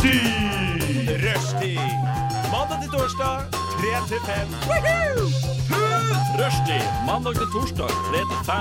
Rushtid! 0.00 1.08
Rushtid. 1.24 1.80
Mandag 2.52 2.78
til 2.82 2.90
torsdag, 2.90 3.36
3 3.52 3.90
til 4.08 4.20
5. 4.26 4.48
Rushtid. 6.40 6.84
Mandag 7.06 7.34
til 7.34 7.48
torsdag, 7.54 7.90
3 8.08 8.20
til 8.30 8.40
5. 8.48 8.54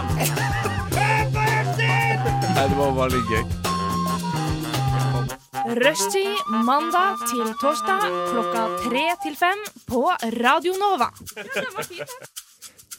Nei, 2.55 2.65
det 2.69 2.77
var 2.81 2.91
veldig 2.99 3.23
gøy. 3.31 3.43
Rushtid 5.79 6.35
mandag 6.67 7.23
til 7.31 7.47
torsdag 7.61 8.03
klokka 8.33 8.63
tre 8.83 9.05
til 9.23 9.35
fem 9.39 9.59
på 9.87 10.03
Radio 10.43 10.73
Nova. 10.83 11.09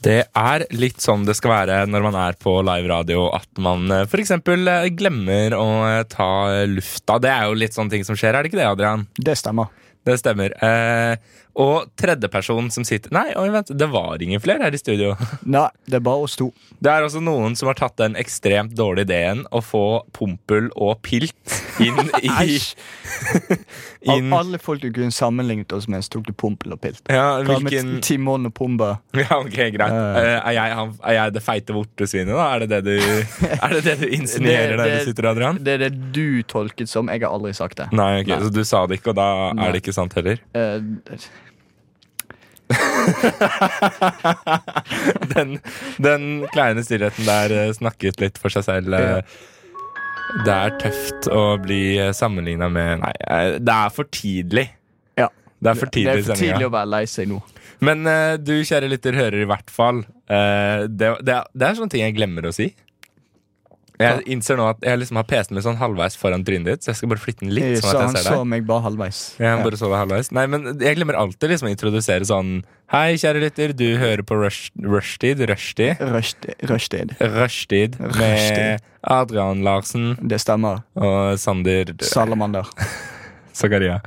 Det 0.00 0.20
er 0.24 0.64
litt 0.72 1.02
sånn 1.04 1.26
det 1.28 1.36
skal 1.36 1.52
være 1.52 1.80
når 1.90 2.06
man 2.06 2.16
er 2.22 2.38
på 2.40 2.54
live 2.64 2.88
radio, 2.88 3.26
at 3.36 3.60
man 3.60 3.84
f.eks. 3.90 4.10
for 4.12 4.22
eksempel 4.22 4.70
eh, 4.72 4.88
glemmer 4.96 5.56
å 5.58 5.66
eh, 5.90 6.04
ta 6.08 6.30
lufta. 6.70 7.18
Det 7.20 7.32
er 7.32 7.50
jo 7.50 7.58
litt 7.60 7.76
sånne 7.76 7.92
ting 7.92 8.06
som 8.08 8.16
skjer, 8.16 8.32
er 8.32 8.42
det 8.42 8.52
ikke 8.52 8.62
det, 8.62 8.70
Adrian? 8.70 9.04
Det 9.20 9.36
stemmer. 9.36 9.68
Det 10.08 10.16
stemmer. 10.16 10.54
Eh, 10.64 11.14
og 11.58 11.88
tredjeperson 11.98 12.70
som 12.70 12.84
sitter 12.86 13.10
Nei, 13.14 13.32
oi, 13.36 13.48
vent, 13.50 13.72
det 13.76 13.88
var 13.90 14.22
ingen 14.22 14.40
flere 14.40 14.62
her 14.68 14.74
i 14.76 14.78
studio. 14.80 15.14
Nei, 15.44 15.66
det 15.90 15.98
er 16.00 16.04
bare 16.06 16.26
oss 16.26 16.36
to. 16.38 16.50
Det 16.80 16.90
er 16.92 17.02
også 17.06 17.20
noen 17.24 17.56
som 17.58 17.68
har 17.70 17.78
tatt 17.80 17.96
den 18.00 18.14
ekstremt 18.20 18.76
dårlige 18.78 19.08
ideen 19.10 19.42
å 19.50 19.60
få 19.64 20.02
pompel 20.16 20.70
og 20.76 21.00
pilt 21.06 21.58
inn 21.82 21.98
i 22.24 22.30
Æsj. 22.30 22.70
Av 24.10 24.32
alle 24.38 24.58
folk 24.62 24.80
du 24.80 24.88
kunne 24.96 25.12
sammenlignet 25.12 25.72
oss 25.76 25.86
med, 25.90 26.04
så 26.06 26.14
tok 26.16 26.28
du 26.30 26.32
Pompel 26.40 26.72
og 26.72 26.80
Pilt. 26.80 27.02
Ja, 27.12 27.40
hvilken 27.44 27.98
Timon 28.04 28.48
og 28.48 28.54
Pumba? 28.56 28.94
Ja, 29.16 29.36
ok, 29.42 29.58
greit. 29.74 29.92
Eh, 29.92 30.36
er, 30.38 30.54
jeg, 30.56 30.86
er 31.04 31.16
jeg 31.18 31.34
det 31.36 31.42
feite 31.44 31.76
vortesvinet, 31.76 32.32
da? 32.32 32.46
Er 32.54 32.64
det 32.64 32.70
det 32.86 32.96
du, 32.96 33.44
er 33.50 33.74
det 33.76 33.82
det 33.90 33.96
du 34.00 34.06
insinuerer 34.16 34.76
Det- 34.76 34.86
der 34.86 34.94
du 35.04 35.10
sitter, 35.10 35.30
Adrian? 35.34 35.60
Det 35.66 35.76
er 35.76 35.84
det 35.84 35.92
du 36.16 36.40
tolket 36.48 36.88
som. 36.88 37.12
Jeg 37.12 37.20
har 37.26 37.34
aldri 37.36 37.52
sagt 37.56 37.76
det. 37.82 37.90
Nei, 37.92 38.10
ok, 38.22 38.32
Nei. 38.32 38.40
så 38.46 38.54
du 38.56 38.62
sa 38.64 38.86
det 38.88 39.00
ikke, 39.02 39.12
og 39.12 39.20
da 39.20 39.28
Nei. 39.52 39.68
er 39.68 39.76
det 39.76 39.82
ikke 39.84 39.96
sant 40.00 40.16
heller? 40.16 40.40
Eh, 40.56 40.80
Den, 45.34 45.56
den 46.02 46.26
kleine 46.54 46.82
stillheten 46.86 47.26
der 47.28 47.52
eh, 47.54 47.72
snakket 47.76 48.20
litt 48.22 48.38
for 48.40 48.52
seg 48.52 48.64
selv. 48.66 48.94
eh. 48.96 49.22
Det 50.46 50.54
er 50.54 50.76
tøft 50.78 51.26
å 51.34 51.56
bli 51.62 51.96
sammenligna 52.14 52.68
med 52.70 53.00
Nei, 53.02 53.14
eh, 53.26 53.56
det 53.58 53.74
er 53.74 53.90
for 53.94 54.06
tidlig. 54.14 54.68
Ja. 55.18 55.26
Det 55.58 55.72
er 55.72 55.80
for 55.80 55.90
det 55.90 55.96
tidlig 55.98 56.20
er 56.20 56.28
for 56.28 56.38
tidlig 56.44 56.68
å 56.68 56.74
være 56.76 56.90
lei 56.92 57.02
seg 57.10 57.30
nå. 57.32 57.40
Men 57.84 58.04
eh, 58.06 58.36
du, 58.38 58.54
kjære 58.66 58.90
lytter, 58.92 59.16
hører 59.16 59.42
i 59.42 59.48
hvert 59.50 59.70
fall. 59.72 60.02
eh, 60.30 60.84
det, 60.86 61.14
det, 61.26 61.40
det 61.56 61.66
er 61.70 61.78
sånne 61.78 61.92
ting 61.94 62.04
jeg 62.04 62.16
glemmer 62.18 62.46
å 62.50 62.54
si. 62.54 62.70
Jeg 64.00 64.22
innser 64.32 64.56
nå 64.56 64.66
at 64.72 64.80
jeg 64.86 64.98
liksom 65.02 65.18
har 65.20 65.26
PC-en 65.28 65.54
min 65.58 65.64
sånn 65.66 65.76
halvveis 65.80 66.16
foran 66.16 66.44
trynet 66.46 66.70
ditt, 66.70 66.82
så 66.86 66.90
jeg 66.92 67.00
skal 67.00 67.10
bare 67.12 67.20
flytte 67.22 67.44
den 67.44 67.52
litt. 67.54 67.78
Sånn 67.82 67.90
Så 67.90 67.96
at 67.98 68.04
han 68.06 68.14
jeg 68.16 68.24
ser 68.24 68.30
så 68.32 68.38
deg. 68.40 68.48
meg 68.54 68.66
bare 68.70 68.84
halvveis. 68.88 69.20
Ja, 69.38 69.50
han 69.56 69.64
bare 69.66 69.76
så 69.80 69.90
det 69.92 70.00
halvveis. 70.00 70.30
Nei, 70.32 70.46
men 70.50 70.64
jeg 70.80 70.96
glemmer 70.96 71.18
alltid 71.20 71.52
liksom 71.52 71.68
å 71.68 71.74
introdusere 71.74 72.28
sånn 72.28 72.54
Hei, 72.90 73.14
kjære 73.22 73.38
lytter, 73.44 73.72
du 73.78 73.86
hører 74.00 74.24
på 74.26 74.34
Rush. 74.40 74.72
Rushtid. 74.82 75.38
Rushtid. 75.46 76.00
Rushtid. 76.66 77.12
Rushtid 77.20 78.00
med 78.18 78.80
Adrian 79.06 79.62
Larsen 79.62 80.16
Det 80.26 80.40
stemmer. 80.42 80.82
og 80.98 81.38
Sander 81.38 81.92
Salamander. 82.02 82.66
Zakaria. 83.60 84.00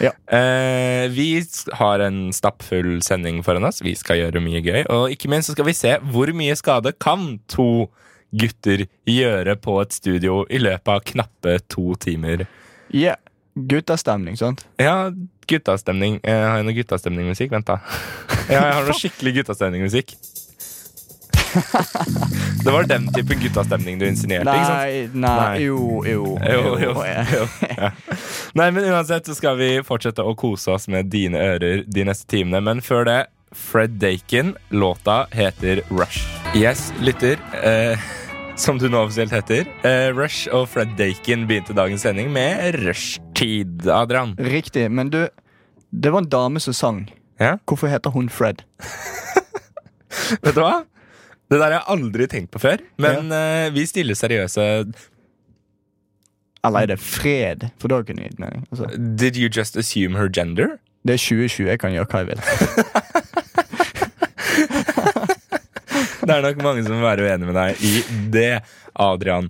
Ja. 0.00 0.12
Eh, 0.32 1.08
vi 1.12 1.42
har 1.76 2.00
en 2.04 2.30
stappfull 2.32 3.00
sending 3.04 3.42
foran 3.44 3.64
oss. 3.68 3.80
Vi 3.84 3.94
skal 3.98 4.20
gjøre 4.20 4.40
mye 4.44 4.60
gøy. 4.64 4.84
Og 4.92 5.10
ikke 5.14 5.28
minst 5.32 5.50
så 5.50 5.56
skal 5.56 5.66
vi 5.68 5.74
se 5.76 5.96
hvor 6.12 6.30
mye 6.36 6.56
skade 6.56 6.92
kan 7.00 7.40
to 7.50 7.88
gutter 8.32 8.86
gjøre 9.08 9.56
på 9.60 9.78
et 9.82 9.92
studio 9.96 10.42
i 10.50 10.60
løpet 10.62 10.92
av 10.94 11.00
knappe 11.12 11.58
to 11.68 11.94
timer. 12.00 12.46
Ja. 12.94 13.16
Guttastemning, 13.54 14.36
sant? 14.38 14.62
Ja, 14.78 15.10
guttastemning. 15.50 16.20
Jeg 16.22 16.44
har 16.46 16.60
jeg 16.60 16.66
noe 16.68 16.76
guttastemningmusikk? 16.76 17.50
Vent, 17.52 17.66
da. 17.66 17.80
Ja, 18.46 18.60
jeg 18.62 18.76
har 18.78 18.86
noe 18.86 18.94
skikkelig 19.02 19.32
guttastemningmusikk. 19.40 20.14
Det 22.64 22.70
var 22.70 22.86
den 22.86 23.08
type 23.12 23.34
guttastemning 23.40 23.98
du 23.98 24.04
insinuerte, 24.06 24.52
ikke 24.54 24.68
sant? 24.68 24.78
Nei, 24.78 25.24
nei, 25.24 25.34
Nei. 25.40 25.64
jo, 25.64 26.04
jo. 26.06 26.24
Jo, 26.46 26.76
jo, 26.78 26.92
jo. 27.34 27.44
Ja. 27.74 27.90
Nei, 28.60 28.68
men 28.76 28.86
uansett 28.92 29.26
så 29.26 29.34
skal 29.36 29.58
vi 29.58 29.70
fortsette 29.86 30.22
å 30.22 30.36
kose 30.38 30.70
oss 30.76 30.86
med 30.92 31.10
dine 31.12 31.40
ører 31.42 31.82
de 31.90 32.06
neste 32.06 32.28
timene. 32.30 32.62
Men 32.70 32.84
før 32.84 33.06
det, 33.08 33.18
Fred 33.56 33.98
Dakin. 33.98 34.54
Låta 34.70 35.24
heter 35.34 35.82
Rush. 35.90 36.22
Yes, 36.54 36.92
lytter. 37.02 37.40
Eh, 37.66 37.98
som 38.60 38.78
du 38.78 38.88
nå 38.92 39.00
offisielt 39.06 39.32
heter. 39.32 39.68
Uh, 39.84 40.10
Rush 40.16 40.50
og 40.52 40.66
Fred 40.68 40.92
Dakin 40.98 41.46
begynte 41.48 41.76
dagens 41.76 42.04
sending 42.04 42.28
med 42.34 42.76
rushtid. 42.84 43.86
Adrian. 43.88 44.34
Riktig. 44.38 44.90
Men 44.92 45.10
du, 45.12 45.22
det 45.90 46.12
var 46.12 46.24
en 46.24 46.30
dame 46.30 46.60
som 46.60 46.76
sang. 46.76 47.00
Ja? 47.40 47.56
Hvorfor 47.64 47.88
heter 47.88 48.12
hun 48.12 48.28
Fred? 48.28 48.62
Vet 50.44 50.54
du 50.54 50.60
hva? 50.60 50.82
Det 51.50 51.58
der 51.58 51.64
har 51.64 51.78
jeg 51.78 51.88
aldri 51.96 52.28
tenkt 52.30 52.52
på 52.54 52.60
før. 52.62 52.84
Men 53.00 53.32
eh, 53.34 53.70
vi 53.74 53.82
stiller 53.88 54.14
seriøse 54.14 54.66
Eller 56.62 56.84
er 56.84 56.92
det 56.92 57.00
Fred? 57.02 57.70
For 57.80 57.90
da 57.90 58.02
kunne 58.04 58.22
jeg 58.22 58.34
gitt 58.34 58.44
mening. 58.44 58.68
Altså, 58.70 58.92
Did 58.94 59.40
you 59.40 59.48
just 59.48 59.76
assume 59.80 60.20
her 60.20 60.28
gender? 60.28 60.76
det 61.00 61.14
er 61.14 61.16
2020, 61.16 61.68
jeg 61.68 61.80
kan 61.80 61.92
gjøre 61.94 62.08
hva 62.12 62.18
jeg 62.20 62.26
vil. 62.28 62.40
Det 66.30 66.36
er 66.36 66.44
nok 66.46 66.60
mange 66.62 66.84
som 66.86 66.94
vil 66.94 67.02
være 67.02 67.26
uenig 67.26 67.48
med 67.48 67.56
deg 67.58 67.82
i 67.82 67.92
det, 68.30 68.50
Adrian. 69.00 69.48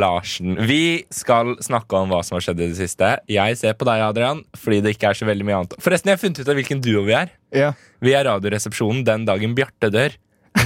Larsen. 0.00 0.56
Vi 0.64 1.04
skal 1.12 1.54
snakke 1.64 2.00
om 2.00 2.12
hva 2.12 2.22
som 2.24 2.38
har 2.38 2.46
skjedd 2.46 2.62
i 2.62 2.70
det 2.70 2.78
siste. 2.78 3.10
Jeg 3.28 3.60
ser 3.60 3.76
på 3.76 3.88
deg, 3.88 4.00
Adrian, 4.06 4.40
fordi 4.56 4.80
det 4.84 4.94
ikke 4.96 5.12
er 5.12 5.20
så 5.20 5.28
veldig 5.28 5.48
mye 5.48 5.60
annet. 5.60 5.76
Forresten, 5.84 6.08
jeg 6.12 6.16
har 6.16 6.24
funnet 6.24 6.40
ut 6.40 6.52
av 6.52 6.60
hvilken 6.60 6.84
duo 6.84 7.04
vi 7.04 7.16
er. 7.20 7.32
Ja. 7.54 7.72
Vi 8.04 8.16
er 8.16 8.24
Radioresepsjonen 8.30 9.04
den 9.06 9.28
dagen 9.28 9.56
Bjarte 9.58 9.92
dør. 9.92 10.16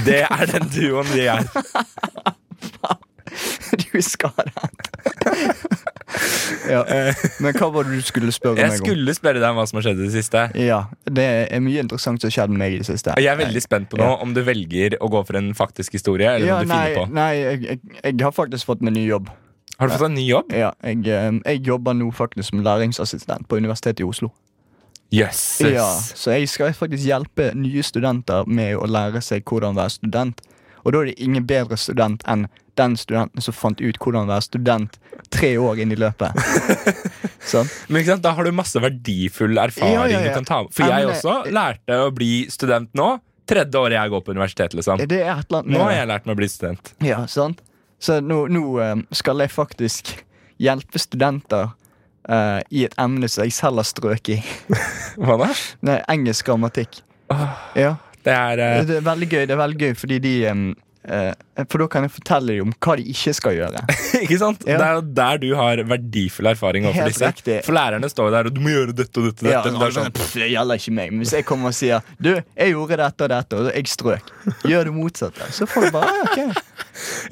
Det 0.05 0.21
er 0.23 0.45
den 0.53 0.69
duoen 0.71 1.11
vi 1.11 1.27
er. 1.27 1.43
Du 3.77 4.01
ja. 6.73 6.83
Men 7.39 7.55
hva 7.57 7.69
var 7.73 7.87
det 7.87 7.99
du 7.99 8.05
skulle 8.05 8.31
spørre 8.33 8.59
Jeg 8.59 8.71
meg 8.71 8.79
om? 8.79 8.85
Jeg 8.85 8.85
skulle 8.85 9.15
spørre 9.17 9.41
deg 9.41 9.49
om 9.51 9.59
hva 9.59 9.65
som 9.69 9.79
har 9.79 9.87
skjedd 9.87 10.01
i 10.01 10.07
det 10.07 10.13
siste. 10.15 10.45
Ja, 10.59 10.79
Det 11.05 11.27
er 11.53 11.63
mye 11.63 11.83
interessant 11.83 12.21
som 12.21 12.29
har 12.29 12.35
skjedd 12.35 12.53
med 12.53 12.63
meg 12.63 12.77
i 12.77 12.81
det 12.81 12.89
siste. 12.89 13.13
Og 13.15 13.23
jeg 13.23 13.31
er 13.33 13.39
veldig 13.39 13.63
spent 13.65 13.91
på 13.91 13.99
nå 14.01 14.07
Ja. 14.07 14.15
om 14.23 14.33
du 14.33 14.41
velger 14.45 14.97
å 14.99 15.11
gå 15.11 15.23
for 15.27 15.39
en 15.39 15.53
faktisk 15.57 15.93
historie, 15.97 16.35
eller 16.35 16.47
Ja, 16.47 16.59
om 16.59 16.67
du 16.67 16.73
nei, 16.73 16.81
finner 16.93 17.05
på. 17.05 17.13
nei 17.13 17.31
jeg, 17.37 17.61
jeg, 17.67 17.79
jeg 18.03 18.21
har 18.25 18.35
faktisk 18.35 18.71
fått 18.71 18.81
meg 18.81 18.97
ny 18.97 19.05
jobb. 19.07 19.29
Har 19.79 19.87
du 19.87 19.95
fått 19.95 20.09
en 20.09 20.17
ny 20.17 20.27
jobb? 20.27 20.51
Ja, 20.51 20.73
jeg, 20.83 21.05
jeg 21.05 21.63
jobber 21.63 21.95
nå 21.95 22.11
faktisk 22.11 22.51
som 22.51 22.63
læringsassistent 22.65 23.47
på 23.47 23.61
Universitetet 23.61 24.03
i 24.03 24.07
Oslo. 24.07 24.33
Jøsses. 25.11 25.71
Ja, 25.73 25.87
så 26.15 26.35
jeg 26.35 26.49
skal 26.51 26.73
faktisk 26.77 27.07
hjelpe 27.07 27.49
nye 27.57 27.81
studenter 27.85 28.45
med 28.45 28.75
å 28.77 28.85
lære 28.85 29.21
seg 29.25 29.41
hvordan 29.47 29.77
være 29.77 29.95
student. 29.95 30.43
Og 30.89 30.95
da 30.95 31.03
er 31.03 31.11
det 31.11 31.19
ingen 31.21 31.45
bedre 31.45 31.77
student 31.77 32.23
enn 32.25 32.47
den 32.79 32.95
studenten 32.97 33.43
som 33.43 33.53
fant 33.53 33.81
ut 33.83 33.97
hvordan 34.01 34.29
være 34.29 34.45
student 34.47 34.95
tre 35.29 35.51
år 35.61 35.81
inn 35.83 35.91
i 35.93 35.97
løpet. 35.99 36.33
sånn? 37.51 37.69
Men 37.89 38.01
ikke 38.01 38.15
sant, 38.15 38.23
Da 38.25 38.33
har 38.33 38.47
du 38.47 38.55
masse 38.55 38.81
verdifull 38.81 39.59
erfaring 39.61 39.93
Ja, 39.93 40.05
ja, 40.09 40.21
ja. 40.23 40.31
du 40.31 40.39
kan 40.39 40.47
ta 40.47 40.61
med. 40.63 40.73
For 40.73 40.89
jeg 40.89 41.09
også 41.11 41.35
det- 41.45 41.53
lærte 41.59 41.99
å 42.07 42.11
bli 42.15 42.31
student 42.49 42.89
nå. 42.97 43.09
Tredje 43.49 43.81
året 43.81 43.97
jeg 43.97 44.13
går 44.13 44.23
på 44.25 44.33
universitetet. 44.33 44.77
liksom 44.79 45.03
Det 45.05 45.19
er 45.21 45.33
et 45.35 45.45
eller 45.49 45.61
annet 45.61 45.73
Nå 45.73 45.83
har 45.83 45.93
jeg 45.93 46.07
lært 46.13 46.25
meg 46.25 46.35
å 46.35 46.39
bli 46.41 46.49
student. 46.49 46.93
Ja, 47.05 47.19
sant? 47.29 47.61
Så 47.99 48.19
nå, 48.23 48.47
nå 48.49 48.63
eh, 48.81 48.95
skal 49.11 49.45
jeg 49.45 49.53
faktisk 49.53 50.15
hjelpe 50.57 51.01
studenter 51.01 51.75
Uh, 52.29 52.59
i 52.69 52.83
et 52.85 52.93
emne 52.99 53.25
som 53.31 53.41
jeg 53.47 53.55
selv 53.55 53.79
har 53.81 53.87
strøket 53.87 54.35
i. 54.35 54.75
Hva 55.23 55.37
da? 55.39 55.47
Nei, 55.87 55.95
engelsk 56.13 56.45
grammatikk. 56.45 56.99
Ja. 57.73 57.95
Det 58.25 58.35
er 58.35 58.59
uh... 58.59 58.83
Det 58.87 58.99
er 58.99 59.05
veldig 59.09 59.27
gøy, 59.31 59.41
det 59.47 59.55
er 59.55 59.59
veldig 59.63 59.79
gøy 59.85 59.93
fordi 59.99 60.17
de 60.23 60.31
um, 60.51 60.63
uh, 61.07 61.31
For 61.69 61.79
da 61.83 61.87
kan 61.93 62.05
jeg 62.05 62.11
fortelle 62.17 62.55
dem 62.57 62.67
om 62.67 62.73
hva 62.83 62.95
de 62.99 63.05
ikke 63.13 63.31
skal 63.37 63.55
gjøre. 63.55 63.83
Ikke 64.23 64.37
sant? 64.41 64.65
Ja. 64.67 64.75
Det 64.81 64.85
er 64.89 64.97
jo 64.97 65.03
der 65.21 65.39
du 65.39 65.47
har 65.55 65.81
verdifull 65.87 66.49
erfaring 66.51 66.83
Helt 66.89 67.13
disse. 67.13 67.29
riktig. 67.31 67.59
For 67.63 67.75
lærerne 67.77 68.09
står 68.11 68.33
der 68.35 68.49
og 68.49 68.55
du 68.57 68.59
må 68.65 68.73
gjøre 68.73 68.95
dette 68.97 69.21
og 69.21 69.29
dette. 69.29 69.47
Ja, 69.47 69.61
dette. 69.63 69.79
det 69.79 69.87
er 69.87 69.95
sånn, 69.95 70.11
pff, 70.17 70.33
det 70.41 70.49
gjelder 70.51 70.81
ikke 70.81 70.95
meg. 70.99 71.13
Men 71.15 71.23
hvis 71.23 71.33
jeg 71.37 71.47
kommer 71.47 71.71
og 71.71 71.77
sier 71.79 72.03
Du, 72.19 72.31
jeg 72.35 72.73
gjorde 72.75 72.99
dette 72.99 73.27
og 73.27 73.31
dette, 73.31 73.61
og 73.63 73.71
jeg 73.71 73.93
strøk. 73.93 74.33
Gjør 74.67 74.89
det 74.89 74.95
motsatte. 74.99 75.47
Så 75.55 75.69
får 75.71 75.87
du 75.87 75.95
bare 75.95 76.11
«Ah, 76.11 76.21
ok. 76.27 76.63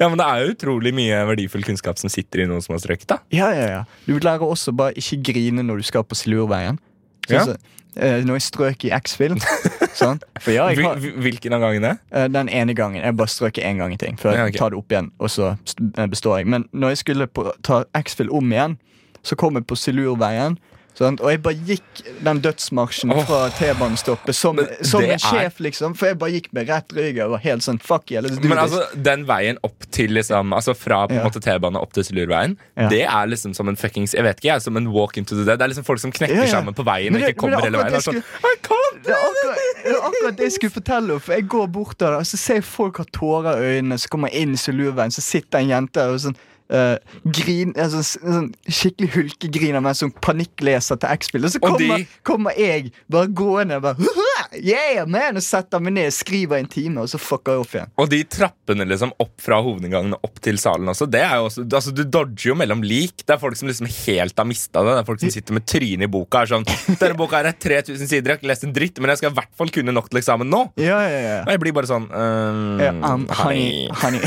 ja, 0.00 0.08
men 0.08 0.16
det 0.16 0.24
er 0.30 0.42
jo 0.46 0.52
utrolig 0.54 0.94
mye 0.96 1.20
verdifull 1.28 1.66
kunnskap 1.68 2.00
som 2.00 2.08
sitter 2.12 2.46
i 2.46 2.48
noen 2.48 2.64
som 2.64 2.72
har 2.76 2.80
strøket. 2.86 3.08
da 3.12 3.20
Ja, 3.36 3.50
ja, 3.52 3.66
ja. 3.76 3.82
Du 4.08 4.16
lærer 4.16 4.48
også 4.48 4.72
bare 4.72 4.96
ikke 4.96 5.20
grine 5.32 5.66
når 5.66 5.82
du 5.82 5.90
skal 5.92 6.08
på 6.08 6.16
Silurveien. 6.16 6.80
Sånn 7.28 7.52
Ja. 7.52 7.58
Eh, 7.98 8.22
jeg 8.24 8.42
strøk 8.42 8.84
i 8.84 8.90
X-Film. 8.96 9.38
sånn. 9.98 10.20
Ja, 10.46 10.68
Hvil- 10.70 10.98
hvil- 11.02 11.16
Hvilken 11.24 11.52
av 11.56 11.60
gangene? 11.64 11.98
eh, 12.12 12.28
den 12.28 12.48
ene 12.48 12.74
gangen. 12.74 13.02
Jeg 13.02 13.16
bare 13.18 13.28
strøk 13.32 13.58
én 13.58 13.78
gang 13.82 13.92
i 13.92 13.96
ting 14.00 14.16
før 14.20 14.32
Ja, 14.36 14.44
jeg 14.46 14.54
ok. 14.54 14.58
tar 14.58 14.70
det 14.70 14.78
opp 14.78 14.92
igjen, 14.94 15.10
og 15.18 15.28
så 15.34 15.52
st- 15.66 15.90
eh, 15.98 16.06
består 16.06 16.38
jeg. 16.38 16.46
Men 16.46 16.68
når 16.72 16.88
jeg 16.94 16.98
skulle 17.04 17.26
på, 17.26 17.50
ta 17.62 17.84
X-Film 17.98 18.30
om 18.38 18.52
igjen, 18.52 18.78
så 19.22 19.36
kom 19.36 19.54
jeg 19.58 19.66
på 19.66 19.76
Silurveien. 19.76 20.58
Sant? 20.98 21.20
Og 21.22 21.30
jeg 21.30 21.38
bare 21.44 21.54
gikk 21.68 22.00
den 22.26 22.40
dødsmarsjen 22.42 23.12
oh, 23.14 23.20
fra 23.28 23.44
T-banestoppet 23.54 24.34
som, 24.34 24.58
som 24.82 25.04
en 25.06 25.20
sjef, 25.22 25.60
liksom. 25.62 25.94
For 25.98 26.10
jeg 26.10 26.18
bare 26.18 26.32
gikk 26.34 26.48
med 26.56 26.66
rett 26.72 26.90
rygg 26.96 27.20
og 27.22 27.36
var 27.36 27.42
helt 27.44 27.62
sånn 27.62 27.78
fuck 27.78 28.10
yeah, 28.10 28.24
let's 28.24 28.40
do 28.40 28.50
Men 28.50 28.58
altså, 28.64 28.82
den 29.06 29.22
veien 29.28 29.60
opp 29.62 29.86
til 29.94 30.10
liksom 30.16 30.50
Altså 30.56 30.74
fra 30.74 31.04
på 31.06 31.14
en 31.14 31.20
Ja. 31.20 31.26
måte 31.28 31.42
T-bane 31.44 31.78
opp 31.78 31.92
til 31.94 32.04
Silurveien, 32.08 32.56
Ja. 32.76 32.88
det 32.90 33.02
er 33.06 33.30
liksom 33.30 33.54
som 33.54 33.68
en 33.70 33.78
fuckings 33.78 34.14
Jeg 34.18 34.26
vet 34.26 34.40
ikke, 34.42 34.50
jeg, 34.56 34.62
som 34.66 34.76
en 34.76 34.90
walk 34.94 35.16
into 35.22 35.36
the 35.38 35.44
dead. 35.44 35.58
Det 35.60 35.68
er 35.68 35.72
liksom 35.74 35.86
folk 35.86 36.02
som 36.02 36.12
knekker 36.12 36.42
Ja, 36.42 36.50
sammen 36.50 36.74
på 36.74 36.82
veien 36.86 37.12
Men 37.14 37.22
og 37.22 37.28
ikke 37.30 37.40
kommer 37.44 37.58
er 37.62 37.68
hele 37.68 37.78
veien. 37.84 37.94
er 37.94 38.04
sånn, 38.08 38.18
Det 38.18 39.14
er 39.14 39.22
akkurat, 39.22 39.62
det 39.84 39.94
akkurat 40.02 40.36
det 40.36 40.48
jeg 40.48 40.52
skulle 40.58 40.74
fortelle 40.74 41.06
henne, 41.14 41.20
For 41.22 41.32
jeg 41.38 41.48
går 41.48 41.66
bort 41.78 41.98
der, 42.02 42.18
og 42.18 42.26
så 42.26 42.36
ser 42.40 42.58
jeg 42.60 42.64
folk 42.64 42.96
har 42.98 43.06
tårer 43.14 43.62
i 43.62 43.78
øynene. 43.78 43.98
Så 44.02 44.08
kommer 44.10 44.28
jeg 44.32 44.42
inn 44.48 44.54
i 44.54 44.60
Silurveien, 44.60 45.14
så 45.14 45.22
sitter 45.22 45.62
en 45.62 45.68
jente 45.70 46.02
og 46.10 46.18
sånn 46.26 46.36
eh, 46.74 46.96
grin, 47.24 47.74
altså, 47.78 48.02
sånn, 48.04 48.50
skikkelig 48.68 49.10
hulkegrin 49.14 49.78
av 49.78 49.84
meg 49.86 49.98
som 49.98 50.12
panikkleser 50.24 51.00
til 51.00 51.14
X-Spill. 51.16 51.46
Og 51.48 51.54
så 51.54 51.62
kommer, 51.62 52.04
kommer 52.26 52.56
jeg 52.58 52.92
bare 53.12 53.30
gående 53.32 53.80
og 53.80 53.86
bare 53.88 54.14
Yeah, 54.54 55.04
man! 55.10 55.38
Og 55.38 55.44
setter 55.44 55.82
meg 55.82 55.94
ned, 55.96 56.12
skriver 56.14 56.60
en 56.60 56.68
time, 56.70 57.02
og 57.02 57.10
så 57.10 57.20
fucker 57.20 57.56
jeg 57.56 57.64
opp 57.64 57.74
igjen. 57.76 57.92
Og 58.00 58.10
de 58.12 58.20
trappene 58.30 58.86
liksom 58.88 59.12
opp 59.20 59.34
fra 59.42 59.60
hovedinngangen 59.64 60.16
og 60.16 60.28
opp 60.28 60.40
til 60.44 60.58
salen 60.60 60.90
også, 60.90 61.08
det 61.10 61.22
er 61.24 61.36
jo 61.40 61.48
også 61.48 61.64
altså 61.66 61.92
Du 61.94 62.02
dodger 62.04 62.52
jo 62.52 62.56
mellom 62.58 62.82
lik. 62.86 63.24
Det 63.24 63.34
er 63.34 63.40
folk 63.42 63.58
som 63.58 63.70
liksom 63.70 63.88
helt 63.90 64.38
har 64.38 64.48
mista 64.48 64.82
det. 64.84 64.96
Det 64.96 65.02
er 65.02 65.08
folk 65.08 65.22
som 65.22 65.34
sitter 65.34 65.58
med 65.58 65.66
trynet 65.68 66.06
i 66.08 66.10
boka. 66.12 66.42
Er 66.44 66.52
sånn, 66.52 66.66
Denne 67.00 67.16
boka 67.18 67.40
her 67.40 67.50
er 67.52 67.58
3000 67.58 68.02
sider, 68.04 68.30
jeg 68.30 68.36
har 68.36 68.40
ikke 68.40 68.50
lest 68.52 68.66
en 68.68 68.74
dritt, 68.76 69.00
men 69.02 69.12
jeg 69.12 69.22
skal 69.22 69.32
i 69.32 69.38
hvert 69.40 69.54
fall 69.58 69.72
kunne 69.74 69.94
nok 69.94 70.10
til 70.12 70.22
eksamen 70.22 70.50
nå. 70.52 70.62
Ja, 70.80 71.00
ja, 71.08 71.20
ja. 71.24 71.38
Og 71.44 71.54
jeg 71.54 71.62
blir 71.64 71.76
bare 71.76 71.90
sånn 71.90 72.08
um, 72.08 72.82
yeah, 72.82 72.98
um, 73.04 73.26
honey, 73.40 73.88
honey. 74.02 74.22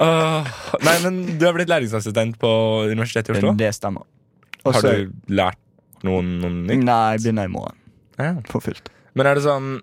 uh, 0.00 0.46
Nei, 0.86 0.96
men 1.04 1.22
du 1.38 1.46
har 1.46 1.56
blitt 1.56 1.70
læringsassistent 1.70 2.38
på 2.40 2.50
Universitetet 2.90 3.34
i 3.34 3.38
Oslo. 3.40 3.56
det 3.58 3.72
stemmer. 3.76 4.06
Også, 4.60 4.80
Har 4.84 4.88
du 4.92 5.32
lært 5.32 5.60
noen, 6.06 6.34
noen 6.42 6.58
nytt? 6.68 6.84
Nei, 6.86 7.04
jeg 7.16 7.26
begynner 7.26 7.50
i 7.50 7.52
morgen. 7.52 7.78
Ja. 8.20 8.34
For 8.50 8.64
fullt. 8.64 8.90
Men 9.18 9.26
er 9.30 9.38
det 9.38 9.46
sånn 9.46 9.78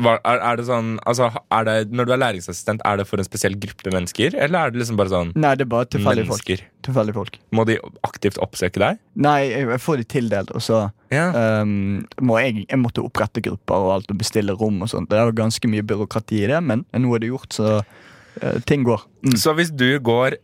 hva, 0.00 0.14
er, 0.24 0.40
er 0.40 0.58
det 0.58 0.64
sånn 0.68 0.92
altså, 1.08 1.28
er 1.52 1.66
det, 1.66 1.74
Når 1.94 2.08
du 2.08 2.12
er 2.14 2.20
læringsassistent, 2.22 2.82
er 2.88 3.00
det 3.00 3.06
for 3.08 3.20
en 3.20 3.26
spesiell 3.26 3.56
gruppe 3.60 3.92
mennesker? 3.92 4.36
Eller 4.38 4.68
er 4.68 4.72
det 4.72 4.82
liksom 4.82 4.98
bare 5.00 5.12
sånn 5.12 5.32
Nei, 5.36 5.54
det 5.58 5.66
er 5.66 5.72
bare 5.72 5.88
tilfeldige 5.92 6.28
folk. 6.30 6.52
mennesker? 6.52 7.12
Folk. 7.16 7.36
Må 7.54 7.66
de 7.68 7.76
aktivt 8.06 8.40
oppsøke 8.42 8.80
deg? 8.82 9.00
Nei, 9.22 9.36
jeg 9.52 9.80
får 9.82 10.00
de 10.00 10.06
tildelt, 10.16 10.54
og 10.56 10.64
så 10.64 10.80
Ja. 11.12 11.28
um, 11.62 12.06
må 12.24 12.38
jeg, 12.40 12.64
jeg 12.68 12.80
måtte 12.80 13.04
opprette 13.04 13.42
grupper 13.44 13.84
og 13.84 13.92
alt 13.98 14.14
og 14.14 14.18
bestille 14.22 14.56
rom 14.56 14.80
og 14.82 14.90
sånt. 14.90 15.10
Det 15.10 15.18
er 15.18 15.28
jo 15.28 15.36
ganske 15.42 15.68
mye 15.70 15.84
byråkrati 15.86 16.42
i 16.42 16.48
det, 16.50 16.62
men 16.64 16.86
nå 16.96 17.12
er 17.14 17.22
det 17.22 17.30
gjort, 17.30 17.52
så 17.52 17.68
uh, 17.82 18.56
ting 18.66 18.86
går. 18.88 19.04
Mm. 19.26 19.36
Så 19.38 19.54
hvis 19.58 19.70
du 19.70 20.00
går 20.00 20.38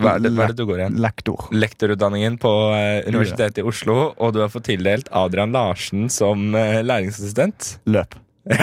hva 0.00 0.16
er, 0.16 0.22
det, 0.24 0.32
hva 0.36 0.46
er 0.46 0.52
det 0.52 0.58
du 0.60 0.66
går 0.68 0.82
igjen? 0.82 0.98
Lektor. 1.02 1.48
Lektorutdanningen 1.54 2.38
på 2.42 2.52
eh, 2.76 3.06
Universitetet 3.08 3.62
i 3.62 3.66
Oslo, 3.66 4.12
og 4.16 4.34
du 4.36 4.40
har 4.42 4.52
fått 4.52 4.68
tildelt 4.70 5.10
Adrian 5.16 5.54
Larsen 5.54 6.08
som 6.12 6.54
eh, 6.58 6.82
læringsassistent. 6.86 7.76
Løp. 7.90 8.18
Ja. 8.46 8.62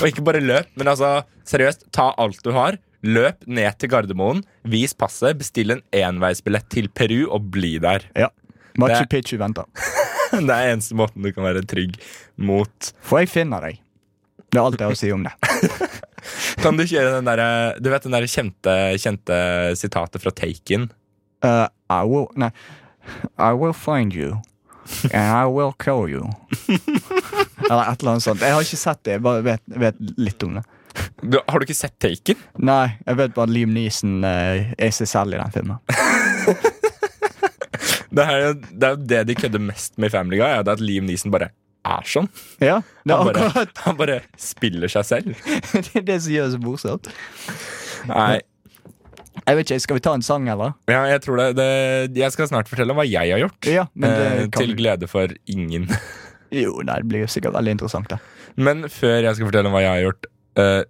Og 0.00 0.08
ikke 0.08 0.24
bare 0.26 0.40
løp, 0.42 0.66
men 0.80 0.88
altså 0.90 1.20
seriøst, 1.46 1.84
ta 1.94 2.08
alt 2.18 2.40
du 2.42 2.48
har. 2.56 2.74
Løp 3.06 3.44
ned 3.46 3.76
til 3.78 3.92
Gardermoen, 3.92 4.40
vis 4.66 4.96
passet, 4.98 5.38
bestill 5.38 5.76
en 5.76 5.82
enveisbillett 5.94 6.66
til 6.74 6.88
Peru 6.90 7.28
og 7.30 7.46
bli 7.54 7.76
der. 7.78 8.08
Ja. 8.18 8.32
Machu 8.80 9.06
Picchu 9.12 9.38
venter. 9.38 9.68
Det 10.30 10.54
er 10.56 10.72
eneste 10.72 10.94
måten 10.98 11.22
du 11.22 11.30
kan 11.34 11.46
være 11.46 11.62
trygg 11.66 11.96
mot. 12.38 12.90
For 13.02 13.22
jeg 13.22 13.30
finner 13.32 13.62
deg. 13.66 13.80
Det 14.50 14.58
er 14.58 14.64
alt 14.64 14.80
jeg 14.80 14.88
har 14.88 14.96
å 14.96 14.98
si 14.98 15.10
om 15.14 15.24
det. 15.26 15.32
Kan 16.62 16.76
du 16.76 16.84
kjøre 16.84 17.14
den 17.16 17.28
derre 17.28 17.48
Du 17.80 17.88
vet 17.88 18.04
den 18.04 18.12
der 18.12 18.26
kjente, 18.28 18.74
kjente 19.00 19.36
sitatet 19.78 20.22
fra 20.22 20.32
Taken? 20.34 20.90
Uh, 21.44 21.66
I 21.88 22.02
will 22.04 22.28
Nei. 22.36 22.50
I 23.38 23.52
will 23.56 23.72
find 23.72 24.14
you. 24.14 24.40
And 25.14 25.30
I 25.32 25.46
will 25.46 25.72
kill 25.72 26.10
you. 26.10 26.28
Eller 27.70 27.86
et 27.92 28.02
eller 28.02 28.10
annet 28.16 28.26
sånt. 28.26 28.42
Jeg 28.42 28.52
har 28.56 28.66
ikke 28.66 28.80
sett 28.80 29.00
det, 29.06 29.16
jeg 29.16 29.24
bare 29.24 29.42
vet, 29.46 29.62
vet 29.80 29.98
litt 30.18 30.42
om 30.44 30.58
det. 30.58 30.64
Du, 31.22 31.38
har 31.38 31.60
du 31.60 31.64
ikke 31.64 31.78
sett 31.78 31.96
Taken? 32.02 32.40
Nei, 32.58 32.96
jeg 33.06 33.20
vet 33.20 33.34
bare 33.36 33.48
at 33.48 33.54
Liam 33.54 33.72
Neeson 33.76 34.20
uh, 34.26 34.72
er 34.74 34.94
seg 34.94 35.08
selv 35.10 35.36
i 35.36 35.40
den 35.40 35.54
filmen. 35.54 35.80
Det 38.10 38.24
er 38.26 38.56
det, 38.58 38.88
er 38.88 38.96
det 38.98 39.18
de 39.28 39.34
kødder 39.38 39.62
mest 39.62 39.94
med 39.94 40.10
i 40.10 40.12
Family 40.12 40.40
Guy, 40.40 40.48
er 40.48 40.64
det 40.66 40.72
at 40.72 40.80
Liam 40.82 41.06
Neeson 41.06 41.30
bare 41.30 41.52
er 41.88 42.06
sånn. 42.08 42.28
Ja, 42.60 42.78
er 43.08 43.14
Han 43.16 43.30
bare, 43.30 43.66
han 43.86 43.98
bare 43.98 44.20
spiller 44.40 44.90
seg 44.92 45.06
selv. 45.08 45.34
det, 45.72 45.90
er 46.02 46.06
det 46.06 46.20
som 46.24 46.34
gjør 46.34 46.48
det 46.48 46.54
så 46.54 46.62
morsomt. 46.64 47.10
Nei, 48.10 48.40
Jeg 49.46 49.56
vet 49.58 49.70
ikke, 49.70 49.80
Skal 49.84 49.98
vi 49.98 50.02
ta 50.04 50.14
en 50.16 50.24
sang, 50.24 50.48
eller? 50.48 50.72
ja, 50.90 51.02
jeg 51.10 51.20
tror 51.24 51.36
det, 51.40 51.50
det 51.58 52.16
Jeg 52.16 52.32
skal 52.32 52.48
snart 52.48 52.70
fortelle 52.70 52.96
hva 52.96 53.04
jeg 53.08 53.32
har 53.34 53.42
gjort. 53.44 53.68
Ja, 53.68 53.86
men 53.94 54.14
det 54.16 54.28
eh, 54.30 54.46
til 54.56 54.74
glede 54.78 55.10
for 55.10 55.32
ingen. 55.46 55.88
Jo, 56.50 56.80
nei, 56.82 56.96
det 56.98 57.06
blir 57.06 57.28
sikkert 57.30 57.54
veldig 57.54 57.76
interessant, 57.76 58.10
da 58.10 58.16
Men 58.58 58.88
før 58.90 59.20
jeg 59.22 59.36
skal 59.38 59.46
fortelle 59.52 59.70
hva 59.70 59.84
jeg 59.84 59.92
har 59.92 60.00
gjort 60.08 60.26
eh, 60.58 60.80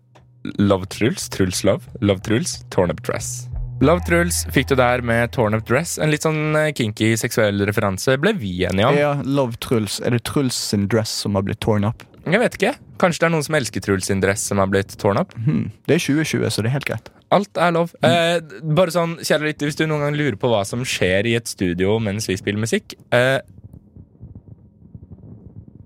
Love 0.56 0.88
Truls, 0.88 1.28
Truls 1.28 1.60
Love, 1.68 1.84
Love 2.00 2.24
Truls, 2.24 2.62
Torn 2.72 2.94
Up 2.94 3.02
Dress. 3.04 3.49
Love 3.80 4.02
Truls 4.04 4.42
fikk 4.52 4.66
du 4.68 4.74
der 4.76 5.00
med 5.00 5.30
Torn 5.32 5.54
Up 5.56 5.62
Dress. 5.64 5.94
En 5.96 6.10
litt 6.12 6.26
sånn 6.26 6.52
eh, 6.58 6.68
kinky 6.76 7.14
seksuell 7.16 7.62
referanse 7.64 8.12
ble 8.20 8.34
vi 8.36 8.50
enige 8.68 8.90
om. 8.90 8.98
Ja, 8.98 9.12
Love 9.24 9.56
Truls. 9.64 9.96
Er 10.04 10.12
det 10.12 10.20
Truls 10.28 10.58
sin 10.68 10.84
dress 10.92 11.08
som 11.22 11.38
har 11.38 11.46
blitt 11.46 11.62
torn 11.64 11.86
up? 11.88 12.04
Jeg 12.26 12.42
vet 12.42 12.58
ikke. 12.58 12.74
Kanskje 13.00 13.22
det 13.22 13.28
er 13.30 13.32
noen 13.32 13.46
som 13.46 13.56
elsker 13.56 13.80
Truls 13.86 14.10
sin 14.10 14.20
dress 14.20 14.44
som 14.50 14.60
har 14.60 14.68
blitt 14.68 14.92
torn 15.00 15.22
up. 15.22 15.32
Hmm. 15.46 15.70
Det 15.88 15.96
er 15.96 16.04
2020, 16.04 16.44
så 16.52 16.60
det 16.60 16.68
er 16.68 16.76
helt 16.76 16.88
greit. 16.90 17.08
Alt 17.32 17.62
er 17.62 17.72
lov. 17.72 17.96
Eh, 18.04 18.36
bare 18.76 18.92
sånn, 18.92 19.16
kjære 19.24 19.48
lytter, 19.48 19.70
Hvis 19.70 19.80
du 19.80 19.86
noen 19.86 20.04
gang 20.04 20.20
lurer 20.20 20.36
på 20.36 20.52
hva 20.52 20.60
som 20.68 20.84
skjer 20.84 21.30
i 21.30 21.34
et 21.40 21.48
studio 21.48 21.96
mens 22.04 22.28
vi 22.28 22.36
spiller 22.36 22.60
musikk 22.60 22.96
eh, 23.14 23.38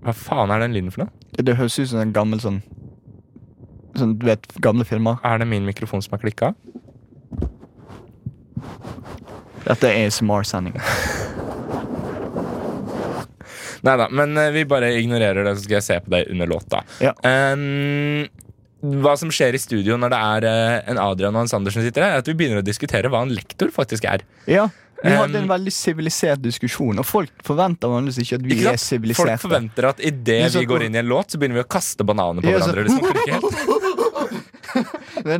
Hva 0.03 0.15
faen 0.17 0.51
er 0.51 0.65
den 0.65 0.73
lyden 0.75 0.91
for 0.91 1.05
noe? 1.05 1.13
Det 1.37 1.55
høres 1.55 1.77
ut 1.79 1.93
som 1.93 2.03
en 2.03 2.15
gammel 2.15 2.43
sånn 2.43 2.59
Sånn, 3.95 4.17
du 4.19 4.25
vet, 4.27 4.43
gamle 4.59 4.83
filmer. 4.83 5.21
Er 5.23 5.39
det 5.39 5.47
min 5.47 5.63
mikrofon 5.63 6.01
som 6.03 6.17
har 6.17 6.25
klikka? 6.25 6.51
Dette 9.65 9.89
er 9.89 10.07
ASMR-sending. 10.07 10.75
Nei 13.85 13.97
da, 14.01 14.07
men 14.09 14.37
eh, 14.37 14.51
vi 14.55 14.63
bare 14.65 14.93
ignorerer 14.97 15.45
det, 15.45 15.55
så 15.57 15.63
skal 15.65 15.77
jeg 15.77 15.85
se 15.85 15.99
på 16.05 16.09
deg 16.15 16.31
under 16.33 16.49
låta. 16.49 16.79
Ja. 17.03 17.11
Um, 17.21 18.25
hva 19.01 19.15
som 19.17 19.31
skjer 19.33 19.55
i 19.57 19.61
studio 19.61 19.97
når 19.97 20.09
det 20.13 20.21
er 20.29 20.47
eh, 20.49 20.77
en 20.91 20.99
Adrian 21.01 21.35
og 21.37 21.41
en 21.45 21.51
Sander 21.51 21.73
som 21.73 21.81
sitter 21.85 22.05
her, 22.05 22.11
er 22.17 22.23
at 22.23 22.29
vi 22.29 22.35
begynner 22.37 22.61
å 22.61 22.65
diskutere 22.65 23.09
hva 23.13 23.19
en 23.25 23.33
lektor 23.33 23.69
faktisk 23.73 24.03
er. 24.09 24.25
Ja, 24.49 24.65
Vi 25.03 25.11
hadde 25.11 25.35
Um, 25.37 25.43
en 25.43 25.49
veldig 25.51 25.73
sivilisert 25.75 26.39
diskusjon, 26.41 26.97
og 27.01 27.05
folk 27.05 27.29
forventer 27.45 27.91
vanligvis 27.91 28.21
ikke 28.23 28.37
at 28.39 28.45
vi 28.45 28.55
Ikke 28.55 28.71
er 28.73 28.79
siviliserte. 28.81 29.35
Folk 29.35 29.43
forventer 29.43 29.89
at 29.91 29.99
idet 29.99 30.55
vi 30.55 30.65
går 30.69 30.85
inn 30.87 30.95
i 30.95 31.01
en 31.01 31.09
låt, 31.11 31.27
så 31.33 31.37
begynner 31.41 31.59
vi 31.59 31.65
å 31.65 31.69
kaste 31.75 32.07
bananer 32.07 32.41
på 32.41 32.49
Ja, 32.49 32.61
hverandre. 32.63 32.87
Liksom. 32.87 33.03
Men, 35.27 35.39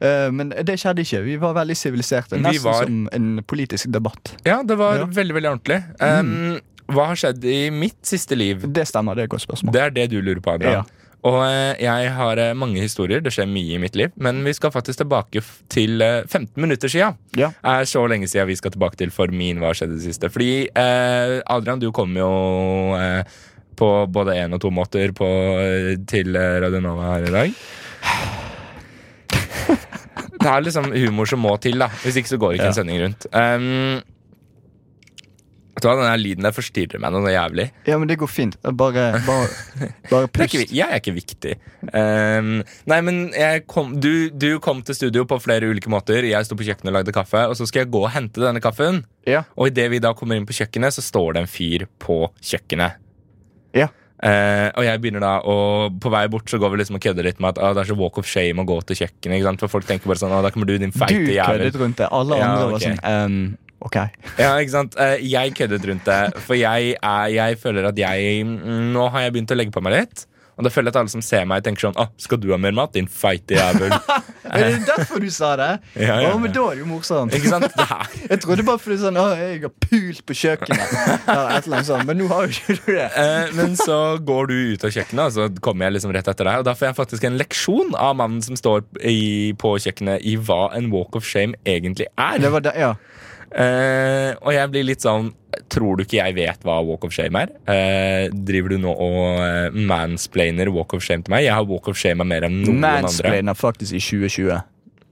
men 0.00 0.50
det 0.50 0.76
skjedde 0.80 1.02
ikke. 1.04 1.22
Vi 1.24 1.36
var 1.40 1.54
veldig 1.54 1.76
siviliserte. 1.76 2.38
Nesten 2.40 2.62
var- 2.64 2.84
som 2.84 3.08
en 3.12 3.42
politisk 3.44 3.90
debatt. 3.92 4.34
Ja, 4.44 4.62
det 4.62 4.76
var 4.78 4.98
Ja. 4.98 5.06
veldig, 5.06 5.34
veldig 5.34 5.50
ordentlig. 5.56 5.84
Ehm, 6.00 6.60
Hva 6.88 7.06
har 7.08 7.16
skjedd 7.16 7.42
i 7.44 7.68
mitt 7.70 7.98
siste 8.06 8.36
liv? 8.36 8.60
Det 8.72 8.86
stemmer. 8.86 9.16
det 9.16 9.22
er 9.22 9.24
et 9.24 9.30
godt 9.30 9.42
spørsmål. 9.42 9.72
Det 9.72 9.80
er 9.82 9.90
det 9.90 10.10
du 10.10 10.20
lurer 10.22 10.40
på, 10.40 10.52
Adrian. 10.54 10.72
Ja. 10.72 10.82
Og 11.24 11.40
eh, 11.42 11.74
jeg 11.82 12.10
har 12.14 12.38
eh, 12.38 12.52
mange 12.54 12.76
historier. 12.78 13.20
Det 13.20 13.32
skjer 13.32 13.48
mye 13.50 13.74
i 13.74 13.78
mitt 13.82 13.96
liv. 13.96 14.12
Men 14.16 14.44
vi 14.44 14.52
skal 14.52 14.70
faktisk 14.70 14.98
tilbake 15.00 15.42
til 15.68 16.00
eh, 16.00 16.22
15 16.28 16.54
minutter 16.62 16.86
sia. 16.88 17.08
Ja. 17.34 17.50
er 17.64 17.82
så 17.90 18.06
lenge 18.08 18.28
siden 18.30 18.46
vi 18.46 18.54
skal 18.54 18.70
tilbake 18.70 18.94
til 18.96 19.10
for 19.10 19.26
min 19.34 19.58
Hva 19.58 19.72
skjedde 19.74 19.96
det 19.98 20.04
siste. 20.06 20.30
Fordi 20.30 20.68
eh, 20.70 21.42
Adrian, 21.50 21.80
du 21.80 21.90
kom 21.90 22.14
jo 22.14 22.94
eh, 22.94 23.24
på 23.74 24.06
både 24.12 24.36
én 24.38 24.54
og 24.54 24.60
to 24.60 24.70
måter 24.70 25.10
på, 25.12 25.26
eh, 25.58 25.96
til 26.06 26.36
eh, 26.36 26.60
Radio 26.62 26.80
Nova 26.80 27.16
her 27.16 27.26
i 27.26 27.34
dag. 27.34 27.54
Det 30.46 30.52
er 30.54 30.66
liksom 30.68 30.92
humor 30.94 31.26
som 31.30 31.42
må 31.42 31.56
til, 31.62 31.78
da. 31.82 31.90
Hvis 32.04 32.20
ikke 32.22 32.30
så 32.36 32.38
går 32.38 32.54
ikke 32.56 32.68
Ja. 32.68 32.72
en 32.72 32.76
sending 32.78 33.00
rundt. 33.02 33.26
Um, 33.34 34.02
vet 35.76 35.82
du 35.84 35.88
hva, 35.90 35.96
Den 36.06 36.22
lyden 36.22 36.46
der 36.46 36.54
forstyrrer 36.56 37.00
meg 37.02 37.12
noe 37.12 37.32
jævlig. 37.34 37.66
Ja, 37.88 37.98
men 38.00 38.08
det 38.08 38.16
går 38.22 38.30
fint. 38.32 38.54
Bare, 38.62 39.08
bare, 39.26 39.48
bare 40.12 40.28
pust. 40.32 40.54
ikke, 40.54 40.68
jeg 40.72 40.86
er 40.88 41.00
ikke 41.02 41.12
viktig. 41.18 41.56
Um, 41.92 42.62
nei, 42.88 43.00
men 43.04 43.20
kom, 43.68 43.92
du, 44.00 44.30
du 44.32 44.58
kom 44.64 44.80
til 44.86 44.96
studio 44.96 45.26
på 45.28 45.36
flere 45.44 45.68
ulike 45.68 45.90
måter. 45.92 46.24
Jeg 46.30 46.46
sto 46.48 46.56
på 46.56 46.64
kjøkkenet 46.68 46.92
og 46.94 46.98
lagde 47.00 47.12
kaffe, 47.16 47.42
og 47.50 47.58
så 47.58 47.66
skal 47.68 47.84
jeg 47.84 47.92
gå 47.92 48.04
og 48.06 48.12
hente 48.16 48.40
denne 48.40 48.62
kaffen. 48.64 49.02
Ja. 49.28 49.42
Og 49.58 49.68
idet 49.72 49.90
vi 49.92 50.00
da 50.00 50.14
kommer 50.16 50.38
inn 50.40 50.46
på 50.48 50.56
kjøkkenet, 50.56 50.96
så 50.96 51.04
står 51.04 51.34
det 51.36 51.44
en 51.44 51.50
fyr 51.58 51.84
på 52.02 52.22
kjøkkenet. 52.40 52.96
Ja. 53.76 53.90
Eh, 54.24 54.68
og 54.72 54.86
jeg 54.86 55.00
begynner 55.02 55.20
da, 55.20 55.32
og 55.44 55.98
på 56.00 56.08
vei 56.12 56.22
bort 56.32 56.48
så 56.48 56.60
går 56.60 56.72
vi 56.72 56.80
liksom 56.80 56.96
og 56.96 57.04
kødder 57.04 57.26
litt 57.28 57.40
med 57.42 57.52
at 57.52 57.58
ah, 57.60 57.74
det 57.76 57.82
er 57.84 57.90
så 57.90 57.98
walk 57.98 58.16
of 58.22 58.28
shame 58.30 58.62
å 58.62 58.68
gå 58.68 58.78
til 58.88 59.02
kjøkkenet. 59.02 59.60
For 59.60 59.72
folk 59.72 59.88
tenker 59.88 60.08
bare 60.08 60.22
sånn 60.22 60.32
ah, 60.32 60.40
da 60.44 60.52
kommer 60.54 60.70
du, 60.70 60.76
din 60.80 60.94
Du 60.94 60.98
feite 61.02 61.20
jævel. 61.20 61.66
køddet 61.66 61.80
rundt 61.82 62.00
det. 62.00 62.08
Alle 62.20 62.40
Ja, 62.40 62.52
andre 62.52 62.70
var 62.72 62.86
sånn 62.86 63.02
um, 63.04 63.36
OK. 63.86 63.98
Ja, 64.42 64.54
ikke 64.56 64.72
sant? 64.72 64.96
Uh, 64.96 65.18
jeg 65.20 65.52
køddet 65.58 65.84
rundt 65.90 66.08
det, 66.08 66.20
for 66.46 66.56
jeg, 66.56 66.96
er, 66.96 67.26
jeg 67.34 67.60
føler 67.60 67.90
at 67.90 68.00
jeg 68.00 68.46
mm, 68.48 68.94
Nå 68.96 69.10
har 69.12 69.26
jeg 69.26 69.36
begynt 69.36 69.52
å 69.52 69.58
legge 69.60 69.74
på 69.76 69.84
meg 69.84 69.98
litt. 70.00 70.24
Og 70.56 70.64
da 70.64 70.72
føler 70.72 70.88
jeg 70.88 70.94
at 70.94 71.00
alle 71.02 71.12
som 71.12 71.22
ser 71.24 71.44
meg, 71.48 71.64
tenker 71.66 71.86
sånn 71.88 71.98
Å, 72.00 72.06
skal 72.20 72.40
du 72.40 72.48
ha 72.54 72.56
mer 72.60 72.72
mat, 72.76 72.94
din 72.96 73.08
feite 73.12 73.58
jævel? 73.58 73.92
Er 74.46 74.62
det 74.70 74.86
derfor 74.86 75.20
du 75.20 75.28
sa 75.34 75.50
det? 75.58 75.72
Ja, 76.06 76.20
ja, 76.22 76.30
Å, 76.32 76.38
men 76.40 76.48
ja. 76.48 76.54
da 76.54 76.62
er 76.70 76.78
det 76.78 76.84
jo 76.84 76.88
morsomt. 76.88 77.34
Ikke 77.36 77.50
sant? 77.50 77.80
Jeg 78.30 78.40
trodde 78.44 78.64
bare 78.66 78.80
fordi 78.80 78.98
sånn, 79.02 79.18
å, 79.20 79.26
jeg 79.36 79.60
har 79.64 79.72
pult 79.82 80.22
på 80.26 80.36
kjøkkenet. 80.38 80.94
Ja, 81.26 81.36
et 81.56 81.66
eller 81.66 81.78
annet 81.78 81.88
sånt, 81.88 82.06
Men 82.08 82.20
nå 82.20 82.28
har 82.30 82.46
jo 82.46 82.54
ikke 82.54 82.76
du 82.78 82.88
det. 82.94 83.08
Eh, 83.20 83.52
men 83.58 83.76
så 83.78 83.98
går 84.26 84.50
du 84.50 84.54
ut 84.72 84.86
av 84.86 84.94
kjøkkenet, 84.94 85.22
og 85.26 85.34
så 85.36 85.62
kommer 85.64 85.86
jeg 85.86 85.96
liksom 85.98 86.14
rett 86.16 86.30
etter 86.32 86.48
deg. 86.48 86.62
Og 86.62 86.66
da 86.68 86.74
får 86.78 86.88
jeg 86.88 86.98
faktisk 87.00 87.26
en 87.28 87.38
leksjon 87.40 87.94
av 87.98 88.16
mannen 88.18 88.42
som 88.44 88.58
står 88.58 88.86
i, 89.02 89.52
på 89.60 89.76
kjøkkenet 89.82 90.24
i 90.26 90.36
hva 90.40 90.60
en 90.78 90.90
walk 90.94 91.18
of 91.18 91.26
shame 91.26 91.58
egentlig 91.68 92.08
er. 92.14 92.40
Det 92.42 92.52
var 92.54 92.66
det, 92.66 92.74
ja. 92.80 92.94
Eh, 93.52 94.32
og 94.42 94.50
jeg 94.52 94.70
blir 94.72 94.86
litt 94.88 95.04
sånn 95.04 95.28
Tror 95.72 95.96
du 95.96 96.02
ikke 96.02 96.18
jeg 96.18 96.34
vet 96.36 96.64
hva 96.66 96.80
walk 96.84 97.06
of 97.06 97.14
shame 97.14 97.40
er? 97.46 97.52
Eh, 97.70 98.26
driver 98.28 98.74
du 98.74 98.80
nå 98.82 98.90
og 98.92 99.38
eh, 99.40 99.76
mansplainer 99.88 100.68
walk 100.74 100.92
of 100.98 101.04
shame 101.06 101.24
til 101.24 101.32
meg? 101.32 101.46
Jeg 101.46 101.54
har 101.56 101.64
walk 101.68 101.88
of 101.88 101.96
shame 101.96 102.26
mer 102.28 102.44
enn 102.48 102.58
noen 102.60 102.76
andre. 102.76 103.06
Mansplainer 103.06 103.56
faktisk 103.56 103.96
i 103.96 104.02
2020. 104.02 104.58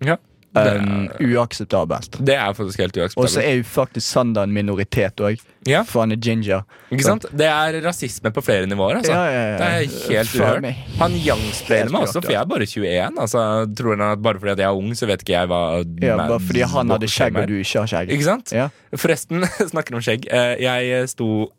Ja, 0.04 0.18
Um, 0.54 1.08
uakseptabelt. 1.18 2.14
det 2.22 2.36
er 2.38 2.52
faktisk 2.54 2.78
helt 2.78 2.94
uakseptabelt. 2.96 3.24
Og 3.24 3.30
så 3.32 3.40
er 3.42 3.56
jo 3.58 3.64
faktisk 3.66 4.06
Sander 4.06 4.44
en 4.46 4.52
minoritet 4.54 5.18
òg. 5.18 5.40
Ja, 5.66 5.80
For 5.88 6.04
han 6.04 6.12
er 6.12 6.20
ginger. 6.20 6.62
ikke 6.92 7.02
sant? 7.06 7.24
Det 7.32 7.46
er 7.48 7.78
rasisme 7.82 8.30
på 8.30 8.42
flere 8.44 8.68
nivåer. 8.70 9.00
Altså. 9.00 9.12
Ja, 9.16 9.24
ja. 9.32 9.56
Det 9.58 9.66
er 9.66 10.12
helt 10.12 10.34
uhørt. 10.36 10.68
Han 11.00 11.16
youngsplainer 11.16 11.90
meg 11.90 12.06
også, 12.06 12.22
for 12.22 12.30
jeg 12.36 12.40
er 12.42 12.50
bare 12.52 12.66
21. 12.68 13.18
Altså, 13.24 13.42
tror 13.74 13.96
han 13.96 14.04
at 14.12 14.22
Bare 14.22 14.38
fordi 14.38 14.54
jeg 14.62 14.68
er 14.68 14.78
ung, 14.78 14.92
så 14.94 15.08
vet 15.10 15.24
ikke 15.24 15.32
jeg 15.34 15.48
hva 15.50 15.60
Ja, 16.04 16.16
bare 16.20 16.38
fordi 16.40 16.62
han 16.76 16.94
hadde 16.94 17.08
skjegg 17.10 17.40
og 17.42 17.48
du 17.50 17.56
ikke 17.58 17.80
har 17.82 17.90
skjegg. 17.94 18.12
Ikke 18.14 18.28
sant? 18.28 18.54
Forresten, 18.94 19.42
snakker 19.72 19.98
om 19.98 20.04
skjegg. 20.04 20.28
Eh, 20.30 20.54
Jeg 20.62 21.08
sto 21.10 21.50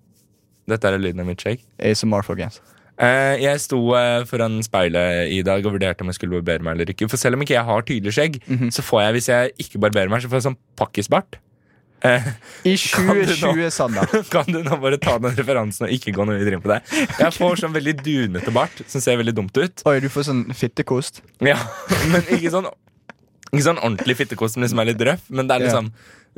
Dette 0.69 0.87
er 0.89 0.97
lyden 0.97 1.19
av 1.21 1.27
mitt 1.27 1.43
skjegg. 1.43 1.59
ASMR, 1.77 2.23
folkens. 2.25 2.61
Eh, 2.97 3.35
Jeg 3.43 3.59
sto 3.59 3.79
eh, 3.97 4.23
foran 4.29 4.61
speilet 4.63 5.31
i 5.35 5.41
dag 5.43 5.65
og 5.65 5.73
vurderte 5.75 6.01
om 6.05 6.07
jeg 6.11 6.15
skulle 6.19 6.37
barbere 6.39 6.63
meg 6.63 6.77
eller 6.77 6.93
ikke. 6.93 7.09
For 7.11 7.17
selv 7.19 7.35
om 7.35 7.41
ikke 7.43 7.57
jeg 7.57 7.65
har 7.67 7.81
tydelig 7.83 8.13
skjegg, 8.15 8.37
Mhm. 8.47 8.69
så 8.71 8.81
får 8.85 9.01
jeg 9.03 9.13
hvis 9.17 9.27
jeg 9.33 9.51
ikke 9.65 9.81
barberer 9.83 10.09
meg, 10.09 10.21
så 10.21 10.29
får 10.31 10.39
jeg 10.41 10.47
sånn 10.51 10.57
pakkisbart. 10.77 11.35
Eh, 12.05 12.21
I 12.65 12.75
Kan 12.77 13.07
du 13.07 13.13
nå- 13.25 13.25
2020, 13.25 13.71
Sander. 13.71 14.05
kan 14.29 14.45
du 14.45 14.61
nå 14.63 14.79
bare 14.79 14.97
ta 15.01 15.17
den 15.17 15.35
referansen 15.35 15.87
og 15.87 15.91
ikke 15.91 16.13
gå 16.13 16.25
noe 16.27 16.37
videre 16.37 16.53
inn 16.59 16.61
på 16.61 16.69
det? 16.71 16.81
Jeg 17.19 17.33
får 17.33 17.55
sånn 17.63 17.73
veldig 17.73 17.95
dunete 18.03 18.51
bart 18.53 18.83
som 18.87 19.01
ser 19.01 19.17
veldig 19.17 19.33
dumt 19.33 19.57
ut. 19.57 19.81
Oi, 19.87 19.99
du 19.99 20.07
får 20.07 20.27
sånn 20.29 20.43
fittekost. 20.53 21.21
Ja, 21.41 21.57
Men 22.11 22.21
ikke 22.29 22.51
sånn 22.51 22.67
Ikke 23.53 23.63
sånn 23.71 23.79
ordentlig 23.79 24.17
fittekost 24.19 24.53
som 24.55 24.63
liksom 24.63 24.79
er 24.81 24.85
litt 24.91 24.99
røff, 25.07 25.21
men 25.29 25.47
det 25.47 25.55
er 25.55 25.65
liksom 25.67 25.85
liksom 25.89 25.93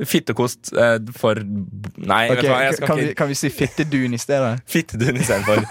fittekost 0.06 0.70
eh, 0.78 0.98
for 1.18 1.40
Nei, 1.42 2.28
okay, 2.28 2.36
vet 2.36 2.44
du 2.44 2.50
hva, 2.52 2.60
jeg 2.62 2.76
skal 2.76 2.86
kan, 2.90 3.00
ikke 3.00 3.08
vi, 3.08 3.16
kan 3.18 3.30
vi 3.32 3.38
si 3.38 3.50
fittedun 3.50 4.14
i 4.14 4.20
stedet? 4.22 4.52
Fittedun 4.74 5.18
istedenfor. 5.18 5.64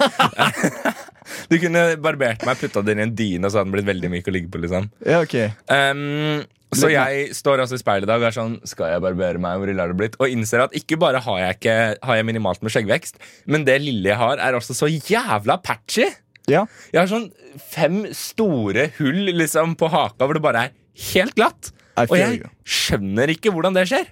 du 1.51 1.55
kunne 1.61 1.85
barbert 2.03 2.43
meg, 2.47 2.59
putta 2.59 2.83
den 2.85 2.99
i 2.99 3.05
en 3.07 3.15
dyne, 3.15 3.45
og 3.47 3.53
så 3.53 3.61
hadde 3.61 3.69
den 3.69 3.77
blitt 3.77 3.89
veldig 3.89 4.11
myk 4.11 4.27
å 4.27 4.35
ligge 4.35 4.51
på. 4.51 4.61
liksom 4.65 4.89
Ja, 5.05 5.21
ok. 5.23 5.37
um, 5.71 6.43
Så 6.75 6.91
jeg 6.91 7.29
står 7.37 7.63
altså 7.63 7.79
i 7.79 7.83
speilet 7.83 8.07
i 8.07 8.11
dag 8.11 8.19
og 8.19 8.27
er 8.27 8.35
sånn 8.35 8.57
Skal 8.67 8.91
jeg 8.91 9.03
barbere 9.05 9.39
meg? 9.39 9.61
Hvor 9.61 9.71
ille 9.71 9.83
har 9.85 9.93
det 9.93 9.99
blitt? 10.01 10.19
Og 10.19 10.33
innser 10.33 10.65
at 10.65 10.75
ikke 10.75 10.99
bare 10.99 11.23
har 11.23 11.39
jeg, 11.45 11.59
ikke, 11.61 11.77
har 12.03 12.19
jeg 12.19 12.27
minimalt 12.27 12.63
med 12.65 12.75
skjeggvekst, 12.75 13.21
men 13.47 13.63
det 13.67 13.79
lille 13.85 14.11
jeg 14.11 14.19
har, 14.19 14.41
er 14.43 14.57
også 14.59 14.75
så 14.75 14.91
jævla 14.91 15.61
patchy. 15.63 16.09
Ja. 16.51 16.65
Jeg 16.93 17.01
har 17.01 17.09
sånn 17.11 17.29
fem 17.63 18.05
store 18.15 18.89
hull 18.99 19.31
liksom 19.35 19.75
på 19.79 19.89
haka 19.91 20.27
hvor 20.27 20.37
det 20.37 20.43
bare 20.43 20.67
er 20.67 20.77
helt 21.13 21.35
glatt. 21.39 21.71
Og 22.05 22.13
jeg 22.13 22.43
skjønner 22.67 23.31
ikke 23.33 23.51
hvordan 23.53 23.73
det 23.73 23.87
skjer. 23.89 24.11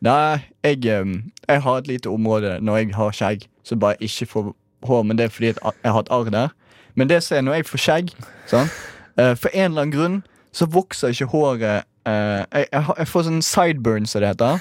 Nei, 0.00 0.38
jeg, 0.64 1.00
um, 1.00 1.32
jeg 1.48 1.62
har 1.62 1.78
et 1.78 1.86
lite 1.86 2.08
område 2.08 2.56
når 2.60 2.76
jeg 2.76 2.94
har 2.94 3.12
skjegg, 3.12 3.42
så 3.64 3.76
bare 3.76 4.00
ikke 4.00 4.26
får 4.26 4.52
hår. 4.88 5.02
Men 5.02 5.18
det 5.18 5.24
er 5.24 5.34
fordi 5.34 5.46
jeg 5.46 5.92
har 5.92 6.00
et 6.00 6.10
arr 6.10 6.30
der. 6.32 6.48
Men 6.94 7.08
det 7.08 7.22
som 7.22 7.36
er 7.36 7.40
når 7.40 7.54
jeg 7.54 7.66
får 7.66 7.78
skjegg 7.84 8.08
sånn, 8.50 8.70
eh, 9.16 9.34
For 9.38 9.52
en 9.52 9.70
eller 9.70 9.82
annen 9.84 9.94
grunn 9.94 10.16
så 10.52 10.66
vokser 10.66 11.12
ikke 11.14 11.28
håret 11.30 11.84
eh, 12.08 12.40
jeg, 12.52 12.66
jeg, 12.72 13.06
får 13.06 13.26
sånn 13.28 13.42
sideburns, 13.44 14.10
som 14.10 14.24
det 14.24 14.32
heter. 14.32 14.58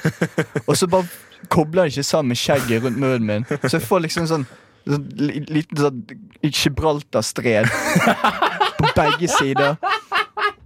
Og 0.67 0.77
så 0.77 0.87
bare 0.91 1.07
kobler 1.49 1.87
det 1.87 1.95
ikke 1.95 2.03
sammen 2.03 2.37
skjegget 2.37 2.83
rundt 2.83 2.99
munnen 2.99 3.25
min. 3.25 3.47
Så 3.63 3.77
jeg 3.77 3.87
får 3.87 4.03
liksom 4.05 4.27
sånn, 4.29 4.45
sånn 4.85 5.07
liten 5.49 5.79
sånn 5.79 6.03
Gibraltar-stred 6.43 7.71
på 8.77 8.91
begge 8.95 9.31
sider. 9.31 9.79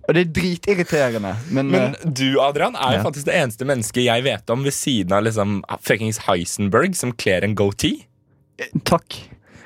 Og 0.07 0.13
det 0.17 0.21
er 0.25 0.31
dritirriterende. 0.35 1.35
Men, 1.49 1.69
Men 1.71 1.93
eh, 1.95 2.07
du, 2.11 2.39
Adrian, 2.43 2.75
er 2.75 2.97
jo 2.97 2.99
Ja. 2.99 3.03
faktisk 3.05 3.25
det 3.29 3.35
eneste 3.39 3.65
mennesket 3.65 4.03
jeg 4.03 4.23
vet 4.25 4.49
om 4.51 4.63
ved 4.65 4.73
siden 4.75 5.13
av 5.15 5.23
liksom 5.23 5.61
fuckings 5.81 6.19
Heisenberg 6.27 6.95
som 6.99 7.13
kler 7.13 7.43
en 7.47 7.55
goatee. 7.55 8.03
takk. 8.83 9.15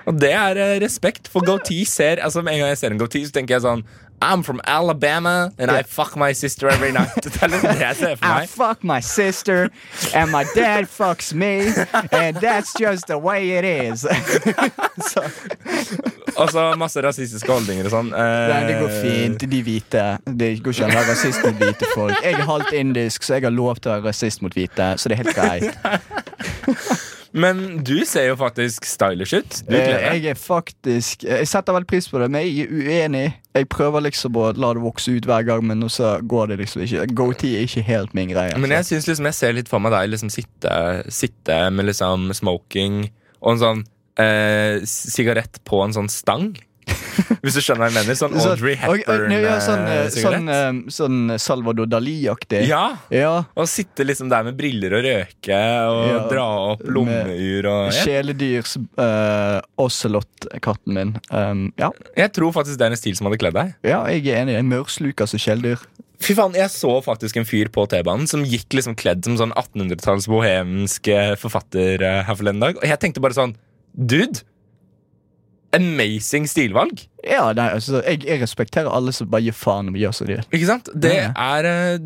Og 0.07 0.15
det 0.21 0.31
er 0.31 0.55
eh, 0.61 0.79
respekt, 0.79 1.27
for 1.27 1.43
goatee 1.43 1.83
ser 1.85 2.21
Altså 2.23 2.41
Med 2.41 2.53
en 2.53 2.59
gang 2.61 2.69
jeg 2.71 2.77
ser 2.79 2.93
en 2.93 2.97
goatee, 3.01 3.25
så 3.27 3.33
tenker 3.35 3.57
jeg 3.57 3.65
sånn 3.65 3.81
I'm 4.21 4.43
from 4.43 4.61
Alabama, 4.65 5.51
and 5.59 5.69
I 5.69 5.83
fuck 5.83 6.15
my 6.15 6.33
sister 6.33 6.67
every 6.67 6.91
night. 6.91 7.23
Det 7.23 7.41
er 7.41 7.47
liksom 7.47 7.69
det 7.69 7.81
jeg 7.81 7.95
ser 7.95 8.15
for 8.15 8.25
I 8.25 8.47
fuck 8.47 8.83
my 8.83 9.01
sister, 9.01 9.69
and 10.15 10.31
my 10.31 10.43
dad 10.55 10.87
fucks 10.87 11.33
me, 11.33 11.67
and 12.11 12.37
that's 12.37 12.73
just 12.79 13.07
the 13.07 13.17
way 13.17 13.57
it 13.57 13.65
is. 13.65 14.05
Og 16.37 16.51
så 16.51 16.75
masse 16.77 17.01
rasistiske 17.01 17.51
holdninger 17.51 17.85
og 17.87 17.91
sånn. 17.93 18.11
Eh, 18.13 18.47
nei, 18.51 18.61
det 18.69 18.75
går 18.81 18.91
fint. 19.01 19.45
De 19.49 19.61
hvite. 19.65 20.03
Det 20.25 20.49
går 20.61 20.71
ikke 20.75 20.85
an 20.87 20.93
å 20.93 20.95
være 20.99 21.11
rasist 21.11 21.39
mot 21.45 21.55
hvite 21.63 21.85
folk. 21.95 22.17
Jeg 22.21 22.33
er 22.37 22.45
halvt 22.51 22.71
indisk, 22.77 23.19
så 23.25 23.29
jeg 23.37 23.43
har 23.47 23.55
lov 23.55 23.75
til 23.81 23.89
å 23.91 23.93
være 23.97 24.05
rasist 24.11 24.39
mot 24.45 24.53
hvite. 24.53 24.85
Så 25.01 25.09
det 25.09 25.15
er 25.17 25.21
helt 25.25 25.37
greit. 25.37 25.67
Men 27.33 27.83
du 27.83 28.05
ser 28.07 28.29
jo 28.29 28.35
faktisk 28.39 28.85
stylish 28.87 29.33
ut. 29.35 29.57
Du 29.67 29.75
Eh, 29.75 29.83
kler 29.83 29.97
deg. 29.99 30.23
Jeg 30.23 30.31
er 30.31 30.39
faktisk 30.39 31.23
Jeg 31.27 31.47
setter 31.47 31.73
veldig 31.73 31.87
pris 31.87 32.07
på 32.07 32.19
det, 32.21 32.29
men 32.31 32.45
jeg 32.45 32.67
er 32.67 32.71
uenig. 32.71 33.33
Jeg 33.55 33.69
prøver 33.69 34.05
liksom 34.05 34.35
å 34.37 34.51
la 34.55 34.73
det 34.73 34.83
vokse 34.83 35.11
ut 35.11 35.25
hver 35.25 35.43
gang, 35.47 35.65
men 35.67 35.81
så 35.89 36.17
går 36.21 36.47
det 36.53 36.59
liksom 36.59 36.81
ikke. 36.85 37.07
Goatee 37.17 37.57
er 37.57 37.67
ikke 37.67 37.83
helt 37.87 38.13
min 38.13 38.29
greie. 38.29 38.57
Men 38.57 38.71
jeg 38.71 38.85
synes 38.85 39.07
liksom 39.07 39.25
jeg 39.25 39.33
ser 39.33 39.53
litt 39.53 39.69
for 39.69 39.79
meg 39.79 39.91
deg 39.91 40.09
liksom 40.13 40.29
sitte, 40.29 41.03
sitte 41.09 41.59
med 41.71 41.85
liksom 41.89 42.31
smoking 42.33 43.09
og 43.41 43.51
en 43.53 43.59
sånn 43.61 43.83
eh, 44.17 44.79
sigarett 44.85 45.59
på 45.67 45.83
en 45.83 45.93
sånn 45.93 46.09
stang. 46.09 46.55
Hvis 47.43 47.57
du 47.57 47.61
skjønner 47.61 47.83
hva 47.83 47.89
jeg 47.89 47.95
mener. 47.97 48.17
Sånn 48.19 48.35
Audrey 48.37 48.75
og- 48.87 49.03
ja, 49.05 49.57
sånn, 49.63 49.83
eh, 49.85 50.07
Hepburn-sigarett. 50.07 50.17
sånn, 50.21 50.49
eh, 50.53 50.91
sånn 50.97 51.39
Salvador 51.41 51.89
Dali-aktig. 51.91 52.63
ja. 52.67 52.83
ja. 53.13 53.33
Og 53.55 53.67
sitte 53.71 54.05
liksom 54.05 54.29
der 54.31 54.43
med 54.47 54.57
briller 54.59 54.97
og 54.99 55.05
røke 55.07 55.59
og 55.87 56.01
Ja, 56.07 56.19
dra 56.31 56.45
opp 56.73 56.83
lommeur 56.87 57.69
og 57.71 57.93
ja. 57.93 58.03
Kjæledyrs 58.05 58.77
uh, 58.97 59.61
ocelot-katten 59.77 60.93
min. 60.97 61.15
Um, 61.31 61.67
ja. 61.79 61.91
Jeg 62.17 62.33
tror 62.37 62.53
faktisk 62.55 62.79
det 62.79 62.87
er 62.89 62.95
en 62.95 62.99
stil 62.99 63.15
som 63.19 63.29
hadde 63.29 63.39
kledd 63.41 63.57
deg. 63.57 63.75
ja, 63.87 64.03
jeg 64.11 64.27
er 64.27 64.43
enig. 64.43 64.57
En 64.57 64.69
mørslukas 64.69 65.33
som 65.33 65.41
kjæledyr. 65.41 65.85
Fy 66.19 66.33
faen, 66.33 66.55
Jeg 66.57 66.71
så 66.73 66.95
faktisk 67.05 67.37
en 67.37 67.45
fyr 67.45 67.69
på 67.69 67.85
T-banen 67.89 68.27
som 68.29 68.41
gikk 68.43 68.73
liksom 68.73 68.95
kledd 68.97 69.23
som 69.27 69.37
sånn 69.37 69.53
1800-talls 69.53 70.25
bohemsk 70.31 71.07
eh, 71.13 71.35
forfatter 71.37 72.01
Her 72.01 72.23
her 72.25 72.37
forleden 72.39 72.63
dag. 72.63 72.79
Og 72.81 72.87
jeg 72.89 72.99
tenkte 73.03 73.21
bare 73.21 73.37
sånn 73.37 73.53
Dude! 73.97 74.41
Amazing 75.77 76.47
stilvalg. 76.49 77.05
Ja, 77.27 77.49
nei, 77.57 77.69
altså, 77.75 77.99
jeg, 78.05 78.21
jeg 78.27 78.41
respekterer 78.41 78.89
alle 78.93 79.11
som 79.15 79.29
bare 79.31 79.43
gir 79.47 79.55
faen 79.57 79.89
om 79.91 79.97
gjør 79.99 80.13
som 80.15 80.27
de 80.29 80.37
vil. 80.37 80.47
Ikke 80.55 80.69
sant? 80.69 80.89
Det 80.95 81.13
er, 81.27 81.67
eh, 81.71 81.97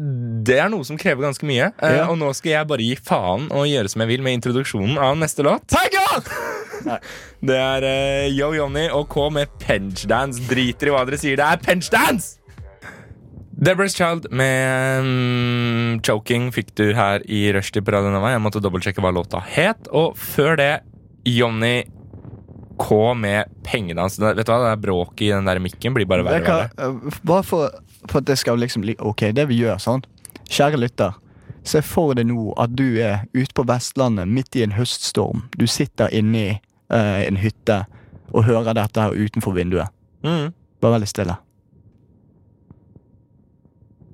det 0.48 0.58
er 0.64 0.72
noe 0.74 0.86
som 0.88 0.98
krever 1.02 1.26
ganske 1.28 1.46
mye. 1.48 1.72
Eh, 1.80 1.98
Ja. 2.02 2.08
Og 2.10 2.18
nå 2.22 2.32
skal 2.38 2.56
jeg 2.56 2.70
bare 2.72 2.86
gi 2.86 2.96
faen 3.06 3.48
og 3.54 3.68
gjøre 3.70 3.92
som 3.94 4.04
jeg 4.06 4.12
vil 4.16 4.26
med 4.26 4.40
introduksjonen 4.40 4.98
av 5.02 5.16
neste 5.22 5.46
låt. 5.46 5.76
Nei. 6.82 6.98
Det 7.46 7.58
er 7.62 7.86
eh, 7.86 8.28
Yo 8.34 8.52
Johnny 8.58 8.88
og 8.90 9.08
K 9.14 9.28
med 9.34 9.52
penchdance. 9.62 10.42
Driter 10.50 10.90
i 10.90 10.94
hva 10.96 11.04
dere 11.06 11.20
sier, 11.22 11.38
det 11.38 11.46
er 11.46 11.62
penchdance! 11.62 12.38
Deborah's 13.62 13.94
Child 13.94 14.26
med 14.34 15.04
um, 15.06 16.00
Choking 16.02 16.48
fikk 16.56 16.72
du 16.80 16.88
her 16.98 17.22
i 17.30 17.44
Rushdie 17.54 17.84
på 17.86 17.94
Radio 17.94 18.10
Nova. 18.10 18.32
Jeg 18.34 18.42
måtte 18.42 18.62
dobbeltsjekke 18.64 19.04
hva 19.06 19.12
låta 19.14 19.38
het. 19.54 19.86
Og 19.94 20.16
før 20.18 20.58
det 20.58 20.72
Johnny 21.30 21.84
K 22.82 23.00
med 23.18 23.52
pengene 23.68 24.04
hans. 24.04 24.18
Vet 24.22 24.42
du 24.42 24.52
hva, 24.52 24.60
det 24.66 24.72
er 24.74 24.82
bråket 24.82 25.26
i 25.28 25.32
den 25.34 25.50
der 25.50 25.62
mikken 25.64 25.96
blir 25.96 26.10
bare 26.10 26.26
verre 26.26 26.42
og 26.42 26.48
verre. 26.50 26.90
uh, 26.90 27.20
bare 27.28 27.46
for, 27.48 27.82
for 28.08 28.22
at 28.22 28.30
det 28.30 28.40
skal 28.42 28.60
liksom 28.62 28.86
bli 28.86 28.96
ok, 28.98 29.28
det 29.38 29.48
vi 29.52 29.62
gjør 29.62 29.82
sånn. 29.82 30.06
Kjære 30.52 30.82
lytter, 30.82 31.20
se 31.68 31.84
for 31.86 32.16
deg 32.18 32.28
nå 32.32 32.52
at 32.60 32.74
du 32.76 32.88
er 33.00 33.28
ute 33.38 33.54
på 33.56 33.66
Vestlandet 33.70 34.30
midt 34.32 34.58
i 34.58 34.66
en 34.66 34.76
høststorm. 34.76 35.46
Du 35.58 35.68
sitter 35.70 36.12
inni 36.14 36.48
uh, 36.58 37.22
en 37.22 37.40
hytte 37.42 37.84
og 38.32 38.48
hører 38.48 38.76
dette 38.78 39.06
her 39.06 39.16
utenfor 39.16 39.56
vinduet. 39.56 39.92
Mm. 40.26 40.52
Bare 40.82 40.98
veldig 40.98 41.10
stille. 41.10 41.38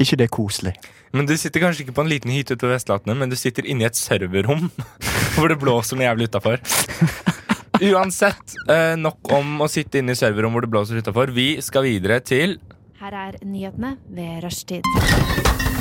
Ikke 0.01 0.19
det 0.19 0.29
koselig? 0.33 0.75
Men 1.15 1.25
du 1.25 1.33
sitter 1.39 1.63
kanskje 1.63 1.85
ikke 1.85 1.95
på 1.97 2.03
en 2.03 2.11
liten 2.11 2.33
hytte 2.33 2.57
ute 2.57 2.65
på 2.65 2.69
Vestlandet, 2.69 3.17
men 3.17 3.31
du 3.31 3.37
sitter 3.39 3.65
inni 3.65 3.87
et 3.87 3.97
serverrom 3.97 4.67
hvor 5.37 5.49
det 5.49 5.59
blåser 5.61 5.97
noe 5.97 6.09
jævlig 6.09 6.29
utafor. 6.29 6.61
Uansett, 7.81 8.55
eh, 8.69 8.95
nok 8.97 9.31
om 9.37 9.61
å 9.61 9.69
sitte 9.69 10.01
inne 10.01 10.15
i 10.15 10.17
serverrom 10.17 10.55
hvor 10.55 10.65
det 10.65 10.71
blåser 10.73 11.01
utafor. 11.03 11.33
Vi 11.35 11.61
skal 11.61 11.85
videre 11.85 12.19
til 12.25 12.57
Her 12.97 13.13
er 13.13 13.37
nyhetene 13.45 13.97
ved 14.09 14.41
rushtid. 14.47 15.76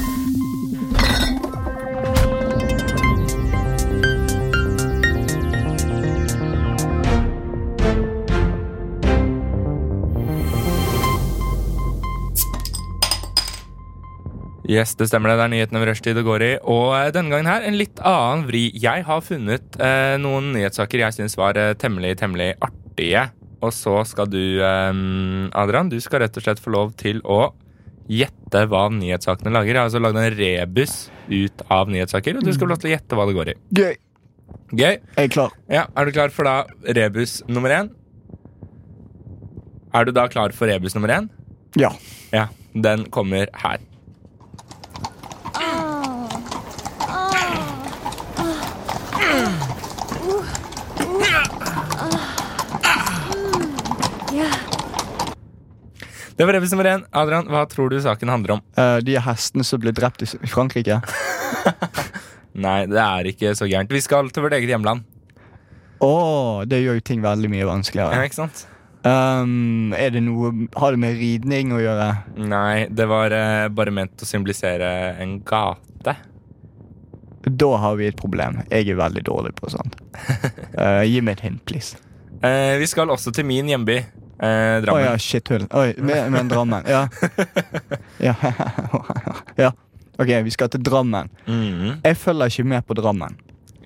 Yes, 14.67 14.97
det 14.99 15.07
stemmer 15.11 15.31
det. 15.31 15.37
Det 15.39 15.45
er 15.47 15.53
nyhetene 15.53 15.81
ved 15.83 15.89
rushtid 15.93 16.17
det 16.19 16.25
går 16.27 16.43
i. 16.43 16.53
Og 16.67 16.89
eh, 16.97 17.11
denne 17.15 17.31
gangen 17.31 17.47
her 17.51 17.67
en 17.69 17.77
litt 17.79 18.01
annen 18.03 18.47
vri. 18.49 18.65
Jeg 18.75 19.05
har 19.07 19.21
funnet 19.23 19.77
eh, 19.79 20.17
noen 20.23 20.51
nyhetssaker 20.57 21.05
jeg 21.05 21.15
syns 21.21 21.37
var 21.39 21.59
eh, 21.61 21.75
temmelig, 21.79 22.17
temmelig 22.23 22.53
artige. 22.67 23.29
Og 23.63 23.71
så 23.73 24.01
skal 24.11 24.27
du, 24.33 24.41
eh, 24.59 24.91
Adrian, 25.63 25.93
du 25.93 26.01
skal 26.03 26.25
rett 26.25 26.37
og 26.41 26.45
slett 26.47 26.63
få 26.63 26.75
lov 26.75 26.97
til 26.99 27.23
å 27.23 27.53
gjette 28.11 28.65
hva 28.71 28.85
nyhetssakene 28.95 29.51
lager. 29.55 29.73
Jeg 29.75 29.81
har 29.81 29.89
altså 29.89 30.03
lagd 30.03 30.19
en 30.21 30.35
rebus 30.35 30.97
ut 31.31 31.63
av 31.75 31.89
nyhetssaker, 31.91 32.39
og 32.39 32.47
du 32.47 32.53
skal 32.53 32.67
få 32.67 32.73
lov 32.75 32.83
til 32.83 32.91
å 32.91 32.95
gjette 32.97 33.19
hva 33.19 33.27
det 33.31 33.39
går 33.39 33.53
i. 33.53 33.57
Gøy. 33.81 33.95
Gøy? 34.77 34.93
Jeg 34.99 35.25
er 35.25 35.33
klar. 35.33 35.55
Ja, 35.71 35.87
Er 35.95 36.07
du 36.07 36.15
klar 36.15 36.31
for 36.35 36.47
da 36.47 36.57
rebus 36.95 37.41
nummer 37.51 37.71
én? 37.75 37.91
Er 39.95 40.07
du 40.07 40.13
da 40.15 40.27
klar 40.31 40.55
for 40.55 40.71
rebus 40.71 40.95
nummer 40.95 41.11
én? 41.15 41.29
Ja. 41.79 41.91
Ja, 42.35 42.49
den 42.75 43.07
kommer 43.15 43.47
her. 43.63 43.79
Det 56.37 56.45
var 56.45 56.52
nummer 56.61 56.85
én. 56.85 57.05
Adrian, 57.16 57.47
hva 57.49 57.64
tror 57.64 57.88
du 57.90 57.97
saken 58.00 58.28
handler 58.28 58.59
om? 58.59 58.62
Uh, 58.76 58.99
de 59.00 59.16
hestene 59.25 59.64
som 59.64 59.81
ble 59.81 59.93
drept 59.97 60.21
i 60.23 60.28
Frankrike. 60.52 61.00
Nei, 62.66 62.83
det 62.88 63.00
er 63.00 63.28
ikke 63.33 63.55
så 63.57 63.69
gærent. 63.69 63.93
Vi 63.93 64.02
skal 64.05 64.28
til 64.33 64.45
vårt 64.45 64.57
eget 64.57 64.69
hjemland. 64.69 65.05
Å, 66.05 66.64
det 66.69 66.83
gjør 66.83 66.99
jo 66.99 67.05
ting 67.09 67.23
veldig 67.25 67.49
mye 67.52 67.62
Ja, 67.62 67.71
vanskeligere. 67.71 68.26
ikke 68.28 68.40
sant? 68.43 68.66
Um, 69.07 69.95
er 69.95 70.11
det 70.11 70.23
noe 70.26 70.49
Har 70.75 70.97
det 70.97 70.99
med 70.99 71.14
ridning 71.21 71.71
å 71.73 71.78
gjøre? 71.78 72.09
Nei, 72.43 72.88
det 72.90 73.07
var 73.09 73.33
uh, 73.33 73.69
bare 73.73 73.95
ment 73.95 74.21
å 74.21 74.28
symbolisere 74.28 74.90
en 75.23 75.38
gate. 75.47 76.16
Da 77.47 77.69
har 77.78 77.97
vi 77.97 78.09
et 78.11 78.19
problem. 78.19 78.59
Jeg 78.73 78.90
er 78.90 78.99
veldig 78.99 79.23
dårlig 79.25 79.55
på 79.57 79.71
sånt. 79.71 79.97
Uh, 80.75 81.00
gi 81.11 81.23
meg 81.23 81.38
et 81.38 81.47
hint, 81.47 81.64
please. 81.69 81.97
Uh, 82.43 82.75
vi 82.81 82.88
skal 82.90 83.09
også 83.14 83.33
til 83.33 83.47
min 83.47 83.71
hjemby, 83.71 84.00
eh, 84.40 84.85
Å 84.85 84.95
oh, 84.95 85.00
ja, 85.00 85.16
shit 85.19 85.49
hull. 85.52 85.66
Oi, 85.73 85.95
med, 85.99 86.31
med 86.33 86.40
en 86.45 86.49
Drammen. 86.52 86.85
Ja. 86.88 87.07
ja. 88.28 88.35
ja. 89.64 89.73
Ok, 90.19 90.31
vi 90.47 90.50
skal 90.55 90.71
til 90.73 90.83
Drammen. 90.87 91.28
Mhm. 91.47 92.00
Jeg 92.05 92.16
følger 92.21 92.52
ikke 92.52 92.69
med 92.73 92.87
på 92.88 92.97
Drammen. 92.99 93.37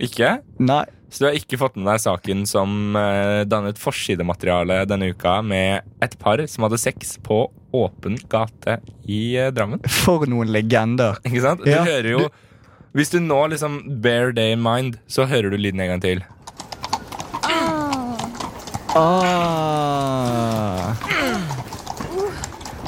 Ikke? 0.01 0.39
Nei. 0.63 0.85
Så 1.11 1.25
du 1.25 1.27
har 1.27 1.35
ikke 1.37 1.59
fått 1.59 1.75
med 1.75 1.89
deg 1.91 1.99
saken 2.05 2.45
som 2.47 2.95
eh, 2.97 3.41
dannet 3.51 3.81
forsidemateriale 3.83 4.85
denne 4.87 5.09
uka 5.11 5.41
med 5.43 5.83
et 6.07 6.15
par 6.23 6.39
som 6.47 6.69
hadde 6.69 6.79
sex 6.79 7.17
på 7.27 7.41
åpen 7.75 8.15
gate 8.31 8.79
i 9.11 9.35
eh, 9.37 9.51
Drammen? 9.55 9.83
For 10.05 10.25
noen 10.31 10.53
legender. 10.55 11.19
Ikke 11.27 11.43
sant? 11.43 11.67
Du 11.67 11.73
Ja, 11.73 11.83
hører 11.89 12.13
jo 12.15 12.29
Hvis 12.95 13.11
du 13.11 13.19
nå 13.23 13.41
liksom 13.53 13.81
bear 14.03 14.31
day 14.35 14.55
in 14.55 14.63
mind, 14.63 14.97
så 15.11 15.27
hører 15.31 15.51
du 15.51 15.59
lyden 15.59 15.83
en 15.83 15.93
gang 15.97 16.01
til. 16.03 16.23
Ah. 18.95 20.95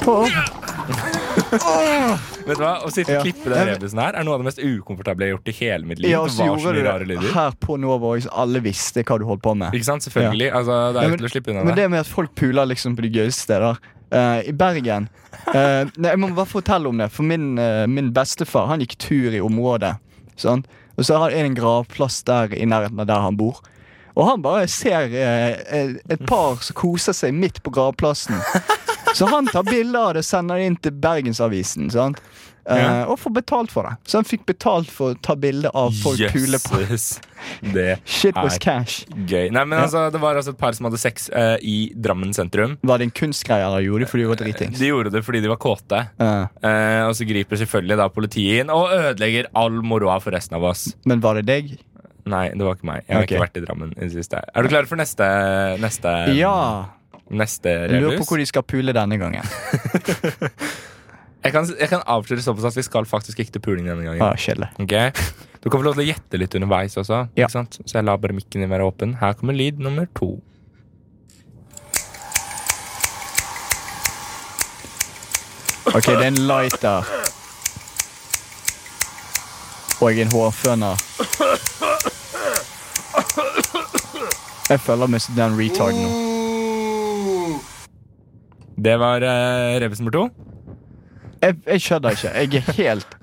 På. 0.03 0.27
Vet 2.43 2.57
du 2.57 2.63
hva? 2.63 2.73
Å 2.83 2.89
sitte 2.91 3.13
og 3.13 3.15
Ja. 3.15 3.21
klippe 3.23 3.49
den 3.53 3.67
rebusen 3.69 3.99
her 4.03 4.13
er 4.19 4.23
noe 4.27 4.33
av 4.35 4.39
det 4.41 4.45
mest 4.49 4.59
ukomfortable 4.59 5.23
jeg 5.25 5.31
har 5.31 5.37
gjort 5.37 5.47
i 5.47 5.51
hele 5.59 5.85
mitt 5.87 5.99
liv. 6.03 6.11
Ja, 6.11 6.23
det 6.25 6.31
så 6.35 6.47
var 6.49 6.57
så 6.59 6.73
mye 6.73 6.83
rare 6.83 6.99
det 7.05 7.07
lyder. 7.13 7.31
her 7.33 7.51
på 7.59 7.77
Nova 7.79 7.97
Voice. 8.03 8.27
Alle 8.31 8.59
visste 8.59 9.03
hva 9.03 9.17
du 9.19 9.23
holdt 9.25 9.41
på 9.41 9.55
med. 9.55 9.71
Ikke 9.73 9.85
sant? 9.87 10.03
Selvfølgelig. 10.03 10.51
Altså, 10.51 10.91
det 10.93 10.99
er 10.99 11.03
jo 11.03 11.09
men- 11.09 11.17
til 11.19 11.27
å 11.27 11.31
slippe 11.31 11.49
unna 11.51 11.63
Men 11.63 11.75
det. 11.75 11.83
det 11.83 11.89
med 11.91 11.99
at 12.01 12.07
folk 12.07 12.35
puler 12.35 12.65
liksom 12.67 12.95
på 12.97 13.01
de 13.01 13.09
gøyeste 13.09 13.41
steder 13.47 13.77
Uh, 14.13 14.43
I 14.47 14.51
Bergen 14.51 15.09
uh, 15.47 15.85
nei, 15.97 16.09
Jeg 16.11 16.19
må 16.19 16.35
bare 16.35 16.45
fortelle 16.45 16.85
om 16.87 16.95
det. 16.99 17.09
For 17.09 17.23
min, 17.23 17.57
uh, 17.57 17.87
min 17.87 18.11
bestefar 18.13 18.67
han 18.67 18.79
gikk 18.79 18.95
tur 18.99 19.31
i 19.33 19.39
området. 19.41 19.97
Sånn. 20.37 20.63
Og 20.99 21.03
så 21.07 21.15
er 21.25 21.29
jeg 21.31 21.45
en 21.47 21.55
gravplass 21.55 22.21
der 22.23 22.53
i 22.53 22.63
nærheten 22.63 22.99
av 23.01 23.07
der 23.07 23.19
han 23.19 23.35
bor. 23.35 23.55
Og 24.13 24.27
han 24.27 24.43
bare 24.45 24.67
ser 24.69 25.09
eh, 25.17 25.57
eh, 25.73 25.95
et 26.13 26.25
par 26.29 26.59
som 26.61 26.77
koser 26.77 27.15
seg 27.17 27.33
midt 27.33 27.61
på 27.65 27.73
gravplassen. 27.73 28.37
Så 29.17 29.27
han 29.29 29.45
tar 29.49 29.65
bilder 29.67 29.99
av 29.99 30.13
det 30.17 30.23
og 30.23 30.25
sender 30.25 30.57
det 30.57 30.69
inn 30.71 30.79
til 30.81 30.95
Bergensavisen. 31.03 31.91
Sant? 31.93 32.21
Ja. 32.63 33.03
Uh, 33.03 33.09
Og 33.11 33.17
får 33.19 33.33
betalt 33.35 33.73
for 33.73 33.83
det. 33.83 33.97
Så 34.07 34.21
han 34.21 34.25
fikk 34.25 34.45
betalt 34.47 34.87
for 34.91 35.11
å 35.11 35.17
ta 35.19 35.35
bilde 35.35 35.67
av 35.75 35.91
folk 35.99 36.21
puler 36.31 36.61
på. 36.63 36.79
Det 37.75 37.97
Shit 38.07 38.37
was 38.39 38.55
cash. 38.63 39.01
gøy. 39.27 39.49
Nei, 39.51 39.65
men 39.67 39.75
Ja. 39.75 39.83
altså, 39.83 40.05
Det 40.13 40.21
var 40.23 40.39
altså 40.39 40.53
et 40.53 40.57
par 40.61 40.71
som 40.71 40.87
hadde 40.87 40.97
sex 41.01 41.27
uh, 41.35 41.57
i 41.59 41.91
Drammen 41.91 42.31
sentrum. 42.33 42.77
Var 42.81 43.01
det 43.01 43.09
en 43.09 43.15
kunstgreie 43.19 43.67
de 43.75 43.83
gjorde 43.89 44.05
de 44.05 44.11
fordi 44.13 44.23
de 44.23 44.29
var 44.31 44.39
dritings? 44.39 44.79
De 44.79 44.87
gjorde 44.93 45.11
det 45.11 45.25
fordi 45.27 45.41
de 45.43 45.51
var 45.51 45.59
kåte. 45.59 46.05
Uh. 46.21 46.47
Eh, 46.63 47.01
og 47.03 47.11
så 47.19 47.27
griper 47.27 47.59
selvfølgelig 47.59 47.99
da 47.99 48.07
politiet 48.15 48.63
inn 48.63 48.71
og 48.71 48.93
ødelegger 48.95 49.51
all 49.59 49.81
moroa 49.83 50.21
for 50.23 50.31
resten 50.31 50.55
av 50.55 50.63
oss. 50.71 50.93
men 51.03 51.19
var 51.19 51.41
det 51.41 51.45
deg? 51.51 51.75
Nei, 52.29 52.45
det 52.55 52.63
var 52.63 52.77
ikke 52.77 52.87
meg. 52.87 53.03
Jeg 53.07 53.17
har 53.17 53.25
okay. 53.25 53.35
ikke 53.35 53.43
vært 53.43 53.59
i 53.59 53.63
Drammen 53.65 53.93
i 53.97 54.01
det 54.05 54.13
siste. 54.13 54.39
Er 54.39 54.63
du 54.63 54.71
klar 54.71 54.87
for 54.87 54.99
neste, 54.99 55.27
neste, 55.83 56.13
Ja. 56.37 56.55
neste 57.29 57.75
Jeg 57.91 57.99
lurer 57.99 58.21
på 58.21 58.29
hvor 58.31 58.39
de 58.39 58.47
skal 58.47 58.63
pule 58.63 58.95
denne 58.95 59.19
gangen. 59.19 59.43
Jeg 61.43 61.51
kan, 61.51 61.65
jeg 61.75 61.89
kan 61.91 62.03
avsløre 62.07 62.39
såpass 62.39 62.69
at 62.69 62.77
vi 62.77 62.85
skal 62.87 63.03
faktisk 63.03 63.41
ikke 63.43 63.51
til 63.51 63.61
puling 63.65 63.87
denne 63.89 64.05
gangen. 64.05 64.21
Ah, 64.23 64.31
okay? 64.31 64.55
Ok? 64.79 65.33
Du 65.59 65.69
kan 65.69 65.81
få 65.81 65.83
lov 65.83 65.97
til 65.97 66.05
å 66.05 66.07
gjette 66.07 66.39
litt 66.39 66.55
underveis 66.55 66.95
også. 66.95 67.25
Ja. 67.35 67.49
Ikke 67.49 67.51
sant? 67.57 67.81
Så 67.83 67.97
jeg 67.97 68.07
lar 68.07 68.21
bare 68.23 68.35
mikken 68.35 68.63
din 68.63 68.71
være 68.71 68.87
åpen. 68.87 69.17
Her 69.19 69.35
kommer 69.35 69.55
lyd 69.55 69.83
nummer 69.83 70.07
to. 70.15 70.37
Ok, 75.91 76.05
det 76.07 76.15
er 76.15 76.31
en 76.31 76.41
lighter. 76.47 77.11
Og 79.99 80.23
en 80.23 80.31
hårføner. 80.31 82.12
Jeg 84.69 84.79
føler 84.79 85.11
meg 85.11 85.21
som 85.23 85.35
den 85.37 85.57
retarden 85.59 86.01
nå. 86.03 87.59
Det 88.83 88.95
var 88.99 89.21
uh, 89.21 89.79
Revis 89.83 90.01
nummer 90.01 90.15
to. 90.15 90.23
Jeg, 91.43 91.57
jeg 91.67 91.83
skjønner 91.83 92.15
ikke. 92.15 92.29
Jeg 92.31 92.61
er 92.61 92.77
helt 92.77 93.15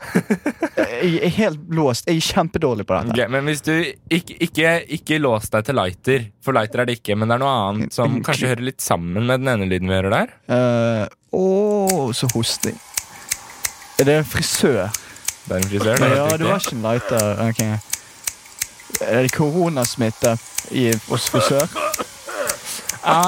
Jeg 1.01 1.21
er 1.25 1.33
helt 1.39 1.71
låst. 1.73 2.09
Jeg 2.09 2.21
er 2.21 2.27
kjempedårlig 2.27 2.85
på 2.87 2.99
dette. 2.99 3.15
Okay, 3.17 3.29
men 3.33 3.49
hvis 3.49 3.63
du 3.65 3.73
ikke, 3.73 4.37
ikke, 4.45 4.75
ikke 4.99 5.21
lås 5.23 5.49
deg 5.53 5.65
til 5.67 5.79
lighter, 5.79 6.27
for 6.45 6.57
lighter 6.57 6.83
er 6.83 6.91
det 6.91 6.99
ikke, 7.01 7.17
men 7.17 7.31
det 7.31 7.39
er 7.39 7.43
noe 7.43 7.55
annet 7.65 7.97
som 7.97 8.19
kanskje 8.27 8.53
hører 8.53 8.67
litt 8.69 8.85
sammen 8.85 9.25
med 9.25 9.41
den 9.41 9.53
ene 9.55 9.71
lyden 9.71 9.89
vi 9.89 9.97
hører 9.97 10.17
der. 10.19 10.35
Uh, 10.53 11.05
oh, 11.33 12.11
så 12.17 12.29
hosting. 12.35 12.77
Er 14.01 14.09
det 14.09 14.21
en 14.21 14.29
frisør? 14.29 14.93
Det 15.47 15.57
er 15.57 15.63
en 15.63 15.71
frisør. 15.73 15.97
det 15.97 16.11
er 16.11 16.17
Ja, 16.21 16.29
det 16.37 16.51
var 16.51 16.61
ikke 16.61 16.77
en 16.77 16.85
lighter. 16.85 17.43
Ok. 17.49 17.65
Er 19.01 19.23
det 19.25 19.33
koronasmitte 19.33 20.37
i, 20.71 20.91
hos 21.09 21.29
frisør? 21.33 21.67
Ja, 23.01 23.21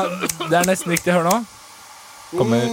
det 0.51 0.59
er 0.59 0.67
nesten 0.69 0.93
riktig. 0.93 1.13
Hør 1.15 1.25
nå. 1.29 1.37
Kommer 2.33 2.65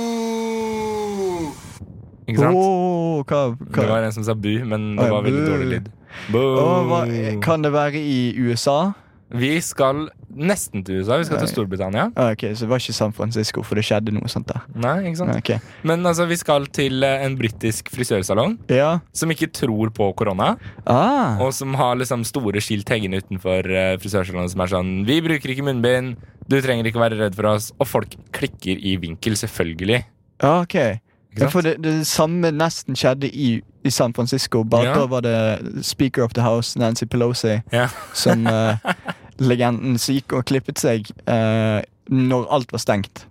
Ikke 2.30 2.44
sant? 2.44 2.56
Oh, 2.56 3.24
hva, 3.26 3.40
hva? 3.56 3.82
Det 3.82 3.90
var 3.90 4.06
en 4.06 4.16
som 4.16 4.26
sa 4.28 4.36
bu, 4.38 4.52
men 4.70 4.94
det 5.00 5.08
var 5.12 5.24
veldig 5.26 5.46
dårlig 5.48 5.70
lyd. 5.74 5.90
Oh, 6.36 6.84
hva, 6.90 7.04
kan 7.44 7.64
det 7.66 7.72
være 7.74 8.02
i 8.02 8.20
USA? 8.38 8.92
Vi 9.32 9.60
skal 9.62 10.08
nesten 10.34 10.82
til 10.86 11.02
USA. 11.04 11.18
Vi 11.22 11.26
skal 11.28 11.38
til 11.44 11.52
Storbritannia. 11.52 12.08
Ah, 12.18 12.32
ok, 12.34 12.48
Så 12.56 12.66
det 12.66 12.70
var 12.72 12.80
ikke 12.82 12.94
San 12.98 13.12
Francisco, 13.14 13.62
for 13.62 13.76
det 13.78 13.84
skjedde 13.86 14.14
noe 14.16 14.28
sånt 14.32 14.48
der. 14.50 14.64
Nei, 14.74 14.96
ikke 15.12 15.18
sant? 15.22 15.36
Okay. 15.38 15.60
Men 15.84 16.02
altså, 16.10 16.26
vi 16.30 16.36
skal 16.40 16.66
til 16.74 17.04
eh, 17.06 17.26
en 17.28 17.36
britisk 17.38 17.92
frisørsalong 17.94 18.58
Ja. 18.74 19.00
som 19.14 19.30
ikke 19.30 19.52
tror 19.54 19.92
på 19.94 20.12
korona, 20.18 20.56
Ah. 20.88 21.38
og 21.40 21.54
som 21.54 21.74
har 21.76 21.96
liksom 21.96 22.24
store 22.26 22.60
skilt 22.62 22.90
hengende 22.90 23.22
utenfor 23.22 23.70
uh, 23.70 23.98
frisørsalongen 24.02 24.50
som 24.50 24.62
er 24.62 24.68
sånn 24.74 25.06
Vi 25.06 25.20
bruker 25.22 25.50
ikke 25.54 25.64
munnbind, 25.68 26.18
du 26.50 26.60
trenger 26.62 26.86
ikke 26.90 27.00
være 27.00 27.20
redd 27.20 27.36
for 27.36 27.46
oss. 27.46 27.72
Og 27.80 27.86
folk 27.88 28.16
klikker 28.34 28.80
i 28.82 28.96
vinkel, 28.98 29.34
selvfølgelig. 29.38 30.04
ah, 30.42 30.62
ok. 30.64 31.00
Ja, 31.38 31.48
for 31.48 31.62
det, 31.62 31.76
det 31.84 32.08
samme 32.10 32.50
nesten 32.52 32.96
skjedde 32.98 33.30
i, 33.30 33.62
i 33.86 33.90
San 33.94 34.12
Francisco. 34.14 34.64
Bare 34.64 34.86
Ja. 34.90 34.94
da 34.96 35.06
var 35.06 35.22
det 35.22 35.86
Speaker 35.86 36.24
of 36.24 36.34
the 36.34 36.42
House, 36.42 36.76
Nancy 36.80 37.06
Pelosi, 37.06 37.62
Ja. 37.72 37.88
som 38.14 38.48
eh, 38.48 38.76
legenden 39.40 39.98
gikk 40.00 40.36
og 40.38 40.46
klippet 40.50 40.82
seg 40.82 41.10
eh, 41.28 41.82
når 42.10 42.48
alt 42.50 42.74
var 42.74 42.82
stengt. 42.84 43.26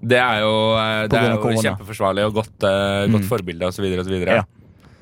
Det 0.00 0.16
er 0.16 0.40
jo, 0.44 0.54
eh, 0.78 1.04
det 1.10 1.18
er 1.18 1.34
jo 1.34 1.52
kjempeforsvarlig 1.60 2.24
og 2.28 2.40
godt, 2.40 2.56
uh, 2.64 3.04
godt 3.10 3.24
Mm. 3.24 3.28
forbilde 3.28 3.66
osv. 3.68 3.84
Ja. 4.26 4.44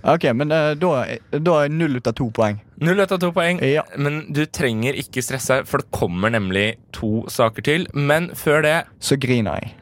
Ok, 0.08 0.24
men 0.34 0.50
uh, 0.50 0.74
da, 0.74 0.92
da 1.38 1.56
er 1.64 1.68
null 1.74 1.98
ut 1.98 2.06
av 2.06 2.14
to 2.14 2.30
poeng. 2.34 2.60
Null 2.80 3.00
ut 3.00 3.12
av 3.12 3.18
to 3.20 3.30
poeng. 3.34 3.60
Ja. 3.62 3.82
Men 3.96 4.32
du 4.32 4.44
trenger 4.46 4.94
ikke 4.98 5.22
stresse, 5.22 5.64
for 5.66 5.82
det 5.82 5.90
kommer 5.94 6.30
nemlig 6.30 6.76
to 6.92 7.26
saker 7.28 7.62
til. 7.62 7.86
Men 7.94 8.30
før 8.34 8.62
det 8.62 8.76
Så 9.00 9.18
griner 9.20 9.60
jeg. 9.60 9.74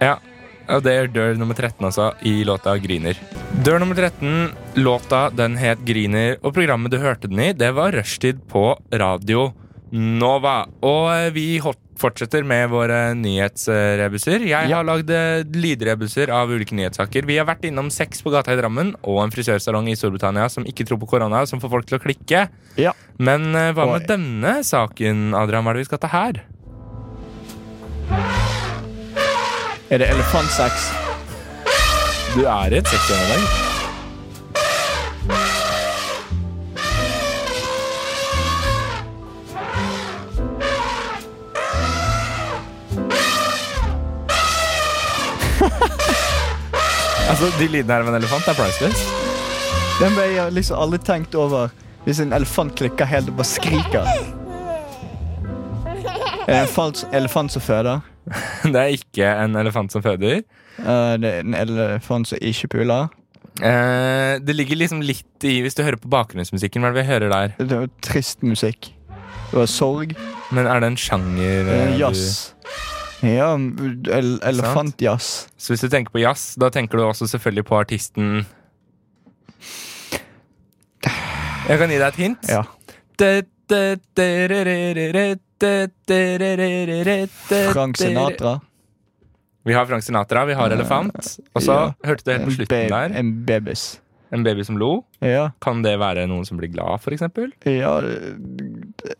Ja, 0.00 0.16
og 0.68 0.82
det 0.84 0.94
gjør 0.94 1.12
dør 1.12 1.38
nummer 1.40 1.54
13 1.54 1.84
altså, 1.84 2.12
i 2.22 2.44
låta 2.44 2.76
Griner. 2.82 3.18
Dør 3.64 3.80
nummer 3.82 3.94
13, 3.98 4.52
låta 4.76 5.30
den 5.34 5.56
het 5.60 5.82
Griner, 5.84 6.36
og 6.42 6.54
programmet 6.54 6.92
du 6.92 6.98
hørte 7.02 7.28
den 7.28 7.40
i, 7.40 7.52
det 7.52 7.72
var 7.74 7.92
rushtid 7.96 8.40
på 8.48 8.76
Radio 8.92 9.52
Nova. 9.92 10.62
Og 10.84 11.08
eh, 11.12 11.30
vi 11.34 11.46
fortsetter 12.00 12.46
med 12.48 12.70
våre 12.72 13.12
nyhetsrebuser. 13.18 14.46
Jeg 14.48 14.72
har 14.72 14.86
lagd 14.88 15.10
eh, 15.12 15.42
lydrebuser 15.52 16.32
av 16.32 16.50
ulike 16.52 16.76
nyhetssaker. 16.78 17.28
Vi 17.28 17.36
har 17.38 17.48
vært 17.48 17.66
innom 17.68 17.90
sex 17.92 18.24
på 18.24 18.32
gata 18.32 18.54
i 18.54 18.60
Drammen 18.60 18.94
og 19.02 19.20
en 19.26 19.34
frisørsalong 19.34 19.90
i 19.92 19.96
Storbritannia 19.98 20.48
som 20.52 20.66
ikke 20.68 20.86
tror 20.88 21.00
på 21.02 21.10
korona, 21.14 21.44
som 21.48 21.60
får 21.62 21.74
folk 21.76 21.90
til 21.90 22.00
å 22.00 22.02
klikke. 22.02 22.46
Ja. 22.80 22.96
Men 23.20 23.52
eh, 23.52 23.72
hva 23.76 23.90
med 23.92 24.08
denne 24.08 24.60
saken, 24.66 25.30
Adrian? 25.36 25.66
Hva 25.66 25.74
er 25.74 25.80
det 25.80 25.84
vi 25.84 25.90
skal 25.92 26.02
ta 26.02 26.12
her? 26.14 26.42
Er 29.92 30.00
det 30.00 30.08
elefantsex? 30.08 30.88
Du 32.32 32.46
er 32.48 32.72
i 32.72 32.80
et 32.80 32.88
sexgjennomlegg. 32.88 33.71
Altså, 47.32 47.48
De 47.58 47.68
lydene 47.72 47.94
her 47.96 48.04
av 48.04 48.10
en 48.12 48.18
elefant 48.20 48.48
er 48.52 48.58
priceless. 48.58 49.02
Den 50.00 50.14
ble 50.16 50.28
jeg 50.34 50.54
liksom 50.56 50.78
aldri 50.82 50.98
tenkt 51.06 51.34
over 51.38 51.72
hvis 52.06 52.18
en 52.24 52.32
elefant 52.34 52.72
klikker 52.78 53.06
helt 53.06 53.28
og 53.30 53.36
bare 53.38 53.46
skriker. 53.46 54.08
Er 56.42 56.48
det 56.48 56.56
en 56.64 56.72
falsk 56.72 57.12
elefant 57.14 57.52
som 57.54 57.62
føder? 57.62 58.00
Det 58.72 58.78
er 58.78 58.94
ikke 58.96 59.28
en 59.44 59.54
elefant 59.58 59.94
som 59.94 60.02
føder. 60.02 60.40
Eh, 60.78 61.14
det 61.20 61.28
er 61.30 61.42
en 61.44 61.54
elefant 61.58 62.28
som 62.30 62.38
ikke 62.42 62.68
puler. 62.76 63.08
Eh, 63.62 64.38
det 64.42 64.54
ligger 64.56 64.78
liksom 64.80 65.02
litt 65.04 65.44
i 65.44 65.58
Hvis 65.62 65.74
du 65.76 65.82
hører 65.84 65.98
på 66.00 66.08
bakgrunnsmusikken, 66.10 66.80
hva 66.82 66.88
er 66.90 66.94
det 66.96 67.02
vi 67.02 67.10
hører 67.10 67.32
der? 67.34 67.54
Det 67.60 67.78
var 67.82 67.90
trist 68.02 68.42
musikk. 68.46 68.90
Det 69.50 69.58
var 69.58 69.68
sorg. 69.70 70.14
Men 70.54 70.66
er 70.70 70.80
det 70.82 70.92
en 70.94 70.98
sjanger 71.02 71.68
eh, 71.68 71.82
er 71.82 71.92
du- 71.92 71.98
jazz. 72.00 72.54
Ja, 73.22 73.52
el 73.54 74.38
elefantjazz. 74.42 75.46
Så 75.56 75.72
hvis 75.74 75.80
du 75.84 75.88
tenker 75.92 76.10
på 76.14 76.18
jazz, 76.22 76.54
da 76.58 76.70
tenker 76.74 76.98
du 76.98 77.04
også 77.06 77.28
selvfølgelig 77.30 77.64
på 77.68 77.78
artisten 77.78 78.46
Jeg 81.68 81.78
kan 81.78 81.90
gi 81.92 81.98
deg 81.98 82.08
et 82.08 82.18
hint. 82.18 82.48
Ja. 82.50 82.62
Frank 87.72 87.96
Sinatra. 87.96 88.60
Vi 89.64 89.72
har 89.74 89.86
Frank 89.86 90.02
Sinatra, 90.02 90.44
vi 90.44 90.54
har 90.58 90.70
elefant. 90.70 91.38
Og 91.54 91.62
så 91.62 91.72
Ja. 91.72 91.92
hørte 92.04 92.24
du 92.24 92.30
helt 92.32 92.44
på 92.44 92.50
slutten 92.56 92.88
der 92.88 93.18
en 93.18 93.46
babys. 93.46 94.00
En 94.32 94.44
baby 94.46 94.64
som 94.64 94.78
lo. 94.80 95.04
Ja. 95.20 95.50
Kan 95.62 95.82
det 95.84 95.94
være 96.00 96.24
noen 96.30 96.46
som 96.48 96.58
blir 96.60 96.72
glad, 96.72 97.04
eksempel? 97.12 97.52
ja. 97.68 97.94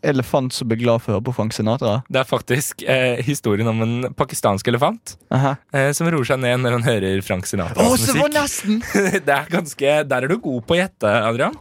Elefant 0.01 0.53
som 0.53 0.69
blir 0.71 0.81
glad 0.81 1.03
for 1.03 1.13
å 1.13 1.17
høre 1.17 1.27
på 1.27 1.35
Frank 1.37 1.53
Sinatra. 1.55 1.99
Det 2.09 2.23
er 2.23 2.29
faktisk 2.29 2.83
eh, 2.87 3.21
historien 3.25 3.69
om 3.69 3.83
en 3.85 4.13
pakistansk 4.17 4.67
elefant 4.71 5.15
eh, 5.33 5.91
som 5.95 6.09
roer 6.09 6.27
seg 6.27 6.41
ned 6.43 6.63
når 6.63 6.79
han 6.79 6.87
hører 6.87 7.21
Frank 7.25 7.47
Sinatras 7.49 7.93
musikk. 7.93 8.23
nesten! 8.33 8.81
det 9.27 9.37
er 9.37 9.49
ganske, 9.51 9.93
Der 10.09 10.25
er 10.25 10.31
du 10.33 10.39
god 10.41 10.65
på 10.67 10.77
å 10.77 10.81
gjette, 10.81 11.13
Adrian. 11.29 11.57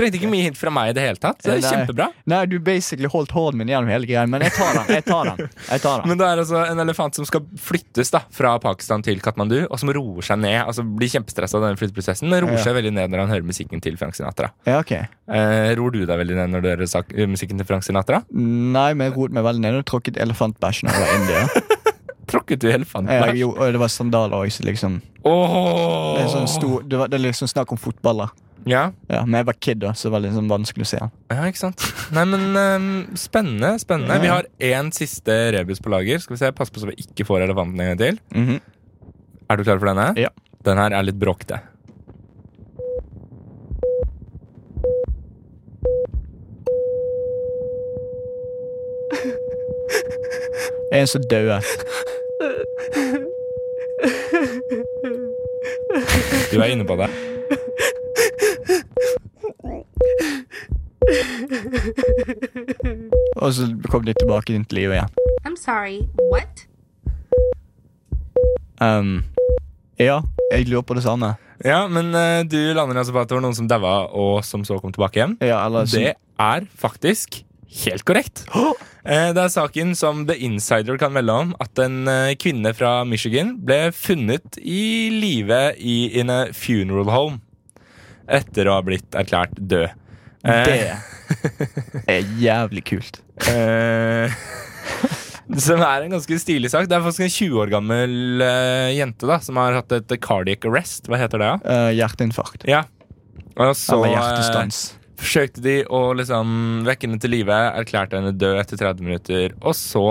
Trengte 0.00 0.16
ikke 0.16 0.30
mye 0.32 0.46
hint 0.48 0.56
fra 0.56 0.70
meg 0.72 0.90
i 0.90 0.94
det 0.96 1.02
hele 1.04 1.20
tatt. 1.20 1.42
Så 1.44 1.50
Det 1.52 1.58
er 1.60 1.74
kjempebra. 1.74 2.06
Nei, 2.32 2.38
du 2.48 2.56
basically 2.64 3.08
holdt 3.12 3.34
hånden 3.36 3.60
min 3.60 3.68
gjennom 3.68 3.90
hele 3.92 4.08
greia, 4.08 4.22
men 4.32 4.40
jeg 4.46 4.54
tar 4.56 4.78
den. 4.78 4.86
Jeg 4.96 5.04
tar 5.04 5.28
den. 5.28 5.50
Jeg 5.68 5.82
tar 5.84 6.00
den. 6.00 6.08
Men 6.08 6.18
det 6.22 6.26
er 6.30 6.40
altså 6.40 6.62
en 6.64 6.80
elefant 6.86 7.18
som 7.20 7.26
skal 7.28 7.44
flyttes 7.60 8.10
da 8.14 8.22
fra 8.32 8.54
Pakistan 8.64 9.04
til 9.04 9.20
Katmandu, 9.20 9.58
og 9.68 9.76
som 9.82 9.92
roer 9.92 10.24
seg 10.24 10.40
ned. 10.40 10.56
Altså 10.64 10.86
blir 10.88 11.12
kjempestressa 11.12 11.60
av 11.60 11.66
den 11.68 11.76
flytteprosessen, 11.80 12.30
men 12.32 12.46
roer 12.46 12.56
Ja. 12.56 12.64
seg 12.64 12.78
veldig 12.80 12.94
ned 12.96 13.12
når 13.12 13.24
han 13.26 13.34
hører 13.34 13.46
musikken 13.52 13.82
til 13.84 14.00
Frank 14.00 14.16
Sinatra. 14.16 14.50
Ja, 14.66 14.78
ok. 14.80 14.92
Eh, 14.96 15.74
Ror 15.76 15.92
du 15.92 16.00
deg 16.06 16.16
veldig 16.24 16.36
ned 16.40 16.50
når 16.56 16.62
du 16.64 16.68
hører 16.72 16.88
sak 16.88 17.12
musikken 17.28 17.60
til 17.60 17.66
Frank 17.68 17.84
Sinatra? 17.84 18.22
Nei, 18.32 18.94
men 18.94 19.10
jeg 19.10 19.16
roet 19.18 19.36
meg 19.36 19.44
veldig 19.44 19.60
ned 19.68 19.78
og 19.82 19.86
tråkket 19.92 20.16
elefantbæsjen 20.16 20.88
over 20.88 21.14
India. 21.20 21.44
Tråkket 22.30 22.60
du 22.62 22.68
elefantbæsj? 22.70 23.36
Jo, 23.40 23.50
og 23.58 23.72
det 23.74 23.80
var 23.82 23.90
sandaler 23.92 24.36
òg, 24.38 24.52
liksom 24.64 25.00
Oh! 25.26 26.14
det 26.16 26.22
er, 26.24 26.28
sånn 26.32 26.46
stor, 26.48 26.82
det, 26.88 26.96
var, 26.96 27.10
det 27.12 27.18
er 27.18 27.24
liksom 27.26 27.48
snakk 27.50 27.72
om 27.74 27.78
fotballer. 27.80 28.30
Ja. 28.68 28.90
Ja, 29.08 29.22
Men 29.24 29.38
jeg 29.40 29.46
var 29.48 29.56
kid, 29.60 29.78
da, 29.80 29.92
så 29.96 30.08
det 30.08 30.12
var 30.14 30.22
litt 30.24 30.34
sånn 30.36 30.50
vanskelig 30.50 30.84
å 30.84 30.90
se. 30.90 30.98
han. 31.00 31.12
ja, 31.32 31.46
ikke 31.48 31.62
sant. 31.62 31.84
Nei, 32.12 32.24
men 32.28 32.44
um, 32.56 32.90
spennende. 33.16 33.72
spennende 33.80 34.18
Ja. 34.18 34.20
Vi 34.24 34.32
har 34.34 34.48
én 34.82 34.90
siste 34.94 35.36
rebus 35.56 35.80
på 35.80 35.92
lager. 35.92 36.20
Skal 36.20 36.36
vi 36.36 36.42
se, 36.42 36.52
Pass 36.52 36.70
på 36.70 36.82
så 36.82 36.90
vi 36.90 36.98
ikke 37.00 37.24
får 37.28 37.46
elefanten 37.46 37.80
en 37.80 37.92
gang 37.94 37.98
til. 38.02 38.20
Mhm. 38.36 38.60
Er 39.50 39.56
du 39.58 39.64
klar 39.66 39.80
for 39.82 39.90
denne? 39.90 40.12
Ja. 40.20 40.28
Den 40.62 40.78
her 40.78 40.92
er 40.94 41.02
litt 41.08 41.18
bråkete. 41.18 41.58
En 50.92 51.06
som 51.06 51.22
døde. 51.30 51.60
Du 56.50 56.58
er 56.58 56.72
inne 56.72 56.86
på 56.86 56.96
det. 56.98 57.08
Og 63.40 63.52
så 63.56 63.66
kom 63.90 64.04
de 64.06 64.14
tilbake 64.18 64.54
inn 64.54 64.64
til 64.68 64.76
livet 64.82 64.94
igjen. 64.98 65.12
I'm 65.48 65.56
sorry, 65.58 65.98
what? 66.30 66.66
Um, 68.80 69.22
ja, 70.00 70.20
jeg 70.52 70.68
lurer 70.70 70.84
på 70.88 70.94
det 70.96 71.04
samme. 71.04 71.34
Ja, 71.64 71.82
men 71.92 72.14
uh, 72.16 72.40
du 72.48 72.56
lander 72.76 72.96
altså 73.02 73.12
på 73.12 73.20
at 73.20 73.28
det 73.28 73.36
var 73.36 73.44
noen 73.44 73.56
som 73.56 73.68
daua, 73.68 74.06
og 74.16 74.40
som 74.48 74.64
så 74.64 74.78
kom 74.80 74.92
tilbake 74.94 75.20
hjem. 75.20 75.34
Ja, 75.44 75.58
eller 75.66 75.84
Det 75.90 76.14
er 76.40 76.60
faktisk 76.80 77.42
helt 77.84 78.04
korrekt. 78.08 78.46
Eh, 79.04 79.30
Det 79.32 79.42
er 79.44 79.48
saken 79.52 79.94
som 79.96 80.24
The 80.26 80.36
Insider 80.42 80.96
kan 80.98 81.12
melde 81.14 81.32
om, 81.32 81.52
at 81.60 81.78
en 81.78 82.08
eh, 82.08 82.34
kvinne 82.40 82.72
fra 82.76 83.04
Michigan 83.04 83.54
ble 83.64 83.92
funnet 83.96 84.58
i 84.58 85.08
live 85.14 85.60
i 85.78 86.10
in 86.20 86.30
a 86.32 86.46
funeral 86.52 87.08
home 87.12 87.38
etter 88.30 88.68
å 88.70 88.76
ha 88.78 88.82
blitt 88.86 89.10
erklært 89.18 89.56
død. 89.58 89.88
Eh, 90.44 90.64
Det 90.66 92.04
er 92.14 92.30
jævlig 92.40 92.82
kult. 92.88 93.20
eh, 93.50 94.32
som 95.60 95.82
er 95.82 96.06
en 96.06 96.14
ganske 96.16 96.38
stilig 96.40 96.70
sak. 96.72 96.88
Det 96.90 96.96
er 96.96 97.04
faktisk 97.04 97.26
en 97.26 97.34
20 97.34 97.60
år 97.64 97.72
gammel 97.72 98.12
uh, 98.44 98.88
jente 98.94 99.26
da 99.28 99.40
som 99.42 99.58
har 99.60 99.74
hatt 99.80 99.92
et 99.96 100.14
cardiac 100.22 100.64
arrest. 100.70 101.06
Hva 101.10 101.18
heter 101.20 101.42
det? 101.42 101.50
da? 101.64 101.74
Uh, 101.88 101.90
hjerteinfarkt. 101.98 102.66
Ja. 102.70 102.84
Og 103.60 103.74
så 103.76 103.98
Eller 103.98 104.14
hjertestans. 104.16 104.80
forsøkte 105.20 105.60
de 105.64 105.76
å 105.90 106.04
liksom 106.16 106.84
vekke 106.86 107.08
henne 107.08 107.20
til 107.20 107.34
live, 107.34 107.56
erklærte 107.82 108.16
henne 108.20 108.32
død 108.38 108.60
etter 108.62 108.80
30 108.80 109.04
minutter, 109.04 109.56
og 109.60 109.74
så 109.76 110.04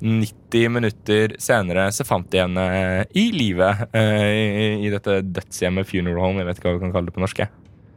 90 0.00 0.70
minutter 0.70 1.34
senere 1.40 1.88
så 1.92 2.04
fant 2.06 2.28
de 2.32 2.40
henne 2.42 2.64
i 3.16 3.26
live 3.34 3.68
i, 3.96 4.86
i 4.86 4.90
dette 4.92 5.18
dødshjemmet, 5.24 5.88
funeral 5.88 6.20
home, 6.22 6.40
jeg 6.42 6.48
vet 6.50 6.58
ikke 6.60 6.68
hva 6.70 6.76
vi 6.78 6.82
kan 6.86 6.92
kalle 6.94 7.10
det 7.10 7.16
på 7.16 7.22
norsk. 7.24 7.42
jeg. 7.44 7.52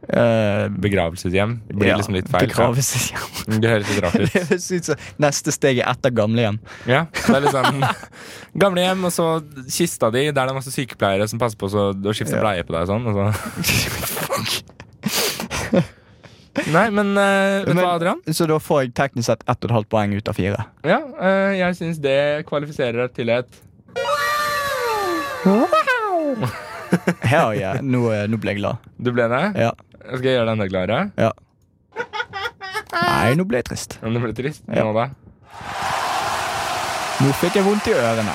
Uh, 0.08 0.66
Begravelseshjem. 0.80 1.58
Det 1.68 1.74
blir 1.76 1.92
liksom 1.94 2.14
litt 2.16 2.28
feil. 2.32 2.48
Begravelseshjem. 2.48 3.60
Det 3.60 3.68
høres 3.70 3.90
litt 3.92 4.00
rart 4.02 4.16
Det 4.18 4.24
ut. 4.24 4.32
høres 4.48 4.66
ut 4.72 4.84
som 4.88 4.96
neste 5.22 5.52
steg 5.54 5.78
er 5.82 5.90
etter 5.92 6.10
gamlehjem. 6.16 6.56
Ja, 6.88 7.02
det 7.12 7.36
er 7.36 7.44
liksom 7.44 7.84
Gamlehjem, 8.64 9.04
og 9.06 9.12
så 9.14 9.26
kista 9.70 10.08
di, 10.10 10.24
der 10.32 10.40
det 10.40 10.50
er 10.50 10.56
masse 10.56 10.72
sykepleiere 10.74 11.28
som 11.30 11.38
passer 11.38 11.58
på 11.60 11.68
så- 11.70 11.92
å 11.94 12.14
skifte 12.16 12.34
Ja. 12.40 12.42
bleie 12.42 12.64
på 12.66 12.72
deg 12.74 12.82
og 12.82 12.90
sånn. 12.90 13.04
Og 13.06 13.14
så. 13.20 13.24
Nei, 16.74 16.88
men 16.90 17.12
uh, 17.14 17.22
vet 17.62 17.68
du 17.68 17.74
Men- 17.74 17.84
hva, 17.84 17.92
Adrian? 18.00 18.20
Så 18.34 18.46
da 18.50 18.56
får 18.58 18.82
jeg 18.82 18.94
teknisk 18.98 19.26
sett 19.30 19.44
ett 19.46 19.60
og 19.64 19.68
et 19.70 19.74
halvt 19.76 19.88
poeng 19.92 20.16
ut 20.16 20.28
av 20.28 20.34
fire. 20.36 20.64
Ja, 20.84 20.98
uh, 21.20 21.52
jeg 21.56 21.76
syns 21.78 22.00
det 22.02 22.16
kvalifiserer 22.50 23.12
til 23.14 23.30
et 23.36 23.60
Hell 27.22 27.54
yeah. 27.56 27.78
Nå, 27.80 28.00
eh, 28.12 28.26
nå 28.28 28.36
ble 28.42 28.50
jeg 28.56 28.58
glad. 28.60 28.76
Du 29.00 29.12
ble 29.14 29.28
det? 29.30 29.40
Ja. 29.62 29.70
Skal 30.00 30.26
jeg 30.26 30.36
gjøre 30.38 30.48
deg 30.48 30.56
enda 30.56 30.68
gladere? 30.70 31.00
ja. 31.20 31.32
Nei, 32.90 33.34
nå 33.38 33.44
ble 33.46 33.60
jeg 33.60 33.68
trist. 33.68 33.98
Men 34.02 34.16
det 34.16 34.22
ble 34.24 34.32
trist? 34.34 34.64
Ja. 34.66 34.82
Nå? 34.86 35.04
Nå 37.20 37.34
fikk 37.38 37.58
jeg 37.60 37.66
vondt 37.66 37.86
i 37.90 37.94
ørene. 37.94 38.34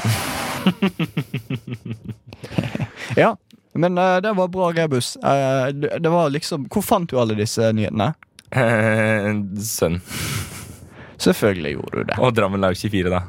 ja, 3.23 3.31
men 3.73 3.97
uh, 3.99 4.17
det 4.23 4.31
var 4.37 4.51
bra 4.53 4.69
rebus. 4.75 5.15
Uh, 5.23 5.67
det, 5.73 5.97
det 6.01 6.11
var 6.13 6.31
liksom 6.33 6.67
Hvor 6.71 6.85
fant 6.85 7.09
du 7.09 7.19
alle 7.21 7.35
disse 7.37 7.71
nyhetene? 7.75 8.13
Eh, 8.55 9.31
Sønn. 9.59 9.99
Selvfølgelig 11.17 11.75
gjorde 11.75 11.97
du 11.97 12.09
det. 12.11 12.17
Og 12.21 12.35
Drammen 12.37 12.61
Lag 12.63 12.77
24, 12.77 13.11
da. 13.11 13.23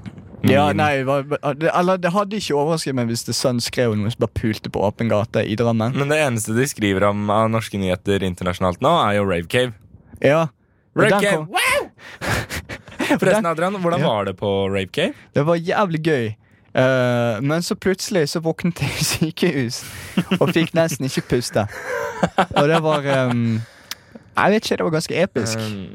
Ja, 0.50 0.66
nei, 0.76 1.02
det, 1.04 1.70
eller 1.72 1.98
Det 1.98 2.12
hadde 2.14 2.38
ikke 2.40 2.54
overrasket 2.58 2.94
meg 2.98 3.08
hvis 3.10 3.24
det 3.26 3.34
Sun 3.38 3.60
skrev 3.64 3.94
noe 3.98 4.10
som 4.12 4.22
bare 4.24 4.34
pulte 4.38 4.70
på 4.72 4.82
åpen 4.86 5.08
gate 5.12 5.42
i 5.46 5.56
Drammen. 5.58 5.96
Men 5.96 6.12
det 6.12 6.18
eneste 6.22 6.54
de 6.56 6.66
skriver 6.70 7.08
om 7.10 7.28
av 7.32 7.48
norske 7.52 7.78
nyheter 7.80 8.22
internasjonalt 8.26 8.80
nå, 8.84 8.92
er 9.08 9.18
jo 9.18 9.26
Rave 9.28 9.48
Cave. 9.52 9.72
Ja, 10.22 10.46
Rave 10.96 11.20
Cave! 11.20 11.46
Wow! 11.50 11.90
Forresten, 13.20 13.46
Adrian, 13.46 13.76
hvordan 13.82 14.00
Ja. 14.00 14.08
var 14.08 14.24
det 14.24 14.36
på 14.40 14.50
Rave 14.68 14.88
Cave? 14.92 15.14
Det 15.34 15.44
var 15.46 15.56
jævlig 15.56 16.00
gøy. 16.02 16.26
Uh, 16.76 17.40
men 17.40 17.62
så 17.64 17.72
plutselig 17.74 18.26
så 18.28 18.40
våknet 18.44 18.82
jeg 18.82 18.90
i 19.00 19.04
sykehus 19.08 19.78
og 20.40 20.50
fikk 20.52 20.74
nesten 20.76 21.06
ikke 21.08 21.22
puste. 21.30 21.62
Og 22.56 22.66
det 22.68 22.82
var 22.84 23.06
um, 23.30 23.62
Jeg 24.36 24.52
vet 24.52 24.64
ikke, 24.66 24.76
det 24.76 24.84
var 24.84 24.92
ganske 24.98 25.22
episk. 25.22 25.56
Um, 25.56 25.86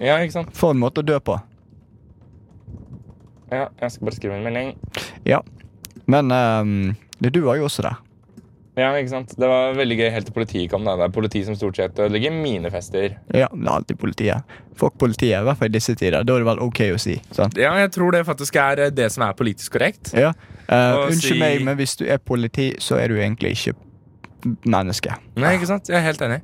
ja, 0.00 0.16
ikke 0.24 0.32
sant? 0.38 0.54
For 0.56 0.72
en 0.72 0.80
måte 0.80 1.02
å 1.02 1.04
dø 1.04 1.18
på. 1.20 1.36
Ja, 3.50 3.66
jeg 3.80 3.90
skal 3.96 4.06
bare 4.08 4.16
skrive 4.18 4.36
en 4.38 4.44
melding. 4.46 4.74
Ja. 5.26 5.40
Men 6.10 6.30
um, 6.32 6.96
det 7.22 7.32
du 7.34 7.42
var 7.46 7.58
jo 7.58 7.66
også 7.68 7.82
der. 7.86 7.98
Ja, 8.78 8.92
ikke 8.96 9.10
sant? 9.10 9.32
Det 9.36 9.48
var 9.50 9.74
veldig 9.76 9.96
gøy 9.98 10.08
helt 10.14 10.28
til 10.30 10.32
politiet 10.36 10.70
kom. 10.72 10.84
da 10.86 10.94
Det 10.96 11.08
er 11.08 11.12
politi 11.12 11.42
som 11.44 11.56
stort 11.58 11.76
sett 11.76 11.98
ødelegger 12.00 12.32
mine 12.32 12.70
fester. 12.72 13.16
Ja, 13.34 13.48
det 13.52 13.66
er 13.66 13.72
alltid 13.74 13.98
politiet. 14.00 14.54
Fuck 14.78 14.94
politiet, 15.02 15.34
i 15.40 15.44
hvert 15.44 15.58
fall 15.58 15.68
i 15.68 15.74
disse 15.74 15.96
tider. 15.98 16.22
Da 16.24 16.36
er 16.38 16.44
det 16.44 16.48
vel 16.48 16.62
ok 16.64 16.80
å 16.94 17.00
si. 17.02 17.18
sant? 17.36 17.58
Ja, 17.60 17.74
jeg 17.82 17.90
tror 17.92 18.14
det 18.14 18.22
faktisk 18.28 18.56
er 18.62 18.86
eh, 18.86 18.92
det 18.94 19.10
som 19.12 19.26
er 19.26 19.36
politisk 19.36 19.74
korrekt. 19.76 20.14
Ja. 20.16 20.30
Uh, 20.70 21.10
unnskyld 21.10 21.34
si- 21.34 21.40
meg, 21.42 21.64
men 21.66 21.76
hvis 21.82 21.96
du 21.98 22.06
er 22.06 22.22
politi, 22.22 22.70
så 22.80 22.96
er 23.02 23.10
du 23.12 23.18
egentlig 23.18 23.52
ikke 23.58 23.74
menneske. 24.70 25.18
Nei, 25.36 25.56
ikke 25.58 25.68
sant? 25.68 25.90
Jeg 25.90 25.98
er 26.00 26.06
helt 26.06 26.22
enig. 26.24 26.40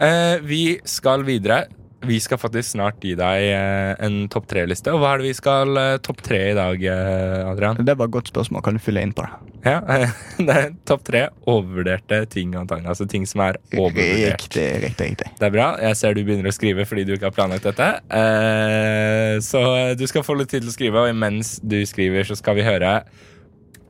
Uh, 0.00 0.38
vi 0.48 0.62
skal 0.88 1.22
videre. 1.28 1.66
Vi 2.06 2.20
skal 2.22 2.38
faktisk 2.38 2.76
snart 2.76 3.02
gi 3.02 3.16
deg 3.18 3.44
eh, 3.50 3.92
en 4.06 4.20
topp 4.30 4.46
tre-liste. 4.52 4.92
Og 4.94 5.02
hva 5.02 5.14
er 5.14 5.22
det 5.22 5.32
vi 5.32 5.36
skal 5.36 5.74
uh, 5.74 5.96
topp 6.02 6.22
tre 6.24 6.38
i 6.52 6.54
dag, 6.56 6.78
eh, 6.78 7.48
Adrian? 7.50 7.80
Det 7.82 7.96
var 7.98 8.06
et 8.06 8.14
godt 8.14 8.30
spørsmål. 8.30 8.62
Kan 8.64 8.78
du 8.78 8.82
fylle 8.82 9.02
inn 9.02 9.14
på 9.16 9.26
det? 9.26 9.54
Ja, 9.66 9.80
eh, 9.90 10.14
det 10.46 10.54
er 10.54 10.70
topp 10.88 11.02
tre 11.08 11.24
overvurderte 11.50 12.22
ting. 12.30 12.54
antagelig. 12.54 12.92
Altså 12.94 13.08
ting 13.10 13.26
som 13.26 13.42
er 13.48 13.58
overvurdert. 13.74 14.46
Riktig, 14.46 14.68
riktig, 14.86 15.10
riktig. 15.12 15.32
Det 15.40 15.50
er 15.50 15.54
bra. 15.58 15.68
Jeg 15.88 15.98
ser 15.98 16.14
du 16.14 16.22
begynner 16.22 16.52
å 16.52 16.54
skrive 16.54 16.86
fordi 16.88 17.06
du 17.08 17.16
ikke 17.16 17.32
har 17.32 17.38
planlagt 17.38 17.66
dette. 17.66 17.90
Eh, 18.14 19.36
så 19.44 19.64
du 19.98 20.06
skal 20.10 20.26
få 20.26 20.38
litt 20.38 20.54
tid 20.54 20.62
til 20.62 20.70
å 20.70 20.78
skrive, 20.78 21.02
og 21.02 21.12
imens 21.12 21.56
du 21.66 21.80
skriver, 21.86 22.28
så 22.30 22.38
skal 22.38 22.60
vi 22.60 22.66
høre 22.68 23.00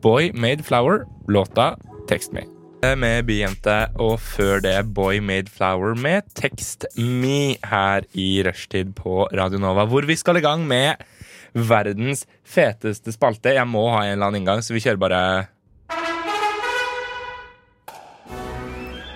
Boy 0.00 0.32
Made 0.32 0.64
Flower, 0.64 1.04
låta 1.28 1.74
Text 2.08 2.32
Me. 2.32 2.48
Med 2.78 3.24
Byjente, 3.26 3.74
og 3.98 4.20
før 4.22 4.60
det 4.62 4.76
Boy 4.94 5.18
Made 5.24 5.50
Flower 5.50 5.96
med 5.98 6.28
Text 6.38 6.84
Me 6.96 7.56
her 7.66 8.04
i 8.14 8.38
rushtid 8.46 8.92
på 8.96 9.24
Radio 9.34 9.58
Nova, 9.58 9.82
hvor 9.90 10.06
vi 10.06 10.14
skal 10.16 10.38
i 10.38 10.42
gang 10.44 10.62
med 10.68 11.00
verdens 11.58 12.22
feteste 12.46 13.10
spalte. 13.16 13.50
Jeg 13.56 13.66
må 13.66 13.82
ha 13.90 14.04
en 14.06 14.12
eller 14.14 14.28
annen 14.30 14.42
inngang, 14.44 14.62
så 14.62 14.76
vi 14.76 14.82
kjører 14.84 15.00
bare 15.02 15.22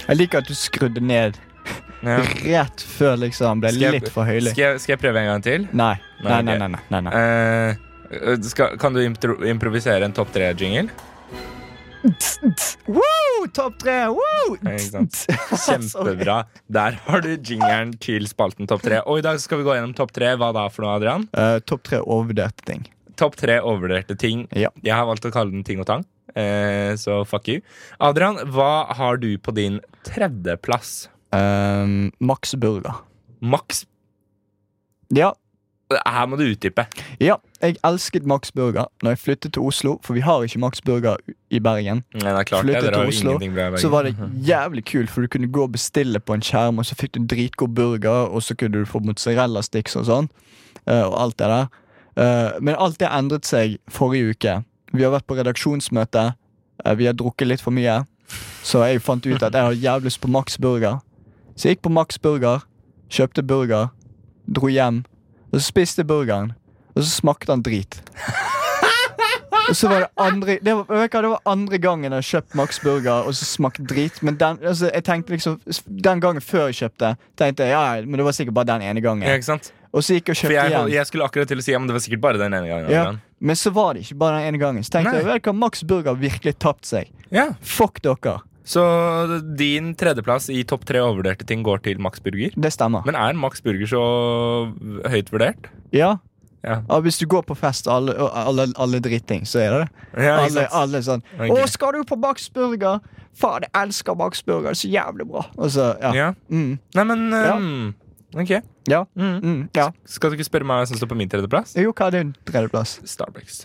Jeg 0.08 0.18
liker 0.18 0.42
at 0.42 0.50
du 0.50 0.58
skrudde 0.58 1.04
ned 1.06 1.38
ja. 2.02 2.18
rett 2.18 2.82
før 2.82 3.14
liksom 3.22 3.62
ble 3.62 3.70
jeg- 3.78 3.94
litt 4.00 4.10
for 4.10 4.26
høylig. 4.26 4.56
skal, 4.56 4.72
jeg, 4.72 4.80
skal 4.82 4.96
jeg 4.96 5.02
prøve 5.06 5.22
en 5.22 5.30
gang 5.36 5.46
til? 5.46 5.68
Nei. 5.70 5.94
Nei, 6.24 6.42
Nei, 6.42 6.58
nei, 6.58 6.66
nei. 6.66 6.82
nei, 6.90 7.00
nei. 7.06 7.14
Eh, 8.10 8.36
skal, 8.42 8.74
kan 8.82 8.92
du 8.92 9.00
impro 9.06 9.38
improvisere 9.46 10.02
en 10.04 10.12
topp 10.18 10.34
tre-jingle? 10.34 10.90
Woo! 12.02 13.46
Topp 13.54 13.78
tre! 13.82 13.96
Woo! 14.10 14.56
Kjempebra. 14.58 16.38
Der 16.72 16.96
har 17.06 17.22
du 17.24 17.30
jingeren 17.36 17.92
til 18.02 18.26
spalten 18.30 18.66
Topp 18.70 18.82
tre. 18.86 19.02
Og 19.06 19.20
i 19.20 19.24
dag 19.24 19.38
skal 19.42 19.60
vi 19.60 19.66
gå 19.66 19.76
gjennom 19.76 19.94
topp 19.98 20.14
tre. 20.16 20.32
Hva 20.40 20.50
da 20.56 20.66
for 20.72 20.86
noe, 20.86 20.96
Adrian? 20.98 21.28
Uh, 21.36 21.58
Topp 21.68 21.86
tre 21.88 22.00
overvurderte 22.02 22.66
ting. 22.68 22.82
Topp 23.20 23.36
tre 23.38 23.60
overvurderte 23.60 24.16
ting. 24.18 24.46
Ja. 24.56 24.72
Jeg 24.82 24.96
har 24.96 25.06
valgt 25.08 25.28
å 25.28 25.32
kalle 25.34 25.54
den 25.54 25.64
Ting 25.66 25.82
og 25.82 25.88
Tang. 25.90 26.04
Uh, 26.32 26.94
så 26.98 27.22
fuck 27.28 27.50
you. 27.52 27.62
Adrian, 28.02 28.40
hva 28.54 28.88
har 28.98 29.20
du 29.22 29.30
på 29.38 29.54
din 29.56 29.78
tredjeplass? 30.08 31.06
Um, 31.32 32.10
Max 32.20 32.56
Burger. 32.60 33.02
Max 33.42 33.84
Ja, 35.12 35.32
Her 36.06 36.26
må 36.26 36.36
du 36.38 36.44
utdype. 36.44 36.86
ja, 37.20 37.36
jeg 37.62 37.76
elsket 37.84 38.24
Max 38.26 38.50
Burger 38.52 38.86
Når 39.02 39.10
jeg 39.10 39.18
flyttet 39.18 39.52
til 39.52 39.62
Oslo, 39.62 39.98
for 40.02 40.14
vi 40.14 40.20
har 40.20 40.42
ikke 40.42 40.58
Max 40.58 40.80
Burger 40.84 41.16
i 41.50 41.58
Bergen. 41.58 42.02
Nei, 42.14 42.32
det 42.32 42.46
klart. 42.46 42.64
Flyttet 42.64 42.92
til 42.94 43.08
Oslo, 43.08 43.38
Så 43.78 43.88
var 43.88 44.02
det 44.02 44.14
jævlig 44.52 44.84
kult, 44.84 45.10
for 45.10 45.20
du 45.22 45.28
kunne 45.28 45.50
gå 45.52 45.62
og 45.62 45.72
bestille 45.72 46.20
på 46.20 46.34
en 46.34 46.42
skjerm, 46.42 46.78
og 46.78 46.84
så 46.86 46.94
fikk 46.98 47.12
du 47.18 47.26
dritgod 47.26 47.74
burger, 47.74 48.28
og 48.32 48.42
så 48.42 48.54
kunne 48.56 48.80
du 48.82 48.84
få 48.88 49.00
mozzarella 49.04 49.62
sticks 49.62 49.96
og 49.96 50.04
sånn. 50.06 50.28
eh, 50.86 51.02
og 51.02 51.14
alt 51.20 51.36
det 51.38 51.46
der. 51.52 51.68
Eh, 52.16 52.60
men 52.60 52.74
alt 52.78 52.98
det 52.98 53.08
endret 53.08 53.44
seg 53.48 53.78
forrige 53.88 54.30
uke. 54.34 54.64
Vi 54.92 55.02
har 55.02 55.10
vært 55.14 55.26
på 55.26 55.36
redaksjonsmøte. 55.38 56.34
eh, 56.84 56.94
vi 56.94 57.06
har 57.06 57.14
drukket 57.14 57.46
litt 57.48 57.60
for 57.60 57.70
mye. 57.70 58.04
Så 58.62 58.80
jeg 58.88 59.00
fant 59.02 59.26
ut 59.26 59.42
at 59.42 59.52
jeg 59.52 59.62
har 59.62 59.72
jævlig 59.72 60.04
lyst 60.10 60.20
på 60.20 60.28
Max 60.28 60.56
Burger. 60.58 61.00
Så 61.56 61.68
jeg 61.68 61.76
gikk 61.76 61.82
på 61.82 61.92
Max 61.92 62.16
Burger, 62.18 62.62
kjøpte 63.10 63.42
burger, 63.44 63.90
dro 64.48 64.68
hjem, 64.72 65.04
og 65.52 65.60
så 65.60 65.64
spiste 65.66 66.04
burgeren. 66.08 66.54
Og 66.96 67.04
så 67.04 67.10
smakte 67.20 67.52
han 67.52 67.62
drit. 67.64 68.00
Og 69.68 69.76
så 69.76 69.88
var 69.88 70.02
det 70.02 70.08
andre 70.20 70.56
det 70.64 70.72
var, 70.74 71.06
det 71.06 71.28
var 71.30 71.40
andre 71.48 71.78
gangen 71.78 72.12
jeg 72.16 72.26
kjøpte 72.26 72.32
kjøpt 72.32 72.56
Max 72.58 72.80
Burger 72.82 73.28
og 73.28 73.34
så 73.36 73.46
smakte 73.46 73.84
drit. 73.88 74.18
Men 74.26 74.36
den, 74.40 74.58
altså, 74.66 74.90
jeg 74.90 75.04
tenkte 75.06 75.32
liksom 75.36 75.58
den 75.86 76.20
gangen 76.20 76.42
før 76.44 76.70
jeg 76.70 76.80
kjøpte, 76.80 77.12
tenkte 77.38 77.68
jeg 77.68 77.76
ja, 77.76 78.02
men 78.04 78.18
det 78.20 78.26
var 78.26 78.36
sikkert 78.36 78.56
bare 78.58 78.70
den 78.72 78.84
ene 78.88 79.04
gangen. 79.04 79.24
Ja, 79.28 79.36
ikke 79.38 79.48
sant? 79.52 79.70
Og 79.92 80.04
så 80.04 80.16
gikk 80.16 80.32
jeg 80.32 80.34
og 80.34 80.40
kjøpte 80.40 80.56
jeg, 80.56 80.72
igjen. 80.72 80.92
jeg 80.96 81.08
skulle 81.08 81.28
akkurat 81.28 81.52
til 81.52 81.60
å 81.60 81.64
si 81.64 81.74
ja, 81.74 81.80
men 81.80 81.90
det 81.90 81.96
var 81.96 82.04
sikkert 82.04 82.24
bare 82.24 82.40
den 82.40 82.56
ene 82.58 82.68
gangen. 82.68 82.90
Ja, 82.92 83.04
men 83.38 83.58
så 83.58 83.72
var 83.74 83.94
det 83.94 84.06
ikke 84.06 84.18
bare 84.22 84.40
den 84.40 84.50
ene 84.50 84.62
gangen. 84.62 84.86
Så 84.86 84.96
tenkte 84.96 85.12
Nei. 85.14 85.22
jeg 85.22 85.44
du 85.44 85.50
hva, 85.50 85.56
Max 85.62 85.84
Burger 85.86 86.18
virkelig 86.18 86.56
tapt 86.62 86.88
seg. 86.88 87.12
Ja. 87.32 87.52
Fuck 87.60 88.02
dere. 88.04 88.40
Så 88.64 88.82
din 89.58 89.92
tredjeplass 89.98 90.48
i 90.52 90.62
topp 90.68 90.84
tre 90.86 91.00
overvurderte 91.02 91.46
ting 91.48 91.64
går 91.66 91.82
til 91.86 92.02
Max 92.02 92.22
Burger. 92.22 92.54
Det 92.54 92.72
stemmer. 92.74 93.06
Men 93.08 93.18
er 93.18 93.38
Max 93.38 93.62
Burger 93.64 93.88
så 93.90 94.02
høyt 95.10 95.32
vurdert? 95.34 95.70
Ja. 95.94 96.16
Ja. 96.62 96.76
ja 96.86 96.98
hvis 97.02 97.18
du 97.18 97.26
går 97.26 97.42
på 97.48 97.56
fest 97.58 97.88
og 97.90 97.96
alle, 97.96 98.14
alle, 98.30 98.68
alle 98.78 99.00
dritting, 99.02 99.42
så 99.48 99.64
er 99.64 99.74
det 99.74 99.80
det. 99.82 100.28
Ja, 100.28 100.36
alle, 100.44 100.68
alle 100.70 101.02
sånn 101.02 101.24
okay. 101.34 101.50
'Å, 101.50 101.66
skal 101.70 101.98
du 101.98 102.06
på 102.06 102.18
Max 102.22 102.46
Burger?' 102.54 103.02
Faen, 103.32 103.64
jeg 103.64 103.72
elsker 103.80 104.14
Max 104.14 104.42
Burger. 104.44 104.76
Så 104.76 104.90
jævlig 104.92 105.24
bra. 105.24 105.46
Så, 105.64 105.94
ja. 106.02 106.10
Ja. 106.12 106.26
Mm, 106.52 106.76
Nei, 106.94 107.04
men 107.08 107.22
um, 107.32 107.94
Ok. 108.36 108.50
ja. 108.88 109.06
Mm. 109.16 109.38
Mm, 109.40 109.62
ja. 109.76 109.90
Skal 110.04 110.30
du 110.30 110.36
ikke 110.36 110.48
spørre 110.50 110.68
meg 110.68 110.82
hva 110.82 110.88
som 110.90 111.00
står 111.00 111.08
på 111.08 111.16
min 111.16 111.32
tredjeplass? 111.32 111.72
Jo, 111.80 111.94
hva 111.96 112.10
er 112.10 112.18
din 112.18 112.34
tredjeplass? 112.48 112.98
Starbucks. 113.08 113.64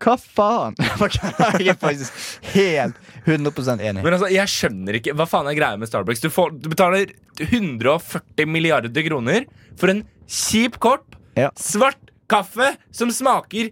Hva 0.00 0.14
faen? 0.20 0.76
Jeg 1.60 1.74
er 1.74 1.78
faktisk 1.80 2.16
helt 2.54 2.96
100% 3.26 3.82
enig. 3.84 4.00
Men 4.04 4.14
altså, 4.16 4.30
jeg 4.32 4.48
skjønner 4.48 4.96
ikke 4.96 5.12
Hva 5.18 5.26
faen 5.28 5.48
er 5.50 5.56
greia 5.58 5.76
med 5.80 5.90
Starbucks? 5.90 6.22
Du, 6.24 6.30
får, 6.32 6.54
du 6.56 6.70
betaler 6.72 7.12
140 7.40 8.48
milliarder 8.48 9.04
kroner 9.06 9.44
for 9.80 9.92
en 9.92 10.04
kjip 10.30 10.78
kopp 10.82 11.16
Ja. 11.38 11.50
svart 11.58 12.10
kaffe 12.30 12.72
som 12.94 13.12
smaker 13.12 13.70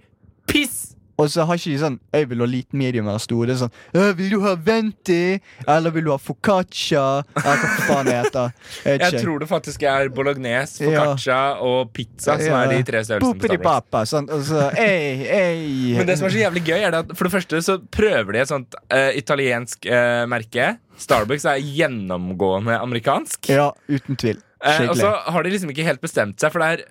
piss! 0.51 0.95
Og 1.19 1.27
så 1.33 1.43
har 1.49 1.59
ikke 1.59 1.73
de 1.73 1.79
sånn 1.83 1.97
Jeg 2.15 2.29
vil 2.31 2.43
ha 2.45 2.47
liten, 2.47 2.79
medium 2.79 3.09
eller 3.11 3.23
stor. 3.23 3.47
Det 3.49 3.57
er 3.57 3.61
sånn 3.65 3.73
«Øh, 3.99 4.11
Vil 4.19 4.31
du 4.31 4.39
ha 4.45 4.53
venti? 4.55 5.41
Eller 5.67 5.95
vil 5.95 6.07
du 6.07 6.13
ha 6.13 6.19
foccaccia? 6.23 7.05
Eller 7.43 7.63
hva 7.65 7.87
faen 7.89 8.07
det 8.07 8.17
heter. 8.21 8.53
Jeg 8.85 9.01
Jeg 9.03 9.23
tror 9.25 9.43
det 9.43 9.49
faktisk 9.51 9.83
er 9.83 10.09
bolognese, 10.15 10.87
Ja. 10.93 11.49
og 11.59 11.93
pizza 11.93 12.39
som 12.39 12.47
Ja. 12.47 12.63
er 12.65 12.69
de 12.77 12.83
tre 12.87 13.03
størrelsene 13.05 13.63
papa, 13.63 14.05
sånn, 14.07 14.31
og 14.31 14.43
så 14.47 14.69
ei, 14.79 15.27
ei. 15.27 15.97
Men 15.99 16.07
det 16.07 16.19
som 16.19 16.27
er 16.29 16.31
så 16.31 16.43
jævlig 16.45 16.65
gøy, 16.65 16.81
er 16.87 16.91
det 16.91 16.99
at 17.11 17.17
for 17.17 17.25
det 17.29 17.33
første 17.33 17.63
så 17.63 17.79
prøver 17.91 18.33
de 18.33 18.39
et 18.39 18.49
sånt 18.49 18.75
uh, 18.93 19.11
italiensk 19.17 19.87
uh, 19.87 20.27
merke. 20.27 20.79
Starbucks 20.99 21.45
er 21.47 21.59
gjennomgående 21.63 22.79
amerikansk. 22.81 23.49
Ja, 23.49 23.73
uten 23.89 24.17
tvil. 24.17 24.39
Eh, 24.65 24.89
og 24.89 24.97
så 24.99 25.13
har 25.31 25.43
de 25.43 25.51
liksom 25.51 25.71
ikke 25.71 25.85
helt 25.87 26.01
bestemt 26.03 26.41
seg, 26.43 26.51
for 26.51 26.59
det 26.59 26.69
er 26.81 26.85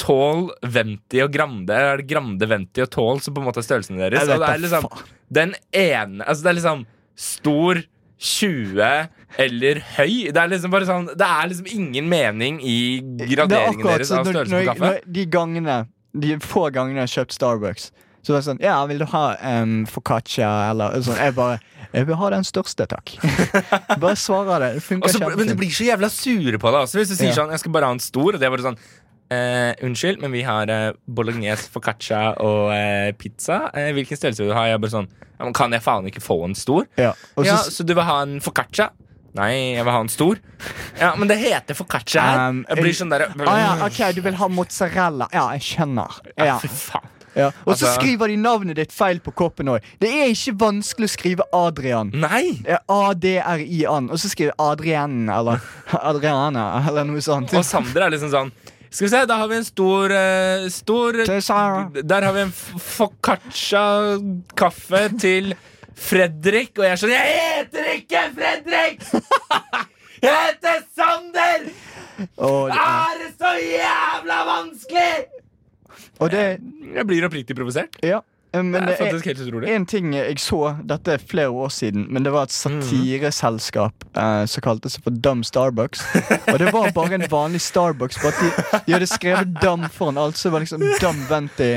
Tall, 0.00 0.50
Venti 0.62 1.20
og 1.22 1.32
Grande. 1.34 1.74
Er 1.74 1.96
det 2.02 2.06
Grande, 2.10 2.48
Venti 2.50 2.82
og 2.82 2.90
Tall 2.90 3.20
som 3.20 3.34
på 3.36 3.40
en 3.42 3.48
måte 3.48 3.60
er 3.62 3.66
størrelsen 3.68 3.98
deres? 4.00 4.22
Og 4.28 4.40
det 4.40 4.48
er 4.48 4.62
liksom 4.64 4.88
den 5.32 5.54
ene 5.74 6.22
Altså 6.26 6.42
det 6.46 6.50
er 6.52 6.58
liksom 6.60 6.86
stor, 7.16 7.82
20 8.18 8.80
eller 9.44 9.80
høy. 9.98 10.12
Det 10.32 10.40
er 10.40 10.48
liksom 10.48 10.72
bare 10.72 10.86
sånn 10.88 11.08
Det 11.12 11.26
er 11.26 11.50
liksom 11.50 11.66
ingen 11.76 12.08
mening 12.08 12.60
i 12.64 12.76
er 13.20 13.28
graderingen 13.34 13.84
deres 13.86 14.12
av 14.16 14.24
størrelsen 14.24 14.62
på 14.62 14.72
kaffe. 14.72 14.92
de 15.18 15.26
gangene 15.28 15.76
De 16.16 16.38
få 16.40 16.70
gangene 16.72 17.02
jeg 17.02 17.10
har 17.10 17.14
kjøpt 17.18 17.36
Starbucks, 17.36 17.90
så 18.24 18.32
er 18.32 18.38
det 18.40 18.46
sånn 18.48 18.62
Ja, 18.64 18.78
vil 18.88 19.02
du 19.02 19.06
ha 19.12 19.24
um, 19.60 19.82
foccaccia 19.90 20.48
eller 20.70 20.96
sånn? 21.04 21.20
Jeg 21.20 21.36
bare 21.36 21.60
Jeg 21.92 22.08
vil 22.08 22.16
ha 22.18 22.30
den 22.32 22.44
største, 22.44 22.84
takk. 22.90 23.12
bare 24.02 24.16
svarer 24.18 24.58
det. 24.64 24.70
Det 24.74 24.80
Og 24.80 24.86
funker 24.88 25.12
så- 25.12 25.36
men 25.36 25.46
de 25.52 25.54
blir 25.60 25.70
så 25.72 25.84
jævla 25.86 26.08
sure 26.10 26.58
på 26.60 26.72
det 26.74 26.80
også. 26.82 26.98
Hvis 26.98 27.12
du 27.12 27.14
sier 27.20 27.28
Ja. 27.30 27.36
sånn 27.42 27.50
Jeg 27.54 27.60
skal 27.60 27.72
bare 27.72 27.84
ha 27.86 27.92
en 27.92 28.02
stor, 28.02 28.32
og 28.34 28.40
det 28.40 28.42
er 28.48 28.50
bare 28.56 28.64
sånn 28.72 28.78
eh, 29.32 29.72
unnskyld, 29.86 30.20
men 30.22 30.32
vi 30.34 30.42
har 30.46 30.70
eh, 30.72 30.92
bolognese, 31.06 31.70
foccaccia 31.72 32.34
og 32.44 32.70
eh, 32.74 33.10
pizza. 33.18 33.66
Eh, 33.74 33.92
hvilken 33.96 34.18
størrelse 34.18 34.44
vil 34.44 34.52
du 34.52 34.56
ha? 34.58 34.66
Jeg 34.70 34.82
bare 34.82 34.94
sånn 34.94 35.08
ja, 35.36 35.50
Kan 35.56 35.74
jeg 35.76 35.82
faen 35.84 36.06
ikke 36.08 36.22
få 36.24 36.38
en 36.46 36.54
stor? 36.56 36.86
Ja. 37.00 37.12
Så, 37.34 37.44
ja, 37.48 37.56
så 37.62 37.84
du 37.86 37.92
vil 37.96 38.06
ha 38.08 38.20
en 38.24 38.38
foccaccia? 38.44 38.90
Nei, 39.36 39.50
jeg 39.76 39.84
vil 39.84 39.92
ha 39.92 39.98
en 40.00 40.08
stor. 40.08 40.38
Ja, 40.96 41.10
men 41.20 41.28
det 41.28 41.36
heter 41.42 41.76
foccaccia 41.76 42.22
her. 42.24 42.46
Um, 42.48 42.62
jeg 42.70 42.80
blir 42.80 42.94
sånn 42.96 43.10
derre 43.12 43.26
ah, 43.44 43.58
ja, 43.60 43.74
OK, 43.84 43.98
du 44.16 44.22
vil 44.24 44.38
ha 44.40 44.48
mozzarella. 44.48 45.28
Ja, 45.34 45.50
jeg 45.58 45.66
skjønner. 45.66 46.16
Ja. 46.40 46.56
Fy 46.62 46.70
faen. 46.72 47.12
Ja. 47.36 47.50
Og 47.66 47.76
så 47.76 47.84
Altså- 47.84 48.00
skriver 48.00 48.28
de 48.32 48.36
navnet 48.40 48.78
ditt 48.80 48.92
feil 48.96 49.20
på 49.20 49.34
koppen 49.36 49.68
òg. 49.68 49.84
Det 50.00 50.08
er 50.08 50.30
ikke 50.32 50.54
vanskelig 50.56 51.04
å 51.10 51.12
skrive 51.12 51.44
Adrian. 51.52 52.08
Nei! 52.16 52.62
A-D-R-I-An, 52.88 54.08
og 54.08 54.16
så 54.22 54.30
skriver 54.32 54.54
Adrienne 54.58 55.28
eller 55.36 55.60
Adriana 56.00 56.82
eller 56.88 57.04
noe 57.04 57.20
sånt. 57.20 57.52
Og 57.52 57.64
Sander 57.66 58.06
er 58.06 58.14
liksom 58.16 58.32
sånn 58.32 58.54
Skal 58.90 59.06
vi 59.06 59.10
se, 59.12 59.20
da 59.26 59.34
har 59.40 59.48
vi 59.50 59.56
en 59.56 59.64
stor 59.66 60.10
uh, 60.14 60.68
Stor 60.72 61.12
Der 62.02 62.22
har 62.22 62.32
vi 62.36 62.40
en 62.46 62.52
foccaccia-kaffe 62.52 65.08
til 65.20 65.54
Fredrik, 65.96 66.78
og 66.78 66.84
jeg 66.84 66.92
er 66.92 66.96
sånn 67.00 67.10
Jeg 67.14 67.26
heter 67.40 67.84
ikke 67.96 68.20
Fredrik! 68.36 69.00
Jeg 70.22 70.32
heter 70.32 70.78
Sander! 70.96 71.60
Og, 72.36 72.68
Er 72.72 73.14
det 73.20 73.30
så 73.36 73.52
jævla 73.60 74.44
vanskelig?! 74.48 75.26
det 76.32 76.44
Jeg 76.96 77.04
blir 77.08 77.24
oppriktig 77.28 77.56
provosert. 77.56 77.88
Ja. 78.04 78.20
Eh, 78.56 78.62
Men 78.64 78.86
Det 78.86 78.94
er 78.96 79.00
faktisk 79.04 79.26
helt 79.30 79.42
utrolig. 79.46 79.68
en 79.74 79.86
ting 79.86 80.12
jeg 80.14 80.38
så, 80.42 80.60
dette 80.86 81.12
er 81.16 81.18
flere 81.22 81.50
år 81.52 81.68
siden, 81.74 82.06
men 82.10 82.24
det 82.26 82.32
var 82.34 82.48
et 82.48 82.54
satireselskap 82.56 84.04
eh, 84.16 84.44
som 84.50 84.64
kalte 84.64 84.90
seg 84.92 85.04
for 85.06 85.10
Dumb 85.24 85.44
Starbucks. 85.46 86.02
Og 86.52 86.58
det 86.62 86.72
var 86.74 86.90
bare 86.96 87.18
en 87.20 87.26
vanlig 87.30 87.60
Starbucks, 87.64 88.20
bare 88.22 88.32
at 88.34 88.42
de, 88.42 88.82
de 88.86 88.96
hadde 88.96 89.08
skrevet 89.10 89.56
Dumb 89.62 89.88
foran 89.92 90.18
alt. 90.18 90.36
Så 90.38 90.48
det 90.48 90.56
var 90.56 90.64
liksom 90.66 90.84
Dumb 91.02 91.24
Venti, 91.30 91.72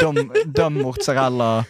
Dumb, 0.00 0.34
dum 0.54 0.82
mozzarella, 0.82 1.64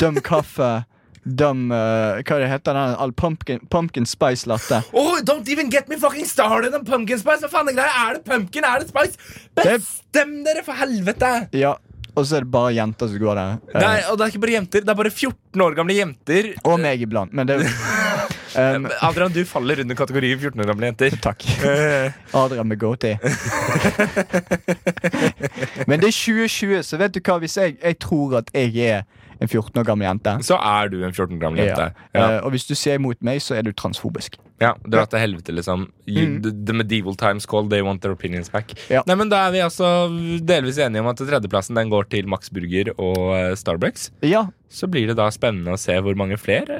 Dum 0.00 0.16
kaffe, 0.24 0.84
Dumb 1.22 1.70
uh, 1.70 2.18
Hva 2.26 2.38
det 2.42 2.48
heter 2.50 2.74
den? 2.74 2.94
All 2.98 3.12
pumpkin, 3.14 3.60
pumpkin 3.70 4.06
spice 4.10 4.48
latte. 4.50 4.80
Oh, 4.92 5.20
don't 5.22 5.46
even 5.48 5.70
get 5.70 5.86
me 5.88 5.94
fucking 5.96 6.26
started 6.26 6.74
on 6.74 6.84
pumpkin 6.84 7.20
spice! 7.20 7.44
Hva 7.44 7.50
faen 7.52 7.70
er 7.70 7.76
greia? 7.78 7.92
Er 8.08 8.16
det 8.18 8.24
pumpkin? 8.26 8.66
Er 8.66 8.82
det 8.82 8.88
spice? 8.90 9.18
Bestem 9.54 10.40
dere, 10.46 10.64
for 10.66 10.74
helvete! 10.74 11.30
Ja, 11.54 11.76
og 12.14 12.26
så 12.28 12.36
er 12.38 12.44
det 12.44 12.52
bare 12.52 12.74
jenter 12.76 13.08
som 13.08 13.18
går 13.22 13.38
der. 13.38 13.54
Eh, 13.72 13.80
Nei, 13.80 13.98
og 14.10 14.18
det 14.18 14.24
er 14.26 14.32
ikke 14.34 14.42
bare 14.44 14.56
jenter, 14.58 14.84
det 14.84 14.92
er 14.92 14.98
bare 14.98 15.12
14 15.12 15.64
år 15.66 15.76
gamle 15.78 15.94
jenter. 15.96 16.50
og 16.64 16.80
meg 16.82 17.00
iblant, 17.06 17.32
men 17.32 17.48
det 17.48 17.56
um, 18.60 18.88
Adrian, 19.00 19.32
du 19.32 19.42
faller 19.48 19.80
under 19.80 19.96
kategorien 19.96 20.38
14 20.38 20.60
år 20.60 20.68
gamle 20.72 20.90
jenter. 20.90 21.16
Takk. 21.24 21.46
Eh, 21.64 22.12
Adrian 22.36 22.68
med 22.68 22.78
gåtid. 22.80 23.16
Men 25.88 26.00
det 26.00 26.08
er 26.08 26.16
2020, 26.16 26.82
så 26.86 26.98
vet 27.00 27.14
du 27.14 27.20
hva? 27.24 27.38
Hvis 27.42 27.56
jeg, 27.58 27.76
jeg 27.82 27.98
tror 28.02 28.38
at 28.42 28.50
jeg 28.54 28.76
er 28.84 29.02
en 29.42 29.50
14 29.50 29.82
år 29.82 29.86
gammel 29.90 30.06
jente 30.08 30.36
så 30.46 30.56
er 30.62 30.88
du 30.92 31.00
en 31.02 31.12
14 31.12 31.36
år 31.36 31.40
gammel 31.42 31.64
jente. 31.66 31.90
Ja. 32.14 32.16
Ja. 32.20 32.24
Eh, 32.38 32.40
og 32.46 32.54
hvis 32.54 32.66
du 32.68 32.74
ser 32.78 32.98
imot 33.00 33.20
meg, 33.26 33.42
så 33.42 33.58
er 33.58 33.66
du 33.66 33.72
transfobisk. 33.74 34.38
Ja, 34.62 34.76
Dra 34.86 35.02
til 35.10 35.18
helvete, 35.18 35.50
liksom. 35.56 35.88
You, 36.06 36.22
Mm. 36.22 36.42
the, 36.44 36.50
the 36.68 36.72
medieval 36.78 37.16
times 37.18 37.46
call, 37.50 37.66
they 37.68 37.82
want 37.82 38.00
their 38.04 38.12
opinions 38.14 38.48
back. 38.52 38.70
Ja. 38.92 39.02
Nei, 39.08 39.16
men 39.18 39.28
Da 39.32 39.40
er 39.48 39.50
vi 39.56 39.58
altså 39.64 39.88
delvis 40.46 40.78
enige 40.78 41.02
om 41.02 41.08
at 41.10 41.18
tredjeplassen 41.18 41.74
den 41.74 41.90
går 41.90 42.06
til 42.12 42.28
Max 42.30 42.48
Burger 42.54 42.92
og 42.96 43.32
eh, 43.34 43.54
Starbucks. 43.58 44.10
Ja, 44.22 44.44
Så 44.72 44.86
blir 44.88 45.08
det 45.10 45.16
da 45.18 45.26
spennende 45.34 45.74
å 45.74 45.80
se 45.80 45.92
hvor 46.00 46.14
mange 46.16 46.38
flere 46.40 46.78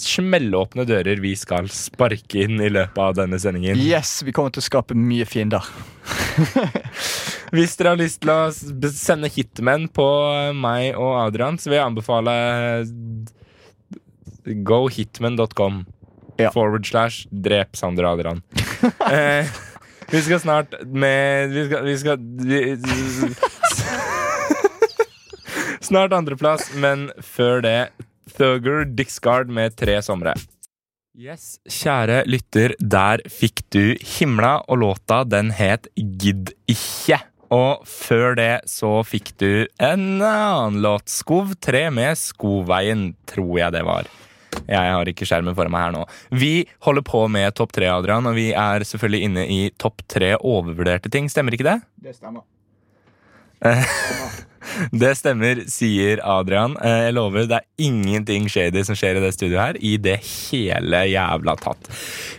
smellåpne 0.00 0.86
dører 0.88 1.18
vi 1.20 1.34
skal 1.36 1.66
sparke 1.68 2.44
inn 2.46 2.62
i 2.62 2.70
løpet 2.70 3.02
av 3.02 3.18
denne 3.18 3.40
sendingen. 3.42 3.76
yes, 3.76 4.22
vi 4.24 4.32
kommer 4.32 4.54
til 4.54 4.62
å 4.62 4.68
skape 4.70 4.94
mye 4.96 5.26
fiender. 5.28 5.66
Hvis 7.54 7.76
dere 7.78 7.94
har 7.94 8.00
lyst 8.00 8.22
til 8.24 8.32
å 8.32 8.90
sende 8.90 9.30
hitmen 9.30 9.86
på 9.94 10.06
eh, 10.32 10.54
meg 10.56 10.96
og 10.98 11.14
Adrian, 11.26 11.58
så 11.60 11.70
vil 11.70 11.78
jeg 11.78 11.86
anbefale 11.86 12.34
gohitmen.com 14.46 14.64
gohitman.com. 14.64 15.86
Ja. 16.36 16.50
Forward 16.52 16.86
slash 16.86 17.26
drep 17.30 17.76
Sander 17.76 18.04
Adrian. 18.04 18.42
eh, 19.12 19.46
vi 20.10 20.22
skal 20.22 20.40
snart 20.40 20.74
med 20.86 21.50
Vi 21.50 21.66
skal, 21.66 21.84
vi 21.84 21.98
skal 21.98 22.18
vi, 22.20 22.76
Snart 25.86 26.12
andreplass, 26.12 26.74
men 26.74 27.10
før 27.22 27.62
det 27.64 27.88
Thugger 28.36 28.84
Dixgard 28.84 29.48
med 29.48 29.76
Tre 29.78 30.02
somre. 30.02 30.34
Yes, 31.16 31.56
kjære 31.64 32.26
lytter, 32.28 32.74
der 32.76 33.22
fikk 33.32 33.62
du 33.72 33.96
himla, 34.18 34.58
og 34.68 34.82
låta 34.82 35.22
den 35.24 35.54
het 35.56 35.88
Gidd 35.96 36.52
ikke. 36.68 37.22
Og 37.54 37.86
før 37.86 38.34
det 38.38 38.66
så 38.70 38.98
fikk 39.06 39.34
du 39.38 39.66
en 39.78 40.06
annen 40.18 40.80
låt, 40.82 41.10
Skov 41.12 41.54
3 41.62 41.88
med 41.94 42.18
Skoveien, 42.18 43.10
tror 43.30 43.52
jeg 43.60 43.74
det 43.76 43.84
var. 43.86 44.10
Jeg 44.64 44.92
har 44.96 45.08
ikke 45.10 45.26
skjermen 45.28 45.54
foran 45.56 45.72
meg 45.74 45.84
her 45.84 45.94
nå. 45.94 46.02
Vi 46.34 46.66
holder 46.86 47.04
på 47.06 47.22
med 47.30 47.54
topp 47.58 47.74
tre, 47.76 47.90
Adrian, 47.92 48.26
og 48.26 48.36
vi 48.38 48.48
er 48.56 48.84
selvfølgelig 48.88 49.28
inne 49.28 49.46
i 49.52 49.60
topp 49.78 50.02
tre 50.10 50.32
overvurderte 50.38 51.12
ting. 51.12 51.28
Stemmer 51.30 51.54
ikke 51.54 51.68
det? 51.68 51.78
Det 52.02 52.16
stemmer. 52.16 52.46
Det 53.60 53.76
stemmer, 53.84 54.40
sier 55.70 56.20
Adrian. 56.24 56.76
Eh, 56.82 57.06
Jeg 57.06 57.14
lover, 57.16 57.46
det 57.46 57.58
er 57.60 57.66
ingenting 57.86 58.48
shady 58.50 58.82
som 58.86 58.96
skjer 58.98 59.16
i 59.18 59.22
det 59.24 59.32
studioet 59.34 59.62
her. 59.62 59.78
I 59.80 59.96
det 60.02 60.16
hele 60.24 61.04
jævla 61.10 61.54
tatt. 61.60 61.88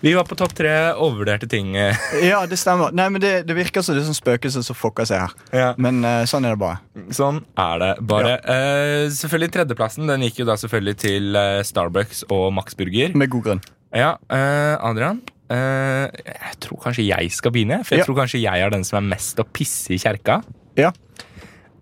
Vi 0.04 0.14
var 0.18 0.28
på 0.30 0.38
topp 0.40 0.54
tre 0.58 0.74
overvurderte 0.96 1.48
ting. 1.50 1.76
eh. 1.76 1.96
Ja, 2.28 2.46
det 2.50 2.58
stemmer. 2.60 2.92
Nei, 2.96 3.08
men 3.14 3.22
det, 3.24 3.46
det 3.48 3.56
virker 3.58 3.82
som 3.86 3.96
det 3.96 4.04
er 4.04 4.10
sånn 4.10 4.18
spøkelser 4.20 4.66
som 4.66 4.76
fucker 4.78 5.08
seg 5.08 5.24
her. 5.26 5.38
Ja. 5.54 5.70
Men 5.78 6.04
eh, 6.06 6.26
sånn 6.30 6.46
er 6.48 6.56
det 6.56 6.62
bare. 6.62 6.82
Sånn 7.16 7.44
er 7.58 7.80
det 7.84 7.92
bare. 8.10 8.36
Eh, 8.44 9.08
selvfølgelig 9.14 9.54
Tredjeplassen 9.58 10.08
den 10.10 10.26
gikk 10.28 10.42
jo 10.44 10.50
da 10.50 10.58
selvfølgelig 10.60 10.98
til 11.06 11.42
Starbucks 11.68 12.26
og 12.34 12.50
Max 12.58 12.76
Burger. 12.78 13.16
Med 13.18 13.32
god 13.34 13.44
grunn. 13.50 13.66
Ja, 13.96 14.16
Adrian. 14.30 15.22
Uh, 15.48 16.12
jeg 16.28 16.58
tror 16.60 16.82
kanskje 16.84 17.06
jeg 17.08 17.30
skal 17.32 17.54
begynne. 17.56 17.78
For 17.88 17.96
jeg 17.96 18.02
Ja. 18.02 18.06
tror 18.10 18.18
kanskje 18.20 18.42
jeg 18.44 18.60
er 18.66 18.70
den 18.74 18.84
som 18.84 18.98
er 19.00 19.06
mest 19.16 19.40
å 19.40 19.46
pisse 19.48 19.94
i 19.96 19.98
kjerka. 20.02 20.42
Ja. 20.76 20.90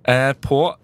Eh, 0.07 0.33
på 0.33 0.75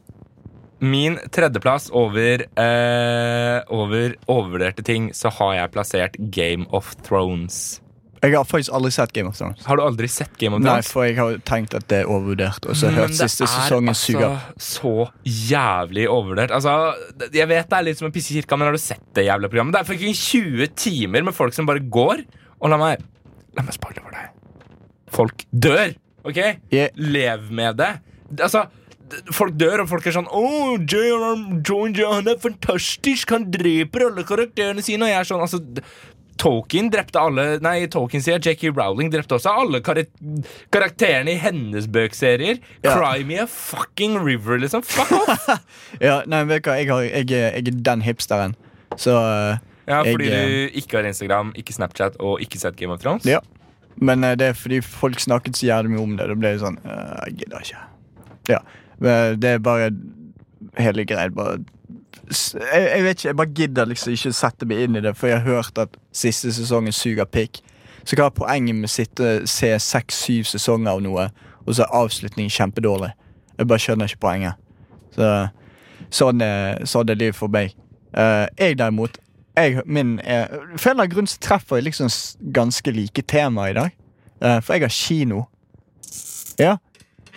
min 0.81 1.19
tredjeplass 1.31 1.89
over, 1.93 2.41
eh, 2.41 3.62
over 3.69 4.15
overvurderte 4.27 4.84
ting, 4.84 5.12
så 5.13 5.29
har 5.29 5.53
jeg 5.55 5.71
plassert 5.75 6.17
Game 6.34 6.65
of 6.73 6.95
Thrones. 7.05 7.79
Jeg 8.21 8.36
har 8.38 8.45
faktisk 8.45 8.73
aldri 8.77 8.91
sett 8.93 9.13
Game 9.13 9.29
of 9.29 9.38
Thrones. 9.38 9.65
Har 9.65 9.77
du 9.77 9.81
aldri 9.81 10.07
sett 10.10 10.34
Game 10.38 10.53
of 10.53 10.62
Thrones? 10.62 10.86
Nei, 10.86 10.93
for 10.93 11.05
jeg 11.05 11.17
har 11.17 11.38
tenkt 11.45 11.73
at 11.77 11.88
det 11.89 12.03
er 12.03 12.10
overvurdert, 12.10 12.65
og 12.69 12.77
så 12.77 12.89
hørt 12.93 13.10
Men 13.10 13.17
det 13.17 13.29
siste 13.29 13.47
sesongen 13.49 13.93
altså 13.93 14.13
suger. 14.13 14.43
så 14.62 14.93
jævlig 15.25 16.05
overvurdert. 16.10 16.53
Altså, 16.53 16.75
jeg 17.34 17.49
vet 17.49 17.69
det 17.69 17.77
er 17.77 17.88
litt 17.88 17.97
som 17.97 18.10
en 18.10 18.13
pisse 18.13 18.34
i 18.34 18.38
kirka, 18.41 18.57
men 18.57 18.69
har 18.69 18.77
du 18.77 18.81
sett 18.81 19.01
det 19.17 19.25
jævla 19.25 19.49
programmet? 19.49 19.73
Det 19.73 19.81
er 19.81 19.89
fucking 19.89 20.13
20 20.13 20.67
timer 20.77 21.25
med 21.25 21.34
folk 21.34 21.53
som 21.57 21.65
bare 21.69 21.81
går. 21.81 22.25
Og 22.62 22.69
la 22.69 22.77
meg 22.77 23.01
La 23.57 23.65
meg 23.67 23.73
spoile 23.75 23.99
for 23.99 24.13
deg. 24.15 24.29
Folk 25.12 25.41
dør! 25.51 25.89
OK? 26.23 26.38
Yeah. 26.71 26.93
Lev 26.95 27.49
med 27.51 27.75
det. 27.81 27.89
Altså 28.39 28.62
Folk 29.36 29.58
dør, 29.60 29.84
og 29.84 29.91
folk 29.91 30.08
er 30.08 30.15
sånn 30.15 30.30
Oh, 30.32 30.78
J.R.R. 30.80 31.43
John 31.67 31.95
han 32.00 32.32
er 32.32 32.39
fantastisk! 32.41 33.34
Han 33.36 33.50
dreper 33.54 34.08
alle 34.08 34.26
karakterene 34.28 34.84
sine. 34.86 35.08
Og 35.08 35.12
jeg 35.12 35.19
er 35.19 35.30
sånn 35.30 35.43
altså 35.43 35.62
Tolkien 36.41 36.89
drepte 36.89 37.21
alle 37.21 37.45
Nei, 37.62 37.86
Tolkien 37.91 38.24
sier 38.24 38.41
Jackie 38.41 38.71
Rowling 38.74 39.12
drepte 39.13 39.38
også 39.38 39.54
alle 39.63 39.82
kar 39.86 40.00
karakterene 40.74 41.36
i 41.36 41.39
hennes 41.41 41.88
bøkserier. 41.91 42.62
Ja. 42.86 42.95
Cry 42.95 43.26
me 43.28 43.38
a 43.43 43.47
fucking 43.50 44.17
river, 44.24 44.58
liksom. 44.62 44.86
Fuck 44.88 45.12
off! 45.19 45.50
Ja, 46.02 46.21
nei, 46.30 46.43
vet 46.50 46.65
du 46.65 46.71
hva, 46.71 46.78
jeg, 46.80 46.89
har, 46.89 47.06
jeg, 47.06 47.30
jeg 47.30 47.67
er 47.67 47.82
den 47.91 48.06
hipsteren. 48.06 48.56
Så 48.97 49.15
uh, 49.15 49.60
Ja, 49.86 50.02
fordi 50.08 50.32
jeg, 50.32 50.50
du 50.50 50.82
ikke 50.82 51.00
har 51.00 51.10
Instagram, 51.10 51.54
ikke 51.60 51.76
Snapchat 51.76 52.17
og 52.24 52.41
ikke 52.43 52.62
sett 52.62 52.80
Game 52.80 52.93
of 52.95 53.04
Thrones. 53.04 53.28
Ja. 53.30 53.41
Men 54.02 54.26
uh, 54.26 54.34
det 54.39 54.52
er 54.52 54.58
fordi 54.58 54.82
folk 54.86 55.21
snakket 55.21 55.60
så 55.60 55.69
jævlig 55.69 55.93
mye 55.93 56.06
om 56.08 56.17
det. 56.17 56.30
Da 56.32 56.38
ble 56.38 56.56
det 56.56 56.63
sånn 56.63 56.80
uh, 56.88 57.19
Jeg 57.28 57.43
gidder 57.43 57.67
ikke. 57.67 57.84
Ja. 58.50 58.63
Det 59.02 59.50
er 59.50 59.62
bare 59.64 59.92
hele 60.78 61.06
greia. 61.06 61.30
Bare 61.34 61.60
jeg, 62.74 62.90
jeg 62.96 63.04
vet 63.04 63.10
ikke, 63.10 63.28
jeg 63.28 63.36
bare 63.36 63.54
gidder 63.56 63.86
liksom 63.86 64.14
ikke 64.14 64.34
sette 64.34 64.68
meg 64.68 64.86
inn 64.86 64.96
i 64.96 65.04
det, 65.04 65.16
for 65.18 65.28
jeg 65.28 65.42
har 65.42 65.58
hørt 65.58 65.78
at 65.82 65.96
siste 66.16 66.54
sesongen 66.54 66.96
suger 66.96 67.28
pikk. 67.28 67.60
Så 68.06 68.18
hva 68.18 68.30
er 68.30 68.36
poenget 68.36 68.78
med 68.78 68.90
å 68.90 68.92
sitte 68.92 69.32
se 69.50 69.72
seks-syv 69.84 70.48
sesonger 70.50 70.94
av 70.94 71.02
noe, 71.06 71.28
og 71.66 71.76
så 71.76 71.86
er 71.86 71.98
avslutningen 71.98 72.54
kjempedårlig? 72.54 73.12
Jeg 73.58 73.70
bare 73.70 73.84
skjønner 73.84 74.10
ikke 74.10 74.24
poenget. 74.24 74.62
Så 75.16 75.28
sånn 76.22 76.42
er, 76.46 76.82
sånn 76.90 77.12
er 77.12 77.20
livet 77.20 77.38
for 77.38 77.52
meg. 77.52 77.76
Uh, 78.16 78.48
jeg 78.60 78.80
derimot 78.80 79.20
jeg, 79.56 79.84
min 79.86 80.18
er, 80.24 80.50
For 80.76 80.92
en 80.92 80.98
eller 80.98 81.06
annen 81.06 81.12
grunn 81.14 81.30
så 81.30 81.38
treffer 81.44 81.80
jeg 81.80 81.86
liksom 81.90 82.10
ganske 82.56 82.92
like 82.96 83.24
tema 83.28 83.70
i 83.70 83.76
dag. 83.78 83.96
Uh, 84.42 84.58
for 84.64 84.76
jeg 84.76 84.88
har 84.88 84.96
kino. 84.96 85.44
Ja. 86.60 86.78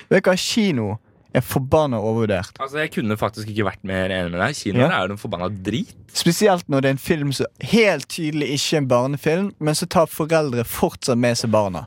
Vet 0.09 0.25
du 0.25 0.31
hva, 0.31 0.37
kino 0.39 0.95
er 1.35 1.41
forbanna 1.43 1.99
overvurdert. 1.99 2.53
Altså, 2.61 2.79
Jeg 2.79 2.93
kunne 2.95 3.17
faktisk 3.19 3.49
ikke 3.51 3.65
vært 3.67 3.83
mer 3.85 4.09
enig 4.15 4.31
med 4.31 4.41
deg. 4.41 4.55
Kinoer 4.55 4.85
Ja. 4.91 5.03
er 5.03 5.07
jo 5.09 5.13
en 5.17 5.19
forbanna 5.19 5.49
drit. 5.51 5.95
Spesielt 6.15 6.69
når 6.69 6.81
det 6.81 6.89
er 6.89 6.95
en 6.95 6.99
film 6.99 7.33
som 7.33 7.47
helt 7.61 8.09
tydelig 8.09 8.49
ikke 8.55 8.77
er 8.77 8.79
en 8.83 8.89
barnefilm, 8.89 9.53
men 9.59 9.75
så 9.75 9.87
tar 9.89 10.07
foreldre 10.07 10.65
fortsatt 10.65 11.19
med 11.19 11.37
seg 11.37 11.51
barna. 11.51 11.87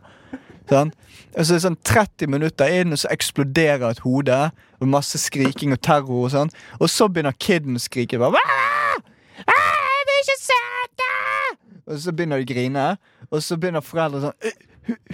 Sånn? 0.69 0.91
Og 1.37 1.45
så 1.45 1.53
er 1.53 1.59
det 1.59 1.63
sånn 1.63 1.77
30 1.83 2.27
minutter 2.27 2.67
inn, 2.67 2.91
og 2.91 2.97
så 2.99 3.07
eksploderer 3.13 3.89
et 3.91 3.99
hode, 4.03 4.51
og 4.81 4.87
masse 4.87 5.17
skriking 5.17 5.71
og 5.71 5.81
terror 5.81 6.25
og 6.25 6.31
sånn. 6.31 6.49
Og 6.81 6.89
så 6.89 7.07
begynner 7.07 7.31
kiden 7.39 7.75
å 7.75 7.79
skrike. 7.79 8.19
Bare, 8.19 8.35
Aah! 8.35 8.97
Aah, 9.47 9.87
jeg 9.95 10.07
vil 10.09 10.19
ikke 10.23 10.39
se 10.43 10.61
det! 10.97 11.57
Og 11.87 11.99
så 12.03 12.11
begynner 12.11 12.37
de 12.37 12.43
å 12.43 12.53
grine, 12.53 12.97
og 13.31 13.39
så 13.41 13.55
begynner 13.57 13.81
foreldre 13.85 14.21
sånn 14.21 14.33
«Øh, 14.43 14.51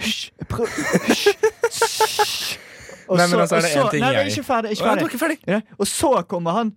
Hysj! 0.00 0.30
prøv- 0.48 0.70
Hysj! 1.08 2.58
Hysj». 3.04 3.10
Og 3.10 3.16
Nei, 3.20 3.26
men 3.28 3.40
altså, 3.40 3.56
er 3.56 3.60
det 3.60 3.70
én 3.76 3.90
ting 3.90 4.00
Nei, 4.04 4.12
jeg- 4.14 4.32
ikke 4.32 4.44
ferdig. 4.44 4.70
Ikke 4.72 4.84
ferdig. 4.84 4.98
du 4.98 5.04
er 5.04 5.08
ikke 5.12 5.22
ferdig. 5.24 5.38
Ja, 5.46 5.60
og 5.78 5.86
så 5.86 6.10
kommer 6.28 6.50
han 6.58 6.72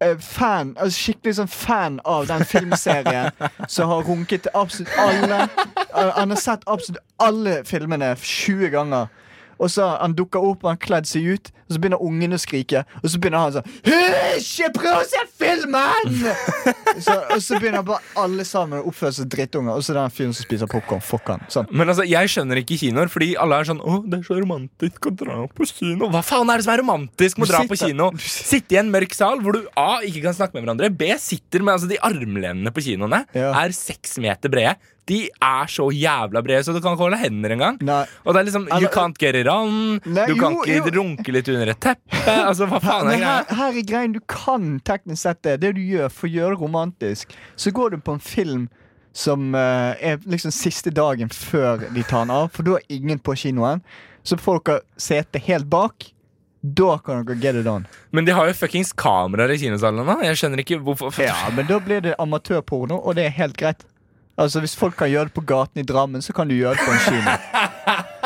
eh, 0.00 0.16
fan, 0.18 0.74
altså 0.80 0.96
skikkelig 1.12 1.34
sånn 1.36 1.48
fan 1.52 2.00
av 2.08 2.26
den 2.30 2.44
filmserien 2.48 3.30
som 3.68 3.88
har 3.90 4.02
runket 4.08 4.42
til 4.46 4.50
absolutt 4.54 4.88
alle. 4.98 5.48
Han 6.16 6.30
har 6.30 6.40
sett 6.40 6.62
absolutt 6.66 7.02
alle 7.20 7.58
filmene 7.68 8.14
20 8.16 8.70
ganger. 8.70 9.08
Og 9.60 9.68
så 9.68 9.90
Han 10.00 10.14
dukker 10.16 10.40
opp, 10.40 10.62
han 10.64 10.76
har 10.78 10.80
kledd 10.86 11.06
seg 11.06 11.26
ut, 11.34 11.50
og 11.70 11.76
så 11.76 11.80
begynner 11.82 12.02
ungene 12.02 12.34
å 12.34 12.42
skrike. 12.42 12.80
Og 12.98 13.12
så 13.12 13.20
begynner 13.22 13.44
han 13.44 13.52
sånn 13.54 13.68
Ikke 14.40 14.70
prøver 14.74 15.04
å 15.04 15.06
se 15.06 15.20
filmen! 15.38 16.16
så, 17.04 17.14
og 17.30 17.42
så 17.44 17.60
begynner 17.62 17.84
bare 17.86 18.02
alle 18.18 18.46
sammen 18.48 18.80
å 18.82 18.90
oppføre 18.90 19.14
seg 19.20 19.30
drittunger, 19.30 19.76
og 19.78 19.86
så 19.86 19.94
den 19.94 20.10
fyren 20.14 20.34
som 20.34 20.46
spiser 20.48 20.70
popkorn. 20.70 21.02
Fuck 21.04 21.30
han. 21.30 21.44
Sånn. 21.52 21.70
Men 21.70 21.92
altså, 21.92 22.06
jeg 22.10 22.32
skjønner 22.34 22.62
ikke 22.64 22.80
kinoer, 22.82 23.12
fordi 23.12 23.32
alle 23.40 23.60
er 23.62 23.70
sånn 23.70 23.80
Å, 23.80 24.00
det 24.02 24.18
er 24.20 24.26
så 24.26 24.38
romantisk 24.40 25.06
å 25.06 25.14
dra 25.22 25.38
på 25.54 25.70
kino. 25.70 26.10
Hva 26.10 26.24
faen 26.26 26.50
er 26.50 26.60
det 26.60 26.66
som 26.66 26.74
er 26.74 26.82
romantisk 26.82 27.38
med 27.38 27.46
å 27.46 27.52
dra 27.52 27.62
dra 27.62 27.70
på 27.70 27.80
kino? 27.86 28.10
Sitte 28.20 28.76
i 28.76 28.80
en 28.82 28.90
mørk 28.92 29.14
sal 29.16 29.40
hvor 29.44 29.56
du 29.56 29.66
A. 29.78 30.00
ikke 30.06 30.24
kan 30.26 30.36
snakke 30.36 30.58
med 30.58 30.66
hverandre, 30.66 30.90
B. 30.90 31.12
sitter 31.22 31.62
med 31.62 31.78
altså, 31.78 31.90
de 31.90 32.00
armlenene 32.10 32.74
på 32.74 32.82
kinoene 32.90 33.24
Ja. 33.36 33.52
er 33.62 33.76
seks 33.76 34.18
meter 34.18 34.50
brede. 34.52 34.76
De 35.10 35.24
er 35.26 35.66
så 35.66 35.88
jævla 35.90 36.38
brede, 36.44 36.62
så 36.62 36.74
du 36.74 36.78
kan 36.78 36.94
ikke 36.94 37.02
holde 37.08 37.18
hender 37.18 37.50
engang. 37.56 37.78
Og 37.82 38.34
det 38.34 38.40
er 38.40 38.46
liksom 38.46 38.68
You 38.78 38.90
can't 38.94 39.18
get 39.18 39.34
it 39.34 39.48
on. 39.50 39.98
Nei, 40.04 40.26
du 40.30 40.36
kan 40.38 40.54
jo, 40.54 40.62
ikke 40.62 40.92
jo. 40.92 41.00
runke 41.00 41.34
litt 41.34 41.48
under 41.50 41.59
et 41.68 41.80
teppe. 41.80 42.32
Altså, 42.32 42.66
hva 42.70 42.80
faen 42.80 43.10
er 43.12 43.20
her, 43.20 43.50
her 43.58 43.76
er 43.76 43.86
greien, 43.86 44.14
du 44.16 44.20
kan 44.24 44.78
teknisk 44.86 45.22
sett 45.22 45.42
det. 45.44 45.58
Det 45.60 45.74
du 45.76 45.82
gjør 45.84 46.08
for 46.08 46.28
å 46.28 46.32
gjøre 46.32 46.54
det 46.56 46.60
romantisk, 46.62 47.34
så 47.56 47.70
går 47.70 47.90
du 47.90 47.98
på 48.00 48.16
en 48.16 48.24
film 48.24 48.68
som 49.12 49.54
uh, 49.54 49.92
er 49.98 50.20
liksom 50.24 50.54
siste 50.54 50.92
dagen 50.94 51.28
før 51.34 51.84
de 51.90 52.02
tar 52.06 52.24
den 52.24 52.32
av, 52.34 52.48
for 52.54 52.66
da 52.66 52.78
er 52.78 52.96
ingen 52.96 53.18
på 53.18 53.34
kinoen. 53.36 53.84
Så 54.22 54.38
får 54.40 54.62
dere 54.64 54.80
sete 55.00 55.40
helt 55.44 55.68
bak. 55.70 56.10
Da 56.60 56.98
kan 56.98 57.24
dere 57.24 57.38
get 57.40 57.56
it 57.56 57.66
on. 57.66 57.86
Men 58.12 58.24
de 58.24 58.32
har 58.36 58.48
jo 58.48 58.56
fuckings 58.56 58.92
kameraer 58.92 59.54
i 59.54 59.60
kinosalene. 59.60 60.18
Jeg 60.28 60.40
skjønner 60.40 60.64
ikke 60.64 60.80
hvorfor. 60.84 61.14
Ja, 61.24 61.48
Men 61.56 61.68
da 61.68 61.80
blir 61.80 62.04
det 62.04 62.18
amatørporno, 62.20 63.00
og 63.00 63.16
det 63.16 63.28
er 63.28 63.36
helt 63.40 63.56
greit. 63.56 63.86
Altså 64.40 64.60
Hvis 64.60 64.76
folk 64.76 64.96
kan 64.96 65.10
gjøre 65.10 65.28
det 65.28 65.36
på 65.36 65.44
gaten 65.44 65.80
i 65.80 65.84
Drammen, 65.84 66.22
så 66.22 66.32
kan 66.32 66.48
du 66.48 66.54
gjøre 66.54 66.76
det 66.76 66.84
på 66.84 66.92
en 66.92 67.02
kino. 67.08 67.30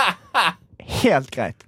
Helt 1.05 1.31
greit. 1.31 1.65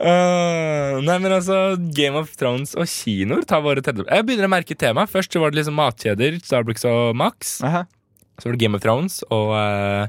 Øh, 0.00 0.98
nei, 1.04 1.16
men 1.20 1.34
altså 1.34 1.76
Game 1.92 2.16
of 2.16 2.32
Thrones 2.40 2.72
og 2.72 2.88
kinoer 2.88 3.44
tar 3.44 3.60
våre 3.60 3.82
tredje 3.84 4.06
Jeg 4.08 4.24
begynner 4.24 4.48
å 4.48 4.52
merke 4.54 4.76
tema. 4.78 5.04
Først 5.10 5.34
så 5.34 5.42
var 5.42 5.52
det 5.52 5.60
liksom 5.60 5.76
matkjeder, 5.76 6.38
Starbucks 6.44 6.86
og 6.88 7.18
Max. 7.20 7.58
Aha. 7.66 7.84
Så 8.40 8.48
var 8.48 8.56
det 8.56 8.62
Game 8.62 8.78
of 8.78 8.84
Thrones 8.84 9.20
og, 9.28 9.52
uh, 9.52 10.08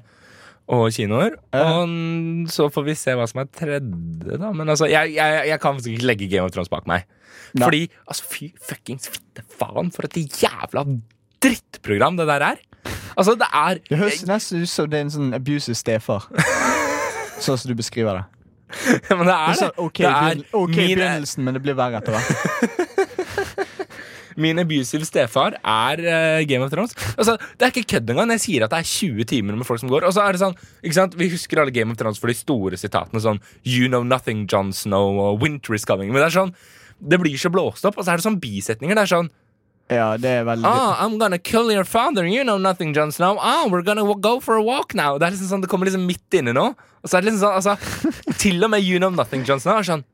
og 0.71 0.85
kinoer. 0.95 1.35
-huh. 1.51 1.83
Og 1.83 2.49
så 2.49 2.69
får 2.71 2.83
vi 2.87 2.95
se 2.95 3.11
hva 3.11 3.27
som 3.27 3.41
er 3.41 3.51
tredje, 3.51 4.37
da. 4.37 4.51
Men 4.51 4.69
altså, 4.69 4.85
jeg, 4.85 5.13
jeg, 5.15 5.47
jeg 5.47 5.59
kan 5.59 5.75
faktisk 5.75 5.91
ikke 5.91 6.07
legge 6.07 6.29
Game 6.29 6.45
of 6.45 6.51
Thrones 6.51 6.69
bak 6.69 6.87
meg. 6.87 7.03
Nei. 7.53 7.65
Fordi 7.65 7.91
altså, 8.07 8.23
fy 8.31 8.53
fuckings 8.63 9.09
fitte 9.09 9.43
faen, 9.59 9.91
for 9.91 10.07
et 10.07 10.15
jævla 10.15 10.85
drittprogram 11.43 12.17
det 12.17 12.27
der 12.27 12.41
er. 12.41 12.55
Altså, 13.17 13.35
det 13.35 13.47
er 13.53 13.77
Det 13.89 13.97
høres 13.97 14.25
nesten 14.25 14.61
ut 14.61 14.69
som 14.69 14.89
det 14.89 14.97
er 14.99 15.01
en 15.01 15.11
sånn 15.11 15.33
abusive 15.33 15.75
stefar. 15.75 16.31
Sånn 17.41 17.57
som 17.57 17.71
du 17.71 17.75
beskriver 17.75 18.13
det. 18.13 18.40
Men 19.17 19.27
det 19.27 19.35
er 19.35 19.59
det. 19.59 19.69
ok, 19.77 19.99
det 20.01 20.11
er 20.11 20.41
ok 20.53 20.75
min, 20.75 20.97
begynnelsen, 20.97 21.45
men 21.45 21.57
det 21.57 21.61
blir 21.65 21.77
verre 21.77 22.01
etter 22.01 22.15
hvert. 22.15 22.29
min 24.41 24.61
abusive 24.61 25.05
stefar 25.05 25.57
er 25.59 26.03
uh, 26.05 26.41
Game 26.47 26.63
of 26.65 26.71
Thrones. 26.71 26.95
Altså, 27.17 27.37
det 27.59 27.67
er 27.67 27.73
ikke 27.73 27.97
kødd 27.97 28.13
engang. 28.13 28.31
Jeg 28.37 28.45
sier 28.45 28.65
at 28.65 28.73
det 28.73 28.81
er 28.81 28.91
20 28.91 29.29
timer 29.31 29.57
med 29.59 29.67
folk 29.67 29.81
som 29.83 29.91
går. 29.91 30.07
Og 30.07 30.15
så 30.15 30.25
er 30.25 30.35
det 30.35 30.43
sånn, 30.43 30.55
ikke 30.81 30.97
sant? 30.97 31.17
Vi 31.19 31.31
husker 31.33 31.61
alle 31.61 31.75
Game 31.75 31.93
of 31.93 31.99
Thrones 31.99 32.21
for 32.21 32.31
de 32.31 32.37
store 32.37 32.79
sitatene. 32.79 33.23
Sånn 33.23 33.41
You 33.67 33.91
know 33.91 34.05
nothing, 34.07 34.47
Jon 34.51 34.71
Snow, 34.75 35.19
og 35.25 35.43
Winter 35.43 35.75
is 35.77 35.87
coming. 35.87 36.13
Men 36.13 36.23
det 36.23 36.31
er 36.31 36.39
sånn 36.41 36.55
det 37.01 37.17
blir 37.17 37.37
så 37.39 37.49
blåst 37.49 37.85
opp, 37.87 37.97
og 37.97 38.05
så 38.05 38.13
er 38.13 38.19
det 38.19 38.25
sånn 38.27 38.41
bisetninger. 38.41 38.97
Det 38.97 39.03
er 39.07 39.09
sånn 39.09 39.29
Ja, 39.91 40.13
det 40.17 40.29
er 40.39 40.45
veldig 40.47 40.67
Ah, 40.67 41.01
I'm 41.03 41.17
gonna 41.19 41.37
kill 41.37 41.71
your 41.71 41.83
father. 41.83 42.23
You 42.23 42.45
know 42.47 42.57
nothing, 42.57 42.93
Jon 42.95 43.11
Snow. 43.11 43.37
Ah, 43.41 43.67
we're 43.67 43.83
gonna 43.83 44.05
go 44.15 44.39
for 44.39 44.55
a 44.55 44.63
walk 44.63 44.95
now. 44.95 45.17
Det 45.19 45.27
er 45.27 45.35
liksom 45.35 45.49
sånn, 45.49 45.65
det 45.65 45.69
kommer 45.71 45.89
liksom 45.89 46.05
midt 46.07 46.39
inne 46.39 46.53
nå. 46.55 46.69
Og 47.01 47.09
så 47.09 47.17
er 47.17 47.25
det 47.25 47.31
liksom 47.31 47.43
sånn, 47.43 47.59
altså 47.59 48.37
Til 48.43 48.63
og 48.63 48.71
med 48.71 48.85
You 48.85 49.01
know 49.01 49.11
nothing, 49.11 49.43
Jon 49.47 49.59
Snow 49.59 49.81
er 49.81 49.87
sånn 49.87 50.07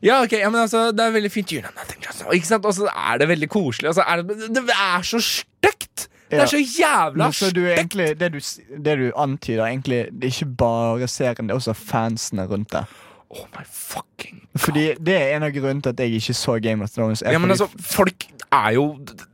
ja, 0.00 0.22
ok, 0.24 0.32
ja, 0.32 0.48
men 0.48 0.62
altså, 0.62 0.86
det 0.96 1.04
er 1.04 1.10
veldig 1.12 1.28
fint. 1.28 1.50
You 1.52 1.60
know 1.60 1.74
nothing, 1.76 2.00
Jon 2.00 2.14
Snow. 2.16 2.30
Ikke 2.32 2.48
sant? 2.48 2.64
Og 2.64 2.72
så 2.72 2.86
er 2.88 3.18
det 3.20 3.26
veldig 3.28 3.50
koselig. 3.52 3.90
Altså, 3.90 4.06
er 4.08 4.22
det, 4.24 4.48
det 4.56 4.62
er 4.72 5.04
så 5.04 5.20
stygt! 5.20 6.06
Det 6.30 6.38
er 6.40 6.48
så 6.48 6.60
jævla 6.62 7.26
så 7.34 7.50
du 7.50 7.60
stygt! 7.66 7.74
egentlig, 7.74 8.06
det, 8.20 8.30
du, 8.32 8.38
det 8.86 8.94
du 8.96 9.06
antyder, 9.18 9.64
egentlig 9.66 9.98
Det 10.14 10.30
er 10.30 10.32
ikke 10.32 10.54
bare 10.62 11.08
serien, 11.10 11.50
det 11.50 11.52
er 11.52 11.60
også 11.60 11.74
fansene 11.76 12.46
rundt 12.48 12.72
det. 12.72 12.86
Oh 13.30 13.44
my 13.58 13.64
fucking 13.66 14.40
God. 14.40 14.60
Fordi 14.64 14.94
Det 14.98 15.14
er 15.14 15.36
en 15.36 15.42
av 15.46 15.52
grunnene 15.54 15.82
til 15.82 15.92
at 15.92 16.00
jeg 16.00 16.16
ikke 16.22 16.34
så 16.34 16.56
Game 16.62 16.82
of 16.82 16.90
Thrones. 16.90 17.22
Ja, 17.26 17.38
men 17.38 17.50
altså, 17.50 17.68
folk 17.80 18.24
er 18.52 18.70
jo 18.74 18.84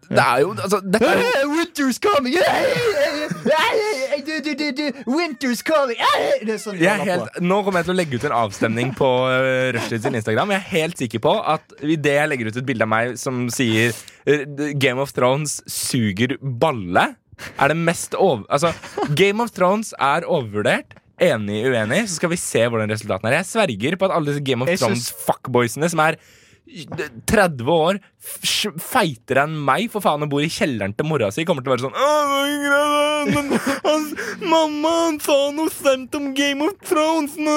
Det 0.07 0.23
er 0.23 0.41
jo 0.45 0.51
altså, 0.55 0.81
Dette 0.85 1.09
er 1.09 1.43
jo 1.43 1.51
Winter's 1.57 1.99
coming! 2.03 2.37
Winter's 5.07 5.62
coming! 5.67 6.01
Sånn 6.62 6.79
jeg 6.81 6.91
er 6.93 7.03
helt, 7.05 7.41
nå 7.43 7.61
kommer 7.67 7.83
jeg 7.83 7.89
til 7.89 7.95
å 7.95 7.99
legge 7.99 8.21
ut 8.21 8.27
en 8.29 8.37
avstemning 8.37 8.93
på 8.97 9.09
uh, 9.27 9.71
Rushdie 9.77 10.01
sin 10.03 10.19
Instagram. 10.19 10.55
Jeg 10.55 10.62
er 10.62 10.69
helt 10.75 11.03
sikker 11.03 11.23
på 11.27 11.35
at 11.55 11.77
idet 11.83 12.17
jeg 12.21 12.31
legger 12.33 12.51
ut 12.51 12.61
et 12.61 12.69
bilde 12.69 12.87
av 12.87 12.93
meg 12.93 13.17
som 13.21 13.47
sier 13.53 13.97
uh, 14.29 14.45
Game 14.79 15.03
of 15.03 15.14
Thrones 15.17 15.59
suger 15.71 16.37
balle, 16.43 17.09
er 17.57 17.73
det 17.73 17.77
mest 17.77 18.14
over... 18.14 18.47
Altså, 18.53 18.73
Game 19.19 19.43
of 19.43 19.53
Thrones 19.57 19.93
er 19.99 20.25
overvurdert. 20.25 20.97
Enig, 21.17 21.62
uenig, 21.73 22.03
så 22.11 22.19
skal 22.19 22.33
vi 22.33 22.39
se 22.41 22.62
hvordan 22.69 22.91
resultatene 22.93 23.31
er. 23.33 23.39
Jeg 23.41 23.49
sverger 23.49 23.97
på 23.97 24.09
at 24.09 24.17
alle 24.17 24.31
disse 24.33 24.45
Game 24.45 24.64
of 24.64 24.69
Thrones-fuckboysene 24.69 25.89
som 25.93 26.03
er 26.05 26.19
30 26.67 27.69
år, 27.71 27.99
feitere 28.83 29.45
enn 29.47 29.55
meg, 29.67 29.87
for 29.93 30.03
faen, 30.05 30.25
og 30.27 30.31
bor 30.33 30.43
i 30.45 30.49
kjelleren 30.51 30.95
til 30.99 31.07
mora 31.09 31.29
si, 31.35 31.45
kommer 31.47 31.62
til 31.64 31.71
å 31.71 31.77
være 31.77 31.85
sånn 31.87 31.95
«Åh, 31.95 32.33
det 32.33 32.41
er 32.43 32.64
greit, 32.67 33.31
men 33.37 33.47
han, 33.87 34.07
Mamma, 34.51 34.93
han 35.07 35.21
sa 35.23 35.37
noe 35.55 35.71
Sent 35.73 36.14
om 36.19 36.29
Game 36.37 36.67
of 36.67 36.75
Thrones 36.89 37.37
nå! 37.39 37.57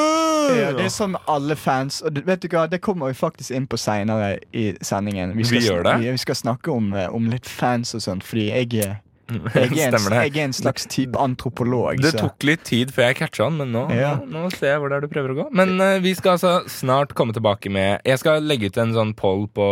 Ja, 0.59 0.71
det 0.77 0.85
er 0.87 0.93
sånn 0.93 1.15
med 1.17 1.25
alle 1.29 1.57
fans. 1.59 2.01
Og 2.05 2.21
vet 2.27 2.45
du 2.45 2.49
hva, 2.53 2.67
det 2.69 2.81
kommer 2.85 3.09
vi 3.11 3.17
faktisk 3.17 3.53
inn 3.57 3.67
på 3.69 3.77
seinere 3.81 4.35
i 4.53 4.69
sendingen. 4.85 5.33
Vi 5.37 5.45
skal? 5.49 5.83
Vi, 6.03 6.09
vi 6.13 6.21
skal 6.21 6.37
snakke 6.39 6.71
om, 6.73 6.93
eh, 6.93 7.09
om 7.13 7.29
litt 7.33 7.49
fans 7.49 7.95
og 7.97 8.05
sånt, 8.05 8.25
fordi 8.25 8.49
jeg, 8.51 8.73
er- 8.85 8.97
jeg, 9.29 9.69
er 9.87 9.95
en, 9.99 10.07
jeg 10.17 10.33
er 10.35 10.43
en 10.47 10.55
slags 10.57 10.87
type 10.89 11.19
antropolog. 11.19 12.01
Det 12.03 12.13
tok 12.17 12.43
litt 12.47 12.63
tid 12.67 12.91
før 12.95 13.09
jeg 13.09 13.19
catcha 13.21 13.47
han, 13.47 13.57
men 13.61 13.71
nå, 13.75 13.85
Ja. 13.95 14.15
nå, 14.19 14.43
nå 14.45 14.51
ser 14.55 14.73
jeg 14.73 14.81
hvor 14.83 14.89
det 14.93 14.99
er 14.99 15.07
du 15.07 15.11
prøver 15.13 15.33
å 15.35 15.37
gå. 15.43 15.47
Men 15.55 15.75
uh, 15.81 15.97
vi 16.03 16.13
skal 16.17 16.35
altså 16.37 16.55
snart 16.69 17.13
komme 17.17 17.35
tilbake 17.35 17.71
med 17.73 18.01
Jeg 18.07 18.19
skal 18.21 18.43
legge 18.43 18.69
ut 18.71 18.77
en 18.81 18.93
sånn 18.97 19.15
poll 19.17 19.47
på 19.53 19.69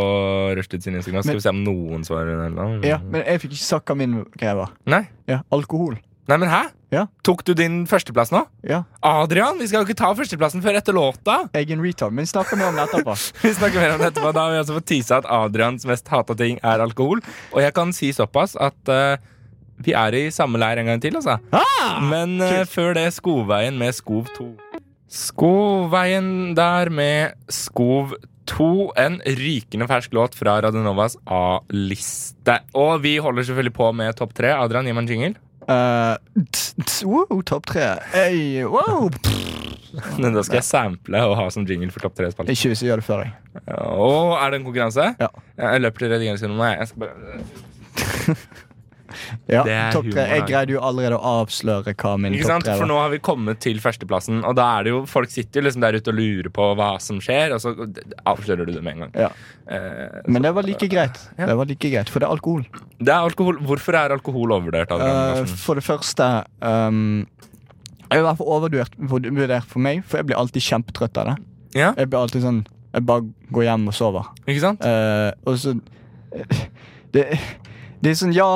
Rushtid 0.57 0.83
sin 0.85 0.95
Instagram. 0.99 1.23
Skal 1.25 1.33
Men- 1.35 1.41
vi 1.41 1.47
se 1.47 1.55
om 1.55 1.63
noen 1.65 2.07
svarer. 2.07 2.45
Eller 2.47 2.83
ja, 2.87 2.97
men 3.03 3.23
jeg 3.25 3.41
fikk 3.45 3.55
ikke 3.57 3.69
sagt 3.73 3.87
hva 3.91 3.97
min 3.97 4.19
greie 4.37 4.55
var. 4.57 4.73
Nei. 4.85 5.05
Ja, 5.27 5.41
alkohol. 5.51 5.97
Nei, 6.27 6.35
men 6.41 6.49
hæ? 6.51 6.65
Ja. 6.91 7.05
Tok 7.23 7.41
du 7.47 7.53
din 7.55 7.85
førsteplass 7.87 8.31
nå? 8.31 8.41
Ja, 8.67 8.81
Adrian, 9.03 9.57
vi 9.59 9.67
skal 9.67 9.81
jo 9.83 9.87
ikke 9.87 9.95
ta 9.99 10.09
førsteplassen 10.15 10.59
før 10.63 10.75
etter 10.79 10.95
låta. 10.95 11.37
jeg 11.55 11.69
er 11.69 11.73
en 11.75 11.83
retard, 11.83 12.11
men 12.15 12.27
snakker 12.27 12.59
mer 12.59 12.67
om 12.71 12.75
det 12.79 12.83
etterpå. 12.87 13.15
Vi 13.43 13.51
snakker 13.55 13.79
mer 13.79 13.93
om 13.95 13.99
det 14.03 14.09
etterpå. 14.11 14.33
Da 14.35 14.43
har 14.45 14.51
vi 14.51 14.59
altså 14.59 14.75
fått 14.75 14.87
tisa 14.91 15.17
at 15.21 15.27
Adrians 15.31 15.85
mest 15.87 16.07
hata 16.11 16.35
ting 16.35 16.59
er 16.63 16.83
alkohol. 16.83 17.19
Og 17.55 17.59
jeg 17.63 17.73
kan 17.75 17.91
si 17.95 18.11
såpass 18.15 18.55
at 18.59 18.91
eh, 18.91 19.17
vi 19.85 19.93
er 19.97 20.15
i 20.17 20.23
samme 20.33 20.59
leir 20.61 20.81
en 20.81 20.89
gang 20.91 21.01
til, 21.03 21.17
altså. 21.19 21.37
Men 22.09 22.37
uh, 22.41 22.63
før 22.69 22.95
det 22.97 23.09
Skovveien 23.15 23.77
med 23.79 23.95
Skov 23.97 24.29
2. 24.37 24.47
Skovveien 25.07 26.55
der 26.57 26.89
med 26.93 27.37
Skov 27.53 28.15
2. 28.47 28.69
En 28.99 29.19
rykende 29.37 29.87
fersk 29.89 30.15
låt 30.15 30.35
fra 30.39 30.57
Radionovas 30.63 31.17
A-liste. 31.25 32.59
Og 32.77 33.03
vi 33.03 33.17
holder 33.23 33.47
selvfølgelig 33.47 33.75
på 33.77 33.91
med 33.95 34.15
topp 34.17 34.33
tre. 34.37 34.53
Adrian, 34.55 34.87
gi 34.87 34.95
meg 34.95 35.05
en 35.05 35.11
jingle. 35.13 35.35
Uh, 35.67 36.15
wow, 37.03 37.41
topp 37.43 37.67
tre. 37.73 37.97
Hey, 38.13 38.63
wow. 38.63 39.09
Da 40.19 40.43
skal 40.43 40.59
jeg 40.59 40.67
sample 40.67 41.21
og 41.25 41.37
ha 41.39 41.47
som 41.53 41.65
jingle 41.67 41.89
for 41.93 42.03
topp 42.03 42.17
tre-spalten. 42.19 42.53
Ikke 42.53 42.69
hvis 42.73 42.83
jeg 42.83 42.91
gjør 42.91 43.01
det 43.01 43.07
før 43.07 43.23
deg. 43.23 43.31
Og 43.87 44.35
er 44.35 44.51
det 44.51 44.59
en 44.59 44.67
konkurranse? 44.67 45.07
Ja. 45.17 45.29
Jeg 45.57 45.81
løper 45.81 46.03
til 46.03 46.11
redigeringsrommet. 46.13 46.67
jeg. 46.67 46.77
Jeg 46.79 46.87
skal 46.91 46.99
bare 47.05 48.35
Ja, 49.53 49.61
topp 49.93 50.09
tre. 50.11 50.25
Jeg 50.35 50.45
greide 50.49 50.73
jo 50.75 50.81
allerede 50.83 51.17
å 51.17 51.33
avsløre 51.43 51.93
hva 51.95 52.13
min 52.19 52.35
topp 52.37 52.63
tre 52.65 52.73
var. 52.73 52.81
For 52.81 52.89
nå 52.89 52.97
har 52.99 53.11
vi 53.13 53.19
kommet 53.23 53.61
til 53.63 53.79
førsteplassen, 53.83 54.41
og 54.47 54.55
da 54.59 54.65
er 54.77 54.87
det 54.87 54.93
jo 54.95 55.01
folk 55.09 55.31
sitter 55.33 55.61
jo 55.61 55.67
liksom 55.67 55.83
der 55.85 55.97
ute 55.99 56.11
og 56.13 56.17
lurer 56.19 56.49
på 56.53 56.67
hva 56.79 56.89
som 57.03 57.19
skjer, 57.23 57.55
og 57.55 57.63
så 57.63 57.73
avslører 58.27 58.67
du 58.67 58.73
det 58.75 58.83
med 58.85 58.97
en 58.97 59.05
gang. 59.05 59.15
Ja. 59.27 59.31
Eh, 59.67 60.21
Men 60.27 60.43
det 60.47 60.51
var 60.57 60.63
like 60.67 60.87
greit. 60.91 61.17
Ja. 61.37 61.47
Det 61.51 61.55
var 61.59 61.65
like 61.71 61.89
greit, 61.93 62.09
For 62.13 62.19
det 62.23 62.27
er 62.27 62.35
alkohol. 62.35 62.63
det 62.99 63.13
er 63.13 63.19
alkohol. 63.31 63.57
Hvorfor 63.67 63.97
er 63.99 64.15
alkohol 64.15 64.51
overvurdert? 64.57 64.91
Uh, 64.91 65.43
for 65.59 65.75
det 65.79 65.83
første 65.87 66.27
um, 66.61 67.25
Jeg 68.07 68.17
er 68.17 68.23
i 68.23 68.25
hvert 68.27 68.37
fall 68.39 68.53
overvurdert 68.55 69.67
for 69.67 69.83
meg, 69.83 70.03
for 70.07 70.21
jeg 70.21 70.29
blir 70.29 70.39
alltid 70.39 70.63
kjempetrøtt 70.63 71.17
av 71.19 71.31
det. 71.31 71.37
ja, 71.75 71.93
Jeg 71.97 72.07
blir 72.09 72.19
alltid 72.23 72.45
sånn 72.45 72.61
Jeg 72.95 73.03
bare 73.05 73.25
går 73.51 73.63
hjem 73.67 73.87
og 73.91 73.93
sover. 73.97 74.29
ikke 74.47 74.63
sant? 74.63 74.83
Uh, 74.83 75.31
og 75.45 75.57
så 75.59 75.75
det, 77.13 77.23
det 78.03 78.11
er 78.11 78.17
sånn, 78.19 78.33
ja, 78.35 78.47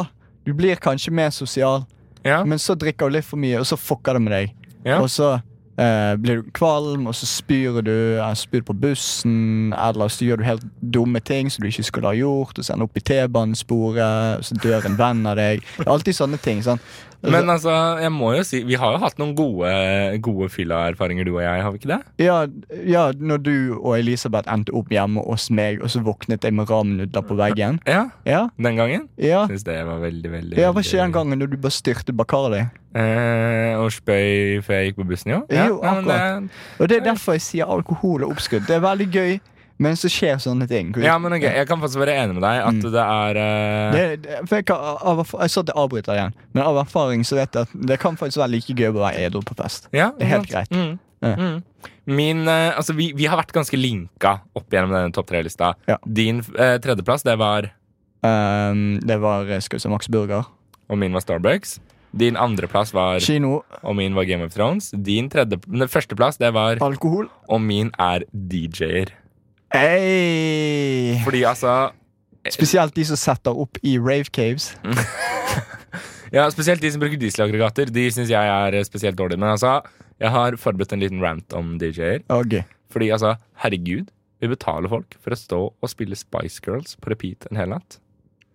du 0.45 0.53
blir 0.53 0.75
kanskje 0.81 1.11
mer 1.13 1.29
sosial, 1.29 1.85
Ja, 2.23 2.43
men 2.45 2.59
så 2.61 2.75
drikker 2.77 3.09
du 3.09 3.15
litt 3.17 3.25
for 3.25 3.37
mye, 3.41 3.59
og 3.59 3.65
så 3.65 3.77
fucker 3.77 4.13
det 4.13 4.21
med 4.21 4.31
deg. 4.33 4.51
ja. 4.85 4.99
Og 5.01 5.09
så 5.09 5.39
eh, 5.77 6.15
blir 6.21 6.41
du 6.43 6.51
kvalm, 6.53 7.07
og 7.09 7.15
så 7.17 7.25
spyr 7.25 7.81
du 7.81 7.91
eh, 8.19 8.33
spyr 8.37 8.61
på 8.67 8.73
bussen, 8.77 9.73
eller 9.73 10.07
så 10.13 10.25
gjør 10.27 10.37
du 10.37 10.43
helt 10.45 10.65
dumme 10.81 11.19
ting 11.25 11.49
som 11.49 11.63
du 11.63 11.69
ikke 11.71 11.83
skulle 11.87 12.07
ha 12.11 12.13
gjort, 12.17 12.57
og 12.59 12.65
så 12.65 12.73
ender 12.75 12.85
opp 12.89 12.97
i 12.97 13.01
T-banesporet, 13.09 14.37
og 14.37 14.45
så 14.45 14.57
dør 14.61 14.85
en 14.85 14.97
venn 14.99 15.25
av 15.25 15.35
deg. 15.39 15.61
Det 15.77 15.87
er 15.87 15.91
alltid 15.93 16.15
sånne 16.17 16.37
ting. 16.41 16.61
sant? 16.65 16.81
Men 17.23 17.49
altså, 17.53 17.69
jeg 18.01 18.09
må 18.15 18.31
jo 18.33 18.43
si 18.47 18.63
Vi 18.65 18.73
har 18.81 18.95
jo 18.95 19.01
hatt 19.03 19.19
noen 19.21 19.35
gode, 19.37 19.69
gode 20.25 20.47
fylla-erfaringer, 20.49 21.25
du 21.27 21.35
og 21.35 21.43
jeg, 21.43 21.61
har 21.61 21.71
vi 21.71 21.77
ikke 21.81 21.91
det? 21.91 21.99
Ja, 22.25 22.37
ja, 22.87 23.03
når 23.13 23.43
du 23.45 23.53
og 23.77 23.93
Elisabeth 23.99 24.49
endte 24.51 24.73
opp 24.73 24.89
hjemme 24.89 25.21
hos 25.27 25.49
meg, 25.53 25.83
og 25.85 25.91
så 25.93 26.01
våknet 26.01 26.41
jeg 26.47 26.55
med 26.57 26.69
ramnudler 26.71 27.21
på 27.27 27.37
veggen. 27.37 27.77
Ja, 27.85 28.07
Ja, 28.25 28.47
Den 28.57 28.75
gangen? 28.79 29.07
ja. 29.21 29.43
Syns 29.47 29.63
det 29.67 29.77
var 29.85 29.99
veldig, 30.01 30.31
veldig 30.31 30.57
Ja, 30.57 30.71
Var 30.71 30.81
ikke 30.81 30.97
den 31.03 31.11
gangen 31.13 31.39
når 31.39 31.51
du 31.53 31.57
bare 31.57 31.71
styrte 31.77 32.13
Bacardi? 32.13 32.63
Eh, 32.95 33.77
og 33.79 33.91
spøy 33.93 34.59
før 34.65 34.79
jeg 34.81 34.89
gikk 34.91 34.97
på 35.03 35.07
bussen, 35.13 35.31
jo. 35.31 35.41
Ja, 35.49 35.67
Jo, 35.69 35.79
ja, 35.83 35.93
Det, 35.93 36.09
akkurat. 36.09 36.49
Og 36.79 36.89
Det 36.89 36.97
er 36.97 37.05
derfor 37.11 37.37
jeg 37.37 37.41
sier 37.45 37.65
alkohol 37.71 38.23
og 38.25 38.31
oppskudd. 38.35 38.65
Det 38.67 38.75
er 38.75 38.83
veldig 38.83 39.07
gøy, 39.13 39.39
men 39.79 39.95
så 39.95 40.09
skjer 40.11 40.37
sånne 40.43 40.67
ting. 40.69 40.93
ja, 41.01 41.17
men 41.17 41.33
ok, 41.33 41.41
Jeg 41.43 41.67
kan 41.67 41.79
faktisk 41.81 41.99
være 41.99 42.15
enig 42.23 42.35
med 42.37 42.43
deg 42.43 42.61
at 42.61 42.73
Mm. 42.73 42.81
det 42.91 43.05
er 43.05 43.39
uh... 43.41 43.91
Det, 43.95 44.21
det, 44.23 44.39
jeg, 44.51 44.65
kan, 44.65 44.77
av, 44.77 45.23
jeg 45.25 45.49
sa 45.49 45.61
at 45.61 45.67
jeg 45.71 45.77
avbryter 45.77 46.13
igjen, 46.13 46.33
men 46.53 46.63
av 46.63 46.77
erfaring 46.83 47.23
så 47.25 47.35
vet 47.39 47.53
jeg 47.53 47.61
at 47.69 47.87
det 47.87 47.99
kan 47.99 48.17
faktisk 48.17 48.37
være 48.43 48.51
like 48.55 48.73
gøy 48.77 48.89
å 48.91 48.99
være 48.99 49.25
edru 49.27 49.41
på 49.41 49.55
fest. 49.57 49.87
ja, 49.93 50.11
det 50.17 50.27
er 50.27 50.33
helt 50.37 50.49
greit. 50.49 50.71
Mm. 50.71 50.99
Ja. 51.21 51.35
Mm. 51.37 51.63
Min, 52.05 52.47
uh, 52.47 52.73
altså 52.77 52.93
vi, 52.97 53.11
vi 53.13 53.25
har 53.29 53.37
vært 53.37 53.53
ganske 53.53 53.77
linka 53.77 54.39
opp 54.57 54.69
gjennom 54.73 54.91
denne 54.95 55.13
topp 55.13 55.27
tre-lista. 55.29 55.75
Ja. 55.87 55.97
Din 56.05 56.41
uh, 56.57 56.77
tredjeplass, 56.81 57.23
det 57.23 57.37
var 57.39 57.69
Um, 58.21 58.99
det 59.01 59.15
var 59.17 59.47
skal 59.65 59.79
vi 59.79 59.81
se, 59.81 59.89
Max 59.89 60.05
Burger. 60.07 60.43
Og 60.93 60.97
min 61.01 61.13
var 61.15 61.23
Starbucks. 61.23 61.79
Din 62.13 62.35
andreplass 62.37 62.91
var 62.93 63.17
Kino. 63.23 63.63
Og 63.81 63.95
min 63.97 64.13
var 64.13 64.27
Game 64.29 64.45
of 64.45 64.53
Thrones. 64.53 64.91
Din 64.93 65.29
tredje, 65.31 65.57
førsteplass, 65.89 66.37
det 66.37 66.51
var 66.53 66.77
Alkohol. 66.85 67.29
Og 67.49 67.61
min 67.65 67.89
er 67.97 68.25
DJ-er. 68.29 69.09
Hey. 69.73 71.19
Fordi 71.23 71.43
altså 71.47 71.91
Spesielt 72.51 72.95
de 72.97 73.03
som 73.05 73.19
setter 73.19 73.53
opp 73.63 73.77
i 73.85 73.97
rave 74.01 74.29
caves. 74.33 74.73
Ja, 76.31 76.45
Spesielt 76.47 76.79
de 76.79 76.87
som 76.93 77.01
bruker 77.01 77.19
dieselaggregater. 77.19 77.89
De 77.91 78.05
syns 78.15 78.29
jeg 78.31 78.39
er 78.47 78.77
eh, 78.79 78.85
spesielt 78.87 79.17
dårlig. 79.19 79.35
Men 79.35 79.49
altså, 79.51 79.81
jeg 80.21 80.31
har 80.31 80.55
forberedt 80.55 80.93
en 80.95 81.01
liten 81.03 81.19
rant 81.19 81.51
om 81.59 81.73
DJ-er. 81.81 82.21
Okay. 82.31 82.61
Fordi 82.93 83.09
altså, 83.11 83.33
herregud, 83.59 84.07
vi 84.39 84.47
betaler 84.53 84.87
folk 84.93 85.17
for 85.19 85.35
å 85.35 85.39
stå 85.41 85.59
og 85.75 85.91
spille 85.91 86.15
Spice 86.15 86.63
Girls 86.63 86.95
på 87.03 87.11
repeat 87.11 87.49
en 87.51 87.59
hel 87.59 87.73
natt. 87.73 87.97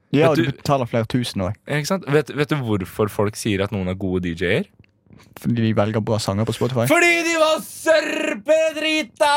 Ja, 0.09 0.31
Vet 0.31 0.31
og 0.31 0.37
du 0.41 0.43
du- 0.49 0.57
betaler 0.63 0.89
flere 0.89 1.11
tusen 1.13 1.45
òg? 1.51 1.61
Vet, 1.69 2.33
vet 2.33 2.55
du 2.55 2.57
hvorfor 2.65 3.13
folk 3.13 3.37
sier 3.37 3.61
at 3.67 3.77
noen 3.77 3.93
er 3.93 4.01
gode 4.01 4.25
DJ-er? 4.25 4.71
Fordi 5.41 5.69
de 5.69 5.73
velger 5.77 6.03
bra 6.05 6.19
sanger 6.23 6.49
på 6.49 6.55
Spotify. 6.57 6.87
Fordi 6.91 7.13
de 7.27 7.37
var 7.41 7.61
sørpedrita! 7.65 9.33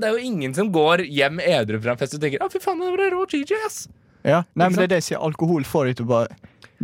Det 0.00 0.08
er 0.08 0.16
jo 0.16 0.24
ingen 0.32 0.54
som 0.56 0.70
går 0.72 1.04
hjem 1.08 1.40
edru 1.44 1.80
fra 1.82 1.94
en 1.94 2.00
fest 2.00 2.16
og 2.16 2.22
tenker 2.24 2.42
'Å, 2.42 2.50
fy 2.52 2.62
faen, 2.62 2.80
det 2.80 2.92
var 2.94 3.14
rå 3.14 3.26
DJ', 3.30 3.60
ass. 3.66 3.88
Ja, 4.26 4.42
nei, 4.54 4.68
men 4.68 4.74
det 4.74 4.84
er 4.88 4.92
det 4.96 5.00
jeg 5.04 5.08
sier. 5.12 5.22
Alkohol 5.22 5.64
får 5.64 5.86
deg 5.86 5.96
til 6.00 6.06
å 6.08 6.08
bare 6.08 6.28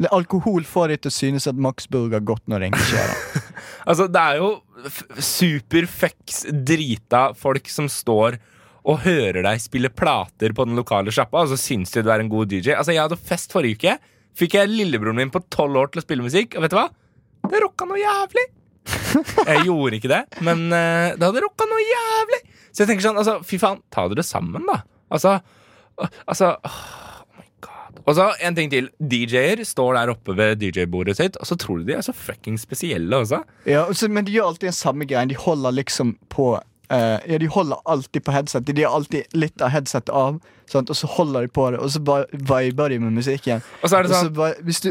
Alkohol 0.08 0.64
får 0.64 0.88
deg 0.88 1.02
til 1.04 1.10
å 1.10 1.12
synes 1.14 1.46
at 1.50 1.58
Max 1.58 1.86
Burger 1.90 2.16
er 2.16 2.24
godt 2.24 2.46
når 2.48 2.62
det 2.62 2.68
egentlig 2.70 3.00
er 3.02 3.08
det. 3.12 3.42
Altså, 3.82 4.06
det 4.06 4.20
er 4.22 4.36
jo 4.38 4.62
superfucks 5.18 6.44
drita 6.64 7.32
folk 7.34 7.66
som 7.68 7.88
står 7.90 8.36
og 8.86 9.02
hører 9.02 9.42
deg 9.42 9.62
spille 9.62 9.90
plater 9.90 10.54
på 10.54 10.66
den 10.68 10.78
lokale 10.78 11.10
sjappa, 11.14 11.42
og 11.42 11.50
så 11.50 11.58
syns 11.58 11.90
de 11.90 12.02
du 12.06 12.10
er 12.14 12.22
en 12.22 12.30
god 12.30 12.50
DJ. 12.50 12.76
Altså, 12.76 12.94
Jeg 12.94 13.02
hadde 13.02 13.18
fest 13.18 13.54
forrige 13.54 13.78
uke. 13.78 13.96
Fikk 14.38 14.54
jeg 14.54 14.70
lillebroren 14.70 15.18
min 15.18 15.34
på 15.34 15.42
tolv 15.50 15.76
år 15.76 15.90
til 15.92 16.00
å 16.02 16.06
spille 16.06 16.24
musikk, 16.24 16.54
og 16.56 16.62
vet 16.64 16.72
du 16.72 16.78
hva? 16.78 16.88
Det 17.52 17.60
rocka 17.62 17.86
noe 17.88 18.00
jævlig. 18.00 18.46
Jeg 19.52 19.66
gjorde 19.68 19.98
ikke 20.00 20.10
det, 20.10 20.22
men 20.42 20.64
uh, 20.72 21.12
det 21.14 21.22
hadde 21.28 21.42
rocka 21.44 21.68
noe 21.70 21.84
jævlig. 21.84 22.40
Så 22.72 22.82
jeg 22.82 22.88
tenker 22.88 23.04
sånn, 23.04 23.18
altså, 23.20 23.34
fy 23.44 23.58
faen, 23.60 23.82
ta 23.92 24.06
dere 24.08 24.24
sammen, 24.24 24.64
da. 24.64 24.78
Altså, 25.12 25.34
altså 26.24 26.54
Oh 26.64 27.36
my 27.36 27.44
god. 27.60 27.98
Og 28.08 28.14
så 28.16 28.30
en 28.48 28.56
ting 28.56 28.70
til. 28.72 28.88
DJ-er 28.96 29.60
står 29.68 29.98
der 29.98 30.12
oppe 30.14 30.32
ved 30.38 30.56
DJ-bordet 30.62 31.18
sitt, 31.20 31.36
og 31.36 31.46
så 31.50 31.58
tror 31.60 31.82
du 31.82 31.90
de 31.90 31.98
er 31.98 32.06
så 32.06 32.14
fucking 32.16 32.56
spesielle 32.58 33.12
også. 33.20 33.42
Ja, 33.68 33.84
og 33.84 33.92
så- 34.00 34.08
men 34.08 34.24
de 34.24 34.32
gjør 34.38 34.54
alltid 34.54 34.70
den 34.70 34.78
samme 34.80 35.04
greien. 35.04 35.28
De 35.28 35.36
holder 35.38 35.70
liksom 35.82 36.16
på 36.32 36.54
Uh, 36.92 37.16
Ja, 37.24 37.38
de 37.40 37.46
holder 37.48 37.78
alltid 37.88 38.20
på 38.26 38.32
headsetet. 38.34 38.74
De 38.76 38.82
har 38.84 38.92
alltid 38.92 39.24
litt 39.32 39.62
av 39.64 39.70
headsetet 39.72 40.10
av, 40.12 40.34
sant? 40.68 40.90
og 40.92 40.96
så 40.98 41.08
holder 41.08 41.46
de 41.46 41.48
på 41.48 41.70
det, 41.72 41.78
og 41.80 41.88
så 41.88 42.02
bare 42.04 42.26
viber 42.36 42.90
de 42.92 42.98
med 43.00 43.14
musikken. 43.16 43.62
Og 43.80 43.88
så 43.88 43.96
er 43.96 44.02
det 44.04 44.10
sånn 44.12 44.26
så 44.28 44.34
bare, 44.36 44.58
hvis 44.60 44.80
du 44.84 44.90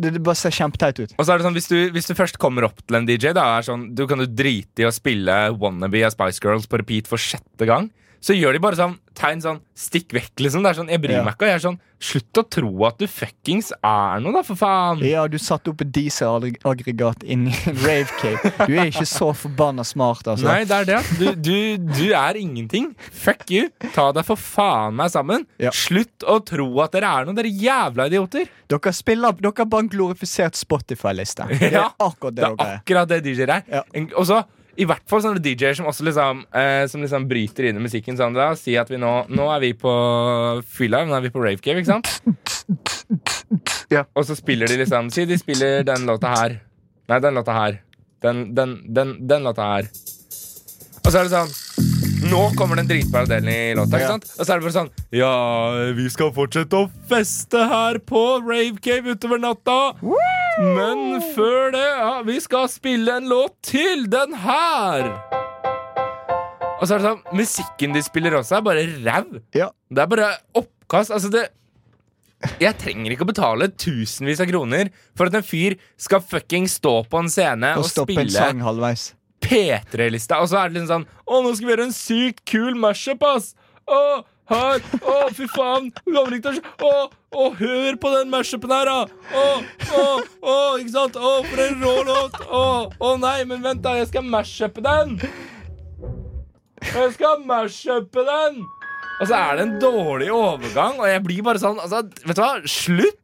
det, 0.00 0.22
bare 0.24 0.38
ser 0.38 0.54
kjempeteit 0.54 1.02
ut. 1.02 1.14
Og 1.16 1.26
så 1.26 1.34
er 1.34 1.40
det 1.40 1.46
sånn, 1.46 1.56
hvis 1.58 1.70
du, 1.70 1.78
hvis 1.94 2.10
du 2.10 2.14
først 2.18 2.40
kommer 2.42 2.66
opp 2.70 2.82
til 2.82 2.98
en 2.98 3.08
DJ, 3.08 3.34
da 3.36 3.46
er 3.56 3.66
sånn, 3.66 3.90
du 3.96 4.06
kan 4.10 4.22
du 4.22 4.26
drite 4.26 4.84
i 4.84 4.88
å 4.88 4.94
spille 4.94 5.38
Wannabe 5.60 6.04
av 6.06 6.14
Spice 6.14 6.42
Girls 6.44 6.68
på 6.70 6.80
repeat 6.80 7.10
for 7.10 7.20
sjette 7.20 7.68
gang. 7.68 7.90
Så 8.20 8.34
gjør 8.36 8.52
de 8.52 8.58
bare 8.60 8.76
sånn 8.76 8.98
tegn 9.16 9.40
sånn 9.40 9.60
stikk 9.76 10.12
vekk, 10.12 10.32
liksom. 10.44 10.62
Det 10.62 10.70
er 10.70 10.74
sånn, 10.82 10.90
Jeg 10.92 11.00
bryr 11.00 11.16
Ja. 11.18 11.22
meg 11.24 11.34
ikke. 11.34 11.42
Og 11.46 11.48
jeg 11.48 11.54
er 11.56 11.64
sånn, 11.70 11.78
Slutt 12.00 12.32
å 12.40 12.42
tro 12.48 12.84
at 12.86 12.96
du 12.96 13.04
fuckings 13.06 13.72
er 13.84 14.20
noe, 14.24 14.32
da, 14.32 14.40
for 14.42 14.56
faen. 14.56 15.02
Ja, 15.04 15.26
du 15.28 15.36
satte 15.36 15.68
opp 15.68 15.82
et 15.82 15.90
dieselaggregat 15.92 17.24
inni 17.28 17.52
en 17.68 17.76
rave 17.84 18.08
Cape 18.20 18.66
Du 18.66 18.72
er 18.78 18.86
ikke 18.88 19.04
så 19.08 19.28
forbanna 19.36 19.84
smart, 19.84 20.24
altså. 20.32 20.46
Nei, 20.48 20.64
det 20.64 20.78
er 20.78 20.88
det. 20.88 21.00
Du, 21.18 21.26
du, 21.34 21.76
du 22.00 22.06
er 22.16 22.38
ingenting. 22.40 22.94
Fuck 23.12 23.50
you. 23.52 23.68
Ta 23.92 24.10
deg 24.16 24.24
for 24.28 24.40
faen 24.40 24.96
meg 24.96 25.10
sammen. 25.12 25.44
Ja. 25.60 25.72
Slutt 25.76 26.24
å 26.24 26.38
tro 26.48 26.70
at 26.84 26.92
dere 26.96 27.10
er 27.20 27.28
noe, 27.28 27.36
dere 27.36 27.52
jævla 27.52 28.08
idioter. 28.08 28.48
Dere 28.70 28.92
spiller 28.96 29.36
Dere 29.40 29.52
har 29.60 29.68
bare 29.68 29.84
en 29.84 29.92
glorifisert 29.92 30.56
Spotify-liste. 30.56 31.46
Det 31.52 31.68
er 31.72 31.76
Ja, 31.82 31.88
akkurat 32.00 32.34
det 32.34 32.44
Det 32.44 32.48
er 32.48 32.56
dere 32.56 32.70
er. 32.70 32.80
akkurat 32.80 33.08
det 33.12 33.20
DJ-er 33.28 33.54
er. 33.58 33.62
Ja. 33.68 33.82
Og 34.16 34.24
så 34.28 34.40
i 34.80 34.86
hvert 34.88 35.04
fall 35.10 35.20
sånne 35.24 35.42
DJ-er 35.44 35.76
som 35.78 35.88
også 35.90 36.06
liksom 36.06 36.44
eh, 36.56 36.84
Som 36.90 37.02
liksom 37.04 37.26
bryter 37.30 37.68
inn 37.68 37.78
i 37.80 37.84
musikken. 37.84 38.16
Sånn, 38.18 38.36
da, 38.36 38.50
si 38.58 38.76
at 38.80 38.90
vi 38.92 38.98
nå 39.00 39.12
Nå 39.28 39.48
er 39.54 39.60
vi 39.66 39.72
på 39.78 39.92
fylla, 40.76 41.02
nå 41.08 41.16
er 41.18 41.26
vi 41.26 41.32
på 41.34 41.42
rave 41.44 41.60
cave, 41.64 41.82
ikke 41.82 41.92
sant? 41.92 42.08
Ja. 43.90 44.04
Og 44.14 44.24
så 44.28 44.36
spiller 44.38 44.70
de 44.70 44.80
liksom 44.82 45.10
Si 45.14 45.26
de 45.28 45.38
spiller 45.40 45.84
den 45.86 46.06
låta 46.08 46.32
her. 46.36 46.58
Nei, 47.10 47.18
den 47.24 47.34
låta 47.34 47.56
her. 47.56 47.80
Den, 48.22 48.50
den, 48.54 48.76
den, 48.86 49.16
den 49.26 49.46
låta 49.48 49.66
her. 49.74 49.88
Og 51.00 51.08
så 51.10 51.22
er 51.22 51.28
det 51.28 51.32
sånn 51.34 51.56
Nå 52.30 52.40
kommer 52.58 52.76
den 52.76 52.86
dritbare 52.90 53.24
delen 53.30 53.48
i 53.48 53.74
låta. 53.74 53.96
ikke 53.96 54.10
sant? 54.12 54.26
Og 54.36 54.44
så 54.44 54.52
er 54.52 54.60
det 54.60 54.66
bare 54.68 54.76
sånn 54.76 54.90
Ja, 55.16 55.30
vi 55.96 56.04
skal 56.12 56.32
fortsette 56.36 56.82
å 56.84 56.90
feste 57.10 57.62
her 57.72 57.98
på 58.04 58.20
Rave 58.44 58.76
Cave 58.84 59.16
utover 59.16 59.40
natta. 59.40 59.78
Men 60.60 61.20
før 61.32 61.70
det, 61.72 61.84
ja, 61.86 62.16
vi 62.26 62.36
skal 62.42 62.66
spille 62.68 63.14
en 63.16 63.28
låt 63.30 63.54
til. 63.64 64.04
Den 64.12 64.34
her. 64.42 65.08
Og 66.80 66.88
så 66.88 66.96
er 66.96 67.00
det 67.00 67.06
sånn 67.06 67.22
Musikken 67.36 67.96
de 67.96 68.02
spiller 68.04 68.36
også, 68.36 68.58
er 68.58 68.66
bare 68.66 68.84
ræv. 69.04 69.38
Ja. 69.56 69.70
Det 69.88 70.04
er 70.04 70.10
bare 70.10 70.28
oppkast. 70.60 71.14
Altså, 71.16 71.30
det 71.32 71.46
Jeg 72.60 72.76
trenger 72.80 73.12
ikke 73.12 73.24
å 73.26 73.30
betale 73.30 73.70
tusenvis 73.72 74.40
av 74.40 74.48
kroner 74.48 74.88
for 75.16 75.28
at 75.28 75.36
en 75.36 75.44
fyr 75.44 75.76
skal 76.00 76.22
fucking 76.24 76.68
stå 76.72 76.94
på 77.08 77.20
en 77.20 77.28
scene 77.32 77.74
Og 77.76 77.84
og, 77.84 77.90
spille 77.92 78.32
sang 78.32 78.62
halvveis. 78.64 79.10
P3-lista. 79.44 80.40
Og 80.40 80.48
så 80.52 80.60
er 80.60 80.68
det 80.70 80.80
liksom 80.80 80.92
sånn 80.92 81.08
Å, 81.24 81.40
nå 81.44 81.52
skal 81.56 81.68
vi 81.68 81.74
gjøre 81.74 81.88
en 81.88 81.96
sykt 81.96 82.44
kul 82.48 82.76
mashup, 82.80 83.24
ass! 83.28 83.54
Å, 83.88 84.00
her! 84.50 84.82
Å, 85.00 85.16
fy 85.36 85.46
faen! 85.54 85.90
Kommer 86.04 86.36
å 86.38 86.52
skje- 86.56 86.74
Å, 86.86 86.92
å, 87.30 87.46
hør 87.58 87.98
på 88.02 88.12
den 88.16 88.30
mashupen 88.32 88.74
her, 88.74 88.90
da! 88.90 89.00
Å, 89.40 89.46
å, 90.00 90.04
å, 90.42 90.56
ikke 90.82 90.94
sant? 90.96 91.16
Å, 91.16 91.32
for 91.46 91.62
en 91.66 91.80
rå 91.84 91.94
låt! 92.08 92.40
Å, 92.46 92.64
å 92.90 93.14
nei, 93.22 93.38
men 93.48 93.62
vent, 93.64 93.82
da. 93.86 93.96
Jeg 94.00 94.10
skal 94.10 94.26
mashupe 94.26 94.84
den! 94.84 95.16
Jeg 96.90 97.12
skal 97.16 97.42
mashupe 97.46 98.26
den! 98.26 98.62
Og 99.20 99.28
så 99.28 99.36
er 99.36 99.58
det 99.58 99.64
en 99.66 99.72
dårlig 99.82 100.30
overgang, 100.32 100.96
og 101.02 101.08
jeg 101.10 101.20
blir 101.26 101.42
bare 101.44 101.60
sånn 101.60 101.80
altså, 101.82 101.98
Vet 102.24 102.38
du 102.38 102.40
hva? 102.40 102.52
Slutt! 102.70 103.16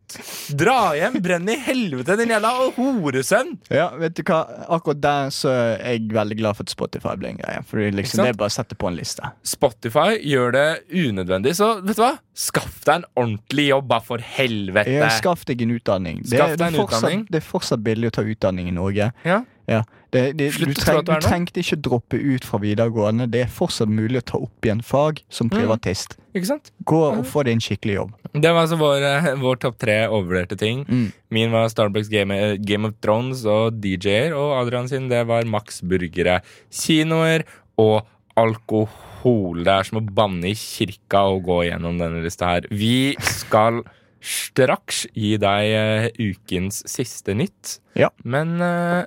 Dra 0.54 0.92
hjem! 0.94 1.16
Brenn 1.24 1.48
i 1.50 1.56
helvete, 1.58 2.14
din 2.20 2.30
jævla 2.30 2.50
horesønn! 2.76 3.54
Ja, 3.72 3.88
vet 3.98 4.14
du 4.18 4.22
hva? 4.28 4.42
Akkurat 4.76 5.00
der 5.02 5.32
så 5.34 5.50
er 5.50 5.96
jeg 5.96 6.04
veldig 6.14 6.36
glad 6.38 6.58
for 6.58 6.68
at 6.68 6.74
Spotify 6.74 7.16
ble 7.18 7.32
en 7.32 7.40
greie. 7.40 7.64
For 7.66 7.80
liksom 7.96 8.22
det 8.22 8.34
er 8.34 8.38
bare 8.38 8.52
å 8.52 8.56
sette 8.58 8.76
på 8.78 8.90
en 8.90 8.98
liste. 9.00 9.32
Spotify 9.48 10.20
gjør 10.20 10.54
det 10.54 10.66
unødvendig, 10.92 11.56
så 11.58 11.72
vet 11.80 11.98
du 11.98 12.04
hva? 12.04 12.12
Skaff 12.36 12.78
deg 12.86 13.00
en 13.00 13.08
ordentlig 13.16 13.66
jobb, 13.72 13.88
da, 13.96 14.02
for 14.12 14.22
helvete! 14.36 14.94
Ja, 15.00 15.10
skaff 15.16 15.42
deg 15.48 15.64
en 15.64 15.74
utdanning. 15.80 16.20
Det, 16.22 16.36
Skaff 16.36 16.54
det, 16.54 16.60
deg 16.60 16.68
er 16.68 16.74
en 16.76 16.80
fortsatt, 16.84 17.00
utdanning. 17.02 17.26
det 17.32 17.40
er 17.40 17.48
fortsatt 17.50 17.86
billig 17.88 18.12
å 18.12 18.16
ta 18.20 18.26
utdanning 18.36 18.68
i 18.70 18.76
Norge. 18.76 19.10
Ja. 19.26 19.42
Ja, 19.66 19.80
det, 20.14 20.36
det, 20.38 20.52
du, 20.58 20.70
treng, 20.72 21.02
du 21.04 21.12
trengte 21.20 21.60
ikke 21.60 21.76
droppe 21.82 22.16
ut 22.20 22.44
fra 22.46 22.60
videregående. 22.62 23.26
Det 23.30 23.40
er 23.44 23.50
fortsatt 23.52 23.90
mulig 23.90 24.20
å 24.22 24.26
ta 24.30 24.38
opp 24.38 24.64
igjen 24.68 24.80
fag 24.86 25.18
som 25.28 25.48
Mm. 25.50 25.56
privatist. 25.58 26.16
Ikke 26.34 26.46
sant? 26.46 26.70
Gå 26.84 27.00
og 27.10 27.24
få 27.26 27.42
deg 27.44 27.56
en 27.56 27.60
skikkelig 27.64 27.94
jobb. 27.96 28.12
Det 28.32 28.52
var 28.52 28.62
altså 28.66 28.78
vår, 28.78 29.02
eh, 29.02 29.34
vår 29.40 29.56
topp 29.64 29.78
tre 29.82 29.96
overvurderte 30.06 30.56
ting. 30.60 30.84
Mm. 30.86 31.12
Min 31.30 31.50
var 31.50 31.68
Starbucks 31.68 32.08
Game, 32.12 32.30
eh, 32.30 32.56
Game 32.56 32.84
of 32.86 32.94
Thrones 33.02 33.44
og 33.44 33.80
DJ-er, 33.80 34.32
og 34.36 34.54
Adrian 34.66 34.88
sin 34.88 35.08
det 35.08 35.26
var 35.26 35.44
Max 35.44 35.80
Burgere, 35.82 36.40
kinoer 36.70 37.44
og 37.78 38.06
alkohol. 38.36 39.62
Det 39.64 39.72
er 39.72 39.86
som 39.88 39.98
å 40.00 40.06
banne 40.16 40.50
i 40.52 40.54
kirka 40.58 41.24
og 41.32 41.44
gå 41.48 41.60
gjennom 41.70 41.98
denne 42.00 42.22
lista 42.24 42.46
her. 42.54 42.66
Vi 42.70 43.14
skal 43.20 43.82
straks 44.26 45.04
gi 45.14 45.36
deg 45.38 45.72
eh, 45.76 46.08
ukens 46.18 46.82
siste 46.90 47.34
nytt. 47.36 47.78
Ja. 47.98 48.10
Men 48.24 48.56
eh, 48.60 49.04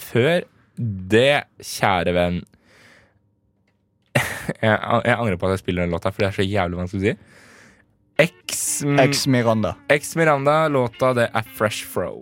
før 0.00 0.46
det, 1.12 1.44
kjære 1.60 2.14
venn 2.16 2.40
jeg, 4.64 4.72
jeg 4.72 5.14
angrer 5.14 5.36
på 5.38 5.48
at 5.48 5.58
jeg 5.58 5.62
spiller 5.64 5.86
den 5.86 5.94
låta, 5.94 6.12
for 6.12 6.24
det 6.24 6.30
er 6.30 6.38
så 6.40 6.46
jævlig 6.46 6.80
vanskelig 6.80 7.00
å 7.00 7.06
si. 7.06 7.14
X, 8.20 8.82
Ex 9.00 9.26
Miranda. 9.30 9.74
X 9.88 10.16
Miranda, 10.18 10.68
låta 10.68 11.14
det 11.16 11.30
er 11.32 11.54
Fresh 11.56 11.86
Fro. 11.88 12.18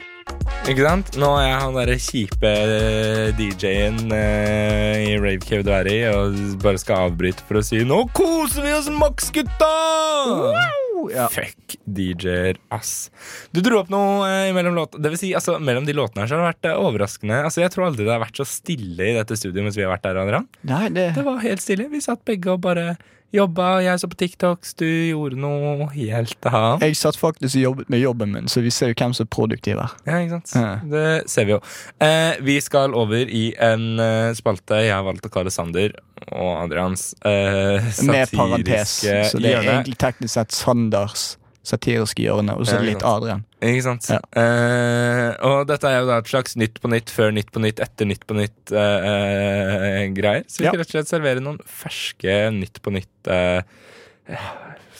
Ikke 0.68 0.84
sant? 0.84 1.14
Nå 1.16 1.30
er 1.40 1.46
jeg 1.46 1.60
han 1.62 1.78
derre 1.78 1.96
kjipe 2.04 2.50
eh, 2.52 3.30
DJ-en 3.38 4.12
eh, 4.12 5.06
i 5.08 5.14
Rave 5.16 5.40
Cave 5.42 5.64
du 5.66 5.72
er 5.74 5.88
i, 5.90 6.00
og 6.12 6.36
bare 6.62 6.80
skal 6.82 7.08
avbryte 7.08 7.46
for 7.48 7.62
å 7.62 7.64
si 7.64 7.80
'Nå 7.82 8.04
koser 8.16 8.68
vi 8.68 8.76
oss 8.76 8.92
maks, 8.92 9.32
gutta!' 9.34 10.77
Ja. 11.14 11.26
Fuck 11.32 11.76
DJ-er, 11.84 12.58
ass. 12.74 13.10
Du 13.54 13.60
dro 13.64 13.80
opp 13.82 13.92
noe 13.92 14.26
eh, 14.28 14.52
mellom 14.56 14.76
låtene. 14.76 15.02
Det 15.04 15.12
vil 15.14 15.20
si, 15.20 15.30
altså, 15.38 15.58
mellom 15.62 15.86
de 15.88 15.94
låtene 15.96 16.24
her 16.24 16.30
så 16.30 16.36
har 16.38 16.44
det 16.44 16.50
vært 16.52 16.70
eh, 16.72 16.80
overraskende. 16.88 17.42
Altså, 17.48 17.62
Jeg 17.64 17.74
tror 17.74 17.88
aldri 17.88 18.06
det 18.08 18.14
har 18.14 18.24
vært 18.24 18.40
så 18.40 18.48
stille 18.48 19.10
i 19.10 19.14
dette 19.16 19.38
studioet 19.38 19.68
mens 19.68 19.78
vi 19.78 19.86
har 19.86 19.94
vært 19.94 20.06
der. 20.08 20.20
Adrian. 20.24 20.48
Nei, 20.68 20.86
det 20.94 21.10
Det 21.16 21.24
var 21.26 21.40
helt 21.44 21.64
stille. 21.64 21.88
Vi 21.92 22.02
satt 22.04 22.24
begge 22.28 22.52
og 22.56 22.62
bare 22.66 22.96
jobba. 23.34 23.68
Jeg 23.84 24.00
så 24.00 24.08
på 24.10 24.18
TikToks, 24.22 24.74
du 24.80 24.86
gjorde 24.86 25.38
noe 25.40 25.88
helt 25.94 26.48
annet. 26.48 26.84
Jeg 26.86 26.98
satt 27.00 27.18
faktisk 27.20 27.58
og 27.58 27.62
jobbet 27.62 27.92
med 27.92 28.02
jobben 28.02 28.34
min, 28.34 28.48
så 28.50 28.62
vi 28.64 28.72
ser 28.74 28.92
jo 28.92 28.98
hvem 28.98 29.14
som 29.16 29.26
er 29.26 29.32
produktiv 29.34 29.80
her. 29.80 29.96
Ja, 30.08 30.20
ikke 30.22 30.38
sant? 30.38 30.54
Ja. 30.56 30.74
Det 30.92 31.30
ser 31.30 31.48
vi 31.48 31.56
jo. 31.56 31.60
Eh, 32.04 32.38
vi 32.44 32.58
skal 32.64 32.96
over 32.98 33.28
i 33.28 33.44
en 33.54 34.00
eh, 34.02 34.30
spalte 34.38 34.82
jeg 34.84 34.94
har 34.94 35.04
valgt 35.06 35.26
å 35.28 35.32
kalle 35.32 35.52
Sander 35.52 35.96
og 36.28 36.64
Adrians 36.64 37.12
eh, 37.26 37.84
Med 38.08 38.30
parentes. 38.34 39.00
Så 39.32 39.40
det 39.42 39.54
er 39.54 39.64
egentlig 39.64 39.98
teknisk 40.00 40.34
sett 40.34 40.56
Sanders 40.56 41.37
satiriske 41.68 42.22
hjørnet, 42.24 42.54
og 42.58 42.64
så 42.68 42.74
Ja, 42.78 42.82
litt. 42.88 43.02
Adrian. 43.06 43.42
Ikke 43.60 43.82
sant? 43.84 44.04
Ja. 44.10 44.18
Uh, 44.32 45.30
og 45.48 45.56
dette 45.70 45.86
er 45.90 45.96
jo 46.00 46.06
da 46.10 46.16
et 46.22 46.30
slags 46.30 46.52
Nytt 46.58 46.76
på 46.82 46.88
nytt 46.92 47.08
før 47.12 47.28
Nytt 47.36 47.50
på 47.54 47.60
nytt 47.62 47.78
etter 47.84 48.04
Nytt 48.08 48.24
på 48.28 48.34
nytt-greier. 48.38 50.42
så 50.48 50.56
vi 50.62 50.66
skal 50.68 50.78
rett 50.80 50.88
og 50.88 50.92
slett 50.96 51.10
servere 51.10 51.40
noen 51.44 51.58
ferske 51.66 52.34
Nytt 52.54 52.76
på 52.84 52.88
nytt 52.94 53.18
uh, 53.32 53.60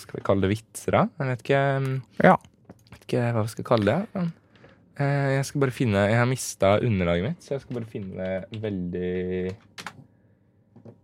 Skal 0.00 0.14
vi 0.20 0.24
kalle 0.26 0.42
det 0.46 0.52
vitser, 0.56 0.90
da? 0.96 1.02
Jeg 1.20 1.26
vet 1.32 1.40
ikke, 1.46 1.62
mm, 1.84 1.96
Ja. 2.24 2.34
vet 2.94 3.02
ikke 3.08 3.22
hva 3.36 3.42
vi 3.46 3.52
skal 3.54 3.66
kalle 3.68 3.92
det. 4.14 4.24
eh, 4.98 5.28
jeg 5.36 5.44
skal 5.50 5.58
bare 5.66 5.74
finne 5.76 6.00
Jeg 6.10 6.18
har 6.18 6.28
mista 6.30 6.68
underlaget 6.80 7.24
mitt, 7.30 7.40
så 7.44 7.48
jeg 7.56 7.62
skal 7.66 7.74
bare 7.78 7.92
finne 7.92 8.12
det 8.18 8.36
veldig 8.64 9.16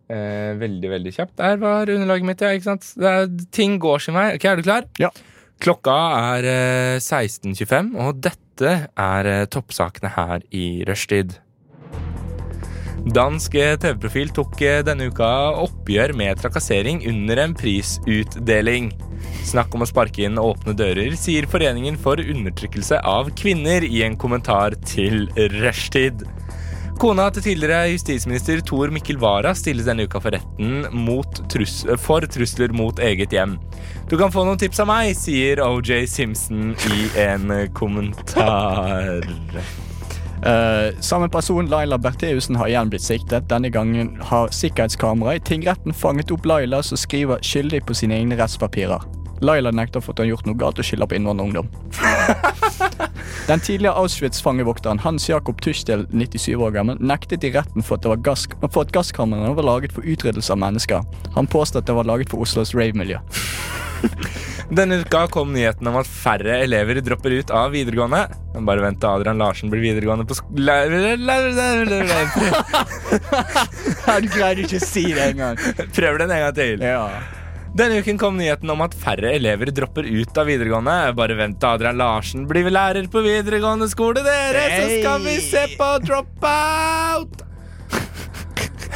eh, 0.09 0.53
Veldig, 0.61 0.91
veldig 0.97 1.12
kjapt. 1.17 1.37
Der 1.41 1.61
var 1.62 1.91
underlaget 1.93 2.29
mitt, 2.29 2.43
ja. 2.45 2.53
ikke 2.57 2.69
sant? 2.73 2.89
Det 3.01 3.11
er, 3.12 3.29
ting 3.57 3.79
går 3.83 4.03
sin 4.05 4.17
vei. 4.17 4.29
Ok, 4.37 4.45
Er 4.51 4.61
du 4.61 4.65
klar? 4.67 4.89
Ja. 5.01 5.11
Klokka 5.65 5.97
er 6.37 6.45
eh, 6.45 6.99
16.25, 7.01 7.95
og 7.97 8.19
dette 8.21 8.75
er 8.85 9.29
eh, 9.31 9.47
toppsakene 9.49 10.11
her 10.12 10.45
i 10.53 10.85
rushtid. 10.85 11.39
Dansk 13.17 13.57
eh, 13.57 13.73
TV-profil 13.81 14.35
tok 14.37 14.61
eh, 14.61 14.83
denne 14.85 15.09
uka 15.09 15.31
oppgjør 15.62 16.12
med 16.21 16.43
trakassering 16.43 17.01
under 17.09 17.41
en 17.41 17.57
prisutdeling. 17.57 18.93
Snakk 19.49 19.73
om 19.73 19.85
å 19.85 19.89
sparke 19.89 20.27
inn 20.29 20.41
åpne 20.41 20.77
dører, 20.77 21.17
sier 21.17 21.49
Foreningen 21.49 21.97
for 22.01 22.21
undertrykkelse 22.21 23.01
av 23.01 23.33
kvinner 23.41 23.89
i 23.89 24.03
en 24.05 24.21
kommentar 24.21 24.77
til 24.85 25.31
rushtid. 25.57 26.27
Kona 26.95 27.26
til 27.34 27.42
tidligere 27.42 27.90
justisminister 27.90 28.61
Tor 28.64 28.92
Mikkel 28.95 29.18
Wara 29.18 29.51
stilles 29.59 29.86
denne 29.88 30.07
uka 30.07 30.20
for 30.22 30.34
retten 30.34 30.84
trus 31.51 31.80
for 31.99 32.22
trusler 32.30 32.72
mot 32.72 32.99
eget 33.03 33.34
hjem. 33.34 33.57
Du 34.11 34.16
kan 34.20 34.32
få 34.32 34.45
noen 34.47 34.61
tips 34.61 34.80
av 34.84 34.88
meg, 34.88 35.11
sier 35.18 35.61
OJ 35.64 36.07
Simpson 36.07 36.76
i 36.95 37.09
en 37.18 37.51
kommentar. 37.74 39.26
Uh, 40.45 40.95
samme 41.11 41.28
person, 41.28 41.66
Laila 41.66 41.99
Bertheussen, 41.99 42.57
har 42.57 42.70
igjen 42.70 42.95
blitt 42.95 43.05
siktet. 43.05 43.51
Denne 43.51 43.72
gangen 43.74 44.14
har 44.30 44.55
sikkerhetskamera 44.55 45.34
i 45.34 45.42
tingretten 45.42 45.95
fanget 45.95 46.30
opp 46.30 46.47
Laila, 46.47 46.82
som 46.82 47.01
skriver 47.01 47.42
skyldig 47.42 47.82
på 47.88 47.99
sine 47.99 48.20
egne 48.20 48.38
rettspapirer. 48.38 49.03
Laila 49.45 49.72
nekter 49.74 50.03
for 50.05 50.14
at 50.14 50.22
hun 50.22 50.26
har 50.26 50.34
gjort 50.34 50.49
noe 50.49 50.61
galt 50.61 50.80
og 50.80 50.86
skylder 50.88 51.11
på 51.11 51.18
innvandrerungdom. 51.18 51.68
Den 53.49 53.61
tidligere 53.61 54.01
Auschwitz-fangevokteren 54.01 55.03
Hans 55.05 55.28
Jakob 55.28 55.61
Tuschdel, 55.61 56.07
97 56.11 56.55
år 56.57 56.72
gammel, 56.76 57.01
nektet 57.01 57.45
i 57.45 57.53
retten 57.55 57.84
for 57.84 57.99
at, 57.99 58.05
det 58.05 58.14
var 58.14 58.22
gass, 58.24 58.47
for 58.64 58.84
at 58.86 58.95
gasskamrene 58.95 59.53
var 59.57 59.68
laget 59.68 59.92
for 59.92 60.07
utryddelse 60.07 60.55
av 60.55 60.62
mennesker. 60.62 61.05
Han 61.36 61.51
påstod 61.51 61.82
at 61.82 61.90
det 61.90 61.99
var 61.99 62.09
laget 62.09 62.32
for 62.32 62.45
Oslos 62.45 62.74
rave-miljø. 62.76 63.20
Denne 64.78 65.03
uka 65.05 65.26
kom 65.28 65.53
nyheten 65.53 65.86
om 65.90 65.99
at 66.01 66.09
færre 66.09 66.57
elever 66.64 67.01
dropper 67.05 67.36
ut 67.36 67.53
av 67.53 67.74
videregående. 67.76 68.24
Men 68.55 68.68
Bare 68.68 68.84
vent 68.84 69.01
til 69.03 69.11
Adrian 69.11 69.40
Larsen 69.40 69.72
blir 69.72 69.84
videregående 69.84 70.24
på 70.28 70.38
sk... 70.38 70.49
Du 74.24 74.28
greide 74.38 74.64
ikke 74.64 74.80
å 74.80 74.84
si 74.84 75.05
det 75.12 75.30
engang. 75.34 75.61
Prøv 75.92 76.20
den 76.22 76.32
en 76.32 76.45
gang 76.47 76.57
til. 76.57 76.84
Ja. 76.84 77.43
Denne 77.75 77.99
uken 77.99 78.18
kom 78.22 78.37
nyheten 78.39 78.70
om 78.70 78.85
at 78.85 78.93
færre 78.95 79.33
elever 79.35 79.72
dropper 79.75 80.07
ut 80.07 80.39
av 80.39 80.47
videregående. 80.47 80.95
Bare 81.18 81.35
vent 81.35 81.59
til 81.59 81.72
Adrian 81.72 81.99
Larsen 81.99 82.45
blir 82.47 82.68
lærer 82.70 83.09
på 83.11 83.22
videregående 83.25 83.89
skole, 83.91 84.22
dere, 84.22 84.62
så 84.70 85.01
skal 85.01 85.25
vi 85.25 85.35
se 85.43 85.64
på 85.75 85.89
Dropout! 86.07 87.43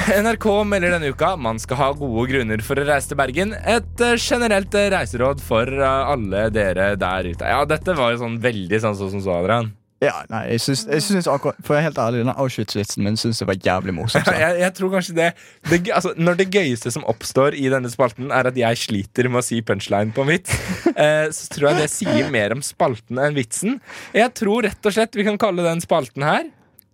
NRK 0.08 0.46
melder 0.64 0.94
denne 0.94 1.10
uka 1.10 1.34
man 1.36 1.58
skal 1.60 1.76
ha 1.80 1.88
gode 1.98 2.28
grunner 2.30 2.62
for 2.64 2.78
å 2.78 2.86
reise 2.86 3.10
til 3.10 3.18
Bergen. 3.18 3.50
Et 3.66 4.04
eh, 4.06 4.14
generelt 4.14 4.78
reiseråd 4.94 5.42
for 5.42 5.66
eh, 5.66 6.12
alle 6.14 6.46
dere 6.54 6.92
der 6.96 7.28
ute. 7.32 7.50
Ja, 7.50 7.66
dette 7.68 7.98
var 7.98 8.14
jo 8.14 8.22
sånn 8.22 8.38
veldig 8.46 8.80
sånn 8.86 8.96
som 9.02 9.18
så, 9.18 9.40
Adrian. 9.42 9.74
Ja, 9.98 10.20
nei, 10.30 10.44
jeg 10.52 10.62
syns, 10.62 10.84
jeg 10.86 11.02
syns 11.02 11.26
akkurat 11.26 11.56
For 11.66 11.74
jeg 11.74 11.82
er 11.82 11.88
helt 11.88 11.98
ærlig, 11.98 12.20
den 12.22 12.30
Auschwitz-vitsen 12.30 13.02
min 13.02 13.16
syns 13.18 13.40
jeg 13.42 13.48
var 13.50 13.56
jævlig 13.58 13.94
morsom. 13.96 14.22
så. 14.22 14.34
Jeg, 14.44 14.60
jeg 14.60 14.74
tror 14.76 14.92
kanskje 14.92 15.14
det, 15.16 15.28
det 15.70 15.80
altså, 15.90 16.12
Når 16.14 16.38
det 16.38 16.46
gøyeste 16.54 16.92
som 16.94 17.06
oppstår 17.10 17.56
i 17.58 17.64
denne 17.72 17.90
spalten, 17.90 18.30
er 18.30 18.46
at 18.52 18.58
jeg 18.58 18.78
sliter 18.78 19.26
med 19.26 19.42
å 19.42 19.46
si 19.46 19.58
punchline 19.66 20.14
på 20.14 20.22
en 20.22 20.30
vits, 20.30 20.54
eh, 20.94 21.26
så 21.34 21.50
tror 21.54 21.70
jeg 21.72 21.80
det 21.82 21.88
sier 21.90 22.30
mer 22.34 22.54
om 22.54 22.62
spalten 22.62 23.18
enn 23.22 23.34
vitsen. 23.38 23.80
Jeg 24.14 24.30
tror 24.38 24.68
rett 24.68 24.86
og 24.86 24.94
slett 24.94 25.18
vi 25.18 25.26
kan 25.26 25.40
kalle 25.40 25.66
den 25.66 25.82
spalten 25.82 26.26
her. 26.26 26.46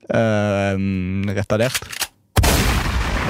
uh, 0.09 0.81
retardert. 1.37 2.09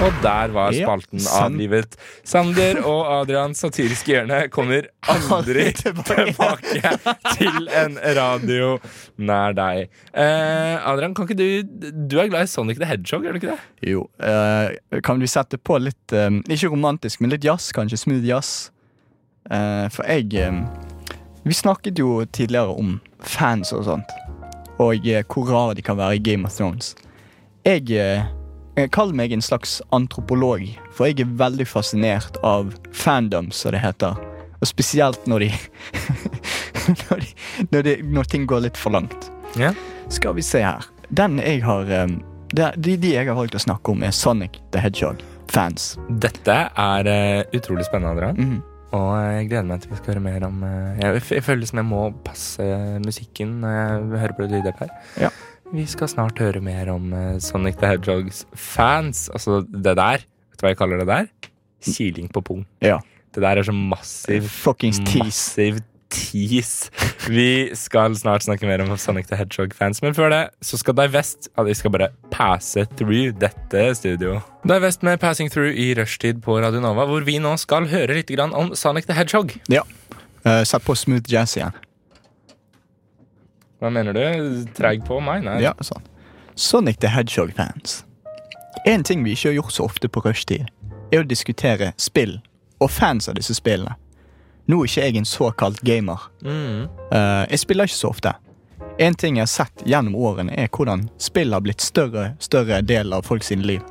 Og 0.02 0.12
der 0.24 0.50
var 0.54 0.72
spalten 0.74 1.20
ja, 1.22 1.44
avlivet. 1.44 1.94
Sander 2.26 2.80
og 2.82 3.06
Adrians 3.20 3.60
satiriske 3.62 4.10
hjørne 4.10 4.40
kommer 4.52 4.88
aldri 5.06 5.68
tilbake 5.84 6.82
til 7.36 7.70
en 7.70 7.96
radio 8.18 8.74
nær 9.22 9.54
deg. 9.56 9.86
Eh, 10.10 10.74
Adrian, 10.90 11.14
kan 11.14 11.28
ikke 11.28 11.38
du 11.38 11.94
Du 12.10 12.18
er 12.18 12.28
glad 12.32 12.48
i 12.48 12.50
Sonic 12.50 12.80
the 12.82 12.88
Hedgehog, 12.90 13.24
er 13.24 13.36
du 13.36 13.40
ikke 13.40 13.54
det? 13.54 13.90
Jo, 13.94 14.06
eh, 14.18 15.00
kan 15.06 15.22
vi 15.22 15.30
sette 15.30 15.60
på 15.62 15.78
litt 15.78 16.12
eh, 16.12 16.30
Ikke 16.50 16.72
romantisk, 16.74 17.22
men 17.22 17.32
litt 17.32 17.46
jazz, 17.46 17.70
kanskje. 17.76 18.00
Smooth 18.04 18.26
jazz. 18.26 18.70
Eh, 19.50 19.86
for 19.94 20.08
jeg 20.08 20.34
eh, 20.40 20.62
Vi 21.44 21.54
snakket 21.54 21.98
jo 22.00 22.24
tidligere 22.24 22.74
om 22.74 22.98
fans 23.20 23.72
og 23.76 23.84
sånt. 23.86 24.14
Og 24.82 25.06
eh, 25.06 25.22
hvor 25.28 25.48
rare 25.48 25.78
de 25.78 25.84
kan 25.86 26.00
være 26.00 26.18
i 26.18 26.24
Game 26.24 26.48
of 26.48 26.56
Thrones. 26.56 26.96
Jeg 27.64 27.88
eh, 28.76 28.88
kaller 28.88 29.16
meg 29.16 29.32
en 29.32 29.42
slags 29.44 29.80
antropolog, 29.94 30.66
for 30.94 31.08
jeg 31.08 31.24
er 31.24 31.36
veldig 31.40 31.66
fascinert 31.68 32.38
av 32.42 32.74
fandom, 32.92 33.50
som 33.54 33.74
det 33.74 33.82
heter. 33.84 34.18
Og 34.60 34.68
spesielt 34.68 35.26
når 35.30 35.46
de 35.46 35.50
når, 37.10 37.24
de, 37.24 37.32
når, 37.70 37.82
de, 37.82 37.96
når 38.16 38.30
ting 38.32 38.46
går 38.50 38.66
litt 38.68 38.80
for 38.80 38.94
langt. 38.94 39.30
Ja. 39.60 39.74
Skal 40.12 40.36
vi 40.36 40.44
se 40.44 40.62
her. 40.64 40.84
Den 41.14 41.38
jeg 41.38 41.62
har 41.64 41.88
um, 42.04 42.18
de, 42.54 42.96
de 42.96 43.14
jeg 43.14 43.26
har 43.26 43.36
valgt 43.36 43.56
å 43.58 43.62
snakke 43.62 43.92
om, 43.92 44.04
er 44.06 44.14
Sonic 44.14 44.60
the 44.74 44.82
Hedgehog-fans. 44.82 45.94
Dette 46.22 46.54
er 46.70 47.10
eh, 47.10 47.56
utrolig 47.56 47.86
spennende, 47.88 48.14
Adrian. 48.14 48.38
Mm. 48.38 48.60
Og 48.94 49.08
jeg 49.18 49.48
gleder 49.50 49.66
meg 49.66 49.82
til 49.82 49.90
vi 49.90 49.98
skal 49.98 50.12
høre 50.12 50.22
mer 50.22 50.44
om 50.46 50.60
eh, 50.62 51.00
Jeg, 51.00 51.22
jeg 51.34 51.42
føler 51.42 51.66
som 51.66 51.80
jeg 51.80 51.88
må 51.88 52.02
passe 52.26 52.68
musikken 53.02 53.56
når 53.64 53.74
jeg 53.74 54.20
hører 54.22 54.36
på 54.36 54.46
det 54.46 54.60
lydet 54.60 54.76
her. 54.78 54.92
Ja. 55.26 55.32
Vi 55.74 55.82
skal 55.90 56.06
snart 56.06 56.38
høre 56.38 56.60
mer 56.62 56.86
om 56.92 57.08
eh, 57.18 57.40
Sonic 57.42 57.80
the 57.80 57.88
Hedgehogs 57.90 58.44
fans. 58.54 59.26
Altså 59.34 59.64
det 59.66 59.96
der. 59.98 60.22
Vet 60.22 60.60
du 60.60 60.62
hva 60.62 60.70
jeg 60.70 60.78
kaller 60.78 61.00
det 61.02 61.08
der? 61.08 61.26
Kiling 61.82 62.28
på 62.30 62.42
pung. 62.46 62.60
Ja. 62.84 63.00
Det 63.34 63.42
der 63.42 63.58
er 63.58 63.66
så 63.66 63.74
massiv 63.74 64.46
Fuckings 64.46 65.00
tease. 65.02 65.82
Tease. 66.14 66.92
Vi 67.26 67.74
skal 67.74 68.14
snart 68.14 68.44
snakke 68.46 68.68
mer 68.70 68.84
om 68.84 68.92
Sonic 68.96 69.26
the 69.26 69.36
Hedgehog-fans, 69.40 69.98
men 70.04 70.14
før 70.14 70.30
det 70.30 70.42
så 70.62 70.78
skal 70.78 70.94
Divest 70.94 71.48
at 71.58 71.66
Vi 71.66 71.74
skal 71.74 71.90
bare 71.90 72.08
passe 72.30 72.86
through 72.94 73.34
dette 73.40 73.82
studio. 73.98 74.38
Divest 74.62 75.02
med 75.02 75.18
Passing 75.18 75.50
Through 75.50 75.74
i 75.74 75.90
rushtid 75.98 76.38
på 76.44 76.60
Radio 76.62 76.84
Nova, 76.84 77.08
hvor 77.10 77.26
vi 77.26 77.40
nå 77.42 77.56
skal 77.58 77.90
høre 77.90 78.14
litt 78.14 78.30
om 78.38 78.76
Sonic 78.78 79.10
the 79.10 79.18
Hedgehog. 79.18 79.58
Ja. 79.68 79.82
Uh, 80.46 80.62
Sett 80.62 80.86
på 80.86 80.94
smooth 80.94 81.26
jazz 81.26 81.56
igjen. 81.56 81.74
Hva 83.84 83.90
mener 83.92 84.16
du? 84.16 84.64
Treig 84.72 85.02
på 85.04 85.18
meg? 85.20 85.42
Nei. 85.44 85.58
Ja, 85.60 85.74
sånn. 85.84 86.00
Sonic 86.56 87.02
the 87.02 87.10
Hedgehog-fans. 87.12 87.98
En 88.88 89.02
ting 89.04 89.20
vi 89.26 89.34
ikke 89.36 89.50
har 89.50 89.58
gjort 89.58 89.74
så 89.74 89.84
ofte 89.84 90.08
på 90.08 90.22
rushtid, 90.24 90.70
er 91.12 91.20
å 91.20 91.26
diskutere 91.28 91.90
spill 92.00 92.38
og 92.80 92.88
fans 92.88 93.28
av 93.28 93.36
disse 93.36 93.52
spillene. 93.58 93.98
Nå 94.72 94.78
er 94.80 94.88
ikke 94.88 95.04
jeg 95.04 95.18
en 95.20 95.28
såkalt 95.28 95.82
gamer. 95.84 96.22
Mm. 96.40 96.86
Uh, 97.12 97.44
jeg 97.50 97.60
spiller 97.60 97.90
ikke 97.90 97.98
så 97.98 98.12
ofte. 98.14 98.32
En 99.04 99.20
ting 99.20 99.36
jeg 99.36 99.44
har 99.44 99.52
sett 99.52 99.84
gjennom 99.84 100.16
årene, 100.16 100.56
er 100.56 100.72
hvordan 100.72 101.04
spill 101.20 101.52
har 101.52 101.60
blitt 101.66 101.84
større 101.84 102.30
større 102.40 102.80
del 102.80 103.12
av 103.12 103.28
folk 103.28 103.44
sine 103.44 103.68
liv. 103.68 103.84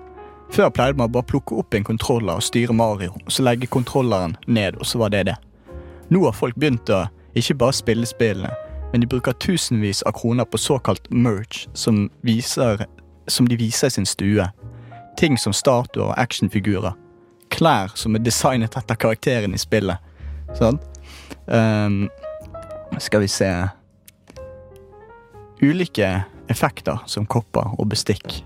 Før 0.57 0.73
pleide 0.73 0.97
man 0.97 1.13
bare 1.13 1.27
å 1.27 1.31
plukke 1.35 1.61
opp 1.61 1.77
en 1.77 1.85
kontroller 1.85 2.41
og 2.41 2.49
styre 2.49 2.73
Mario, 2.73 3.13
og 3.13 3.29
så 3.29 3.45
legge 3.45 3.69
kontrolleren 3.69 4.39
ned, 4.49 4.81
og 4.81 4.89
så 4.89 5.05
var 5.05 5.13
det 5.13 5.27
det. 5.29 5.37
Nå 6.09 6.25
har 6.25 6.33
folk 6.33 6.57
begynt 6.57 6.89
å 6.89 7.05
ikke 7.37 7.59
bare 7.61 7.77
spille 7.77 8.09
spillene, 8.09 8.49
men 8.93 9.01
de 9.01 9.07
bruker 9.07 9.33
tusenvis 9.33 10.03
av 10.05 10.11
kroner 10.11 10.45
på 10.45 10.57
såkalt 10.57 11.09
merch, 11.09 11.67
som, 11.73 12.11
viser, 12.21 12.85
som 13.27 13.47
de 13.49 13.57
viser 13.57 13.89
i 13.89 13.91
sin 13.95 14.05
stue. 14.05 14.45
Ting 15.17 15.37
som 15.41 15.53
statuer 15.53 16.11
og 16.11 16.19
actionfigurer. 16.21 16.93
Klær 17.49 17.89
som 17.97 18.13
er 18.13 18.21
designet 18.21 18.77
etter 18.77 18.99
karakteren 19.01 19.57
i 19.57 19.61
spillet. 19.61 19.97
Sånn. 20.59 20.77
Um, 21.49 22.05
skal 23.01 23.25
vi 23.25 23.33
se 23.33 23.49
Ulike 25.63 26.13
effekter 26.53 27.01
som 27.09 27.25
kopper 27.25 27.73
og 27.79 27.89
bestikk. 27.89 28.43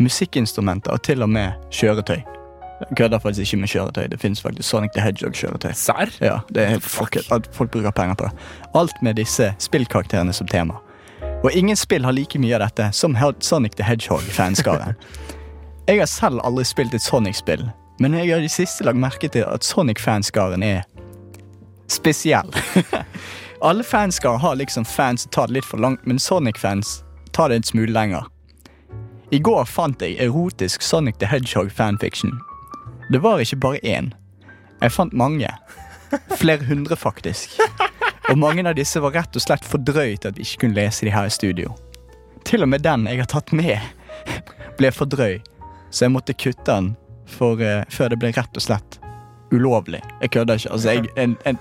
Musikkinstrumenter 0.00 0.96
og 0.96 1.04
til 1.04 1.28
og 1.28 1.28
med 1.28 1.60
kjøretøy. 1.76 2.39
Jeg 2.80 2.96
kødder 2.96 3.18
faktisk 3.18 3.40
ikke 3.40 3.60
med 3.60 3.68
kjøretøy. 3.68 4.06
Det 4.10 4.20
fins 4.20 4.42
faktisk 4.42 4.68
Sonic 4.68 4.90
the 4.94 5.02
Hedgehog-kjøretøy. 5.04 5.72
Serr? 5.74 6.12
Ja, 6.20 6.38
det 6.48 6.62
er 6.62 6.68
helt 6.68 6.84
fucket 6.84 7.32
at 7.32 7.48
folk 7.52 7.70
bruker 7.70 7.90
penger 7.90 8.14
på 8.14 8.24
det. 8.24 8.32
Alt 8.74 9.02
med 9.02 9.14
disse 9.14 9.54
spillkarakterene 9.58 10.32
som 10.32 10.48
tema. 10.48 10.74
Og 11.44 11.52
ingen 11.52 11.76
spill 11.76 12.04
har 12.04 12.12
like 12.12 12.38
mye 12.38 12.54
av 12.56 12.64
dette 12.66 12.90
som 12.96 13.16
Sonic 13.40 13.76
the 13.76 13.84
Hedgehog-fanskaren. 13.84 14.94
Jeg 15.88 15.98
har 15.98 16.06
selv 16.06 16.40
aldri 16.44 16.64
spilt 16.64 16.94
et 16.94 17.02
Sonic-spill, 17.02 17.64
men 17.98 18.14
jeg 18.14 18.30
har 18.30 18.44
i 18.44 18.48
siste 18.48 18.84
lagt 18.84 18.98
merke 19.00 19.28
til 19.28 19.42
at 19.42 19.64
Sonic-fanskaren 19.64 20.62
er 20.62 20.84
spesiell. 21.88 22.46
Alle 23.66 23.82
fanskar 23.82 24.38
har 24.38 24.54
liksom 24.54 24.84
fans 24.84 25.22
som 25.22 25.30
tar 25.30 25.46
det 25.46 25.54
litt 25.58 25.66
for 25.66 25.82
langt, 25.82 26.06
men 26.06 26.18
Sonic-fans 26.18 27.02
tar 27.32 27.48
det 27.48 27.56
en 27.56 27.62
smule 27.62 27.92
lenger. 27.92 28.28
I 29.32 29.38
går 29.38 29.64
fant 29.64 30.02
jeg 30.02 30.16
erotisk 30.22 30.82
Sonic 30.82 31.18
the 31.18 31.26
Hedgehog-fanfiction. 31.26 32.38
Det 33.10 33.18
var 33.18 33.40
ikke 33.42 33.56
bare 33.56 33.78
én. 33.82 34.12
Jeg 34.80 34.92
fant 34.94 35.12
mange. 35.12 35.48
Flere 36.38 36.64
hundre, 36.64 36.96
faktisk. 36.96 37.58
Og 38.30 38.38
mange 38.38 38.62
av 38.62 38.76
disse 38.78 39.02
var 39.02 39.16
rett 39.18 39.34
og 39.34 39.42
slett 39.42 39.66
for 39.66 39.82
drøyt 39.82 40.28
at 40.28 40.38
vi 40.38 40.46
ikke 40.46 40.64
kunne 40.64 40.78
lese 40.78 41.08
de 41.08 41.14
her 41.14 41.26
i 41.26 41.34
studio. 41.34 41.74
Til 42.46 42.62
og 42.62 42.70
med 42.70 42.86
den 42.86 43.08
jeg 43.10 43.18
har 43.18 43.30
tatt 43.30 43.50
med, 43.50 43.82
ble 44.78 44.92
for 44.94 45.10
drøy, 45.10 45.40
så 45.90 46.06
jeg 46.06 46.14
måtte 46.14 46.38
kutte 46.38 46.70
den 46.70 46.92
for, 47.26 47.58
uh, 47.58 47.82
før 47.90 48.14
det 48.14 48.20
ble 48.22 48.30
rett 48.36 48.54
og 48.54 48.62
slett 48.62 48.99
ulovlig. 49.52 50.00
Jeg 50.20 50.30
kødder 50.30 50.60
ikke. 50.60 50.72
Altså, 50.72 50.90
jeg, 50.90 51.10
en, 51.16 51.36
en, 51.46 51.58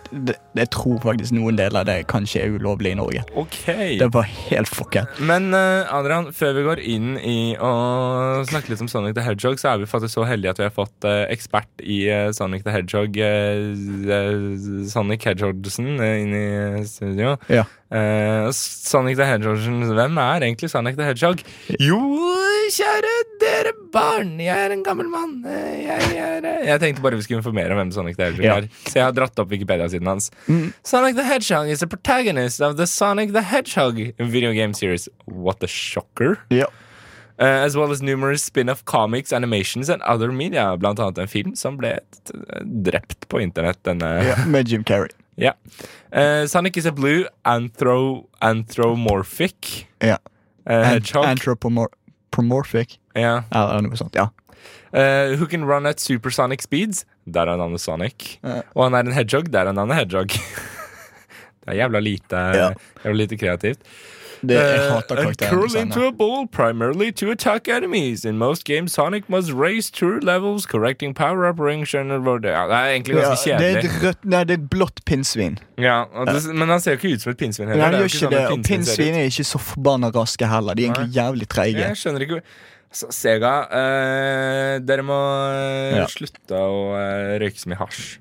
jeg 0.55 0.69
tror 0.75 0.99
faktisk 1.03 1.33
noen 1.35 1.57
deler 1.59 1.81
av 1.81 1.87
det 1.89 1.97
kanskje 2.11 2.43
er 2.43 2.55
ulovlig 2.57 2.93
i 2.93 2.99
Norge. 2.99 3.23
Okay. 3.39 3.97
Det 3.99 4.09
var 4.13 4.27
helt 4.29 4.69
fucket. 4.69 5.19
Men 5.19 5.53
eh, 5.57 5.89
Adrian, 5.95 6.29
før 6.35 6.53
vi 6.57 6.65
går 6.67 6.83
inn 6.83 7.15
i 7.17 7.39
å 7.55 7.71
snakke 8.49 8.73
litt 8.73 8.83
om 8.85 8.91
Sonic 8.91 9.17
the 9.17 9.25
Hedgehog, 9.25 9.59
så 9.61 9.73
er 9.73 9.81
vi 9.83 9.89
faktisk 9.89 10.17
så 10.19 10.27
heldige 10.29 10.55
at 10.55 10.61
vi 10.61 10.67
har 10.67 10.75
fått 10.75 11.09
eh, 11.09 11.25
ekspert 11.33 11.83
i 11.83 12.01
eh, 12.11 12.29
Sonic 12.35 12.65
the 12.67 12.75
Hedgehog, 12.75 13.17
eh, 13.17 13.65
eh, 14.19 14.39
Sonic 14.89 15.27
Hedgehogsen, 15.29 15.95
inn 15.99 16.35
i 16.37 16.47
studio. 16.89 17.37
Ja. 17.51 17.65
Eh, 17.91 18.47
Sonic 18.53 19.15
the 19.17 19.25
Hedgehogsen, 19.25 19.79
hvem 19.97 20.17
er 20.21 20.43
egentlig 20.45 20.69
Sonic 20.69 20.95
the 20.99 21.05
Hedgehog? 21.07 21.39
Jo, 21.81 21.97
kjære 22.69 23.13
dere 23.41 23.71
barn, 23.93 24.35
jeg 24.43 24.53
er 24.67 24.75
en 24.75 24.83
gammel 24.85 25.07
mann. 25.09 25.39
Eh, 25.49 25.79
Jeg, 25.89 26.11
er, 26.21 26.45
eh, 26.45 26.67
jeg 26.67 26.79
tenkte 26.83 27.01
bare 27.01 27.17
vi 27.17 27.23
skulle 27.25 27.39
informere 27.41 27.71
om 27.73 27.79
hvem 27.81 27.91
Sonic 27.95 28.15
the 28.19 28.27
Hedgehog 28.29 28.45
Ja. 28.45 28.57
er. 28.61 28.67
Så 28.85 28.93
jeg 28.99 29.03
har 29.07 29.11
dratt 29.17 29.39
opp 29.41 29.49
Wikipedia-siden 29.49 30.05
hans. 30.07 30.29
Mm. 30.47 30.71
Sonic 30.85 31.15
the 31.17 31.23
Hedgehog 31.25 31.67
is 31.73 31.81
a 31.81 31.87
protagonist 31.87 32.61
of 32.61 32.75
the 32.77 32.85
Sonic 32.85 33.33
the 33.33 33.41
Hedgehog 33.41 33.97
video 34.19 34.53
game 34.53 34.73
series. 34.75 35.09
What 35.25 35.63
a 35.63 35.67
shocker. 35.67 36.37
Ja. 36.51 36.65
Uh, 37.41 37.63
as 37.65 37.75
well 37.77 37.89
as 37.89 38.01
numerous 38.01 38.43
spin-off 38.43 38.83
comics, 38.85 39.31
animations 39.31 39.89
and 39.89 40.01
other 40.03 40.29
media. 40.31 40.75
Blant 40.77 40.99
annet 40.99 41.17
en 41.17 41.27
film 41.27 41.55
som 41.55 41.77
ble 41.77 41.97
drept 42.83 43.27
på 43.29 43.39
internett. 43.41 43.81
Denne. 43.83 44.09
ja. 44.27 44.35
Med 44.45 44.67
Jim 44.67 44.83
Carrey. 44.83 45.09
Ja. 45.39 45.53
Uh, 46.11 46.45
Sonic 46.47 46.77
is 46.77 46.85
a 46.85 46.91
blue 46.91 47.25
anthro 47.45 48.25
anthropomorphic 48.41 49.85
Ja. 50.01 50.17
uh, 50.69 50.91
Ant- 50.95 51.15
Anthropomorphic. 51.25 52.97
ja. 53.15 53.43
Eller 53.51 53.81
noe 53.85 53.95
sånt. 53.99 54.15
Ja. 54.15 54.27
Uh, 54.91 55.35
who 55.37 55.45
can 55.47 55.63
run 55.69 55.85
at 55.85 56.01
supersonic 56.01 56.63
speeds. 56.65 57.05
Der 57.25 57.45
er 57.47 57.57
navnet 57.57 57.81
Sonic. 57.81 58.39
Ja. 58.43 58.61
Og 58.75 58.83
han 58.89 58.93
er 58.97 58.99
en 59.11 59.13
hedgehog. 59.13 59.51
Der 59.53 59.67
er 59.69 59.71
navnet 59.71 59.95
Hedgehog. 59.99 60.27
det 61.61 61.67
er 61.67 61.75
jævla 61.83 61.99
lite, 61.99 62.35
Ja. 62.57 62.69
jævla 63.05 63.17
lite 63.23 63.37
kreativt. 63.37 63.79
Det, 64.41 64.55
jeg 64.55 64.79
Uh, 64.79 64.95
hater 64.95 65.15
and 65.17 65.27
karakteren. 65.27 65.49
curl 65.49 65.63
designet. 65.67 65.95
into 65.95 66.07
a 66.07 66.11
ball 66.11 66.47
primarily 66.47 67.11
to 67.11 67.29
attack 67.31 67.67
enemies. 67.67 68.23
In 68.25 68.37
most 68.37 68.63
games, 68.63 68.93
Sonic 68.93 69.27
must 69.29 69.51
race 69.51 69.89
through 69.89 70.19
levels, 70.23 70.65
correcting 70.65 71.13
power-up 71.13 71.59
rings 71.59 71.89
Det 71.91 72.51
er 72.79 72.93
egentlig 72.95 73.15
Ja, 73.19 73.35
kjedelig. 73.35 73.59
det 73.59 73.75
er 73.75 73.79
et 73.89 74.01
rødt 74.03 74.25
Nei, 74.25 74.43
det 74.43 74.53
er 74.59 74.63
blått 74.71 75.03
pinnsvin. 75.05 75.57
Ja, 75.77 76.05
det, 76.25 76.53
men 76.55 76.69
han 76.69 76.79
ser 76.79 76.95
jo 76.95 76.97
ikke 77.01 77.13
ut 77.15 77.21
som 77.21 77.31
et 77.31 77.37
pinnsvin 77.37 77.67
heller. 77.67 77.83
han 77.83 77.91
Det 77.93 77.99
ikke 78.07 78.23
sånn 78.23 78.31
det, 78.31 78.45
og 78.51 78.63
pinnsvin 78.63 79.15
er 79.15 79.25
ikke 79.27 79.45
så 79.51 79.59
forbanna 79.59 80.11
raske 80.15 80.47
heller. 80.47 80.73
De 80.75 80.85
er 80.85 80.93
egentlig 80.93 81.15
jævlig 81.19 81.47
treige. 81.47 81.79
Jeg 81.87 81.95
skjønner 81.99 82.21
ikke 82.27 82.41
Så, 82.91 83.05
Sega, 83.13 83.51
uh, 83.69 84.79
dere 84.81 85.03
må 85.05 85.13
eh, 85.53 85.97
Ja. 85.99 86.05
slutte 86.09 86.57
å 86.57 86.95
uh, 86.97 87.37
røyke 87.37 87.59
så 87.61 87.69
mye 87.69 87.77
hasj. 87.77 88.17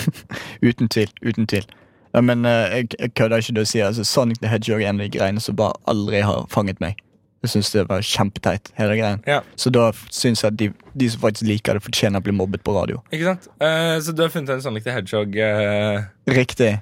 Uten 0.68 0.88
tvil. 0.88 1.10
Uten 1.26 1.46
tvil. 1.50 1.66
Ja, 2.12 2.20
men 2.20 2.44
eh, 2.48 2.76
jeg, 2.76 2.90
jeg 2.98 3.14
kødder 3.16 3.42
ikke 3.42 3.56
det 3.56 3.64
å 3.64 3.70
si 3.70 3.80
altså, 3.84 4.04
Sonic 4.04 4.42
the 4.42 4.50
Hedgehog 4.52 4.82
er 4.82 4.92
en 4.92 5.00
av 5.00 5.06
de 5.06 5.14
greiene 5.16 5.40
som 5.40 5.56
bare 5.56 5.78
aldri 5.88 6.20
har 6.24 6.44
fanget 6.52 6.82
meg. 6.82 7.00
Jeg 7.42 7.56
syns 7.56 7.72
det 7.74 7.88
var 7.88 8.04
kjempeteit, 8.06 8.70
hele 8.78 8.94
greien. 9.00 9.22
Ja. 9.26 9.40
Så 9.58 9.72
da 9.74 9.88
syns 10.14 10.44
jeg 10.44 10.52
at 10.52 10.58
de, 10.60 10.68
de 10.94 11.08
som 11.10 11.24
faktisk 11.24 11.48
liker 11.48 11.78
det, 11.78 11.82
fortjener 11.82 12.22
å 12.22 12.26
bli 12.28 12.34
mobbet 12.38 12.62
på 12.62 12.74
radio. 12.76 13.00
Ikke 13.10 13.32
sant? 13.32 13.48
Uh, 13.58 13.96
så 13.98 14.14
du 14.14 14.22
har 14.22 14.30
funnet 14.30 14.52
en 14.54 14.62
Sonic 14.62 14.86
the 14.86 14.94
Hedgehog 14.94 15.34
Uh... 15.42 16.04
Riktig. 16.30 16.76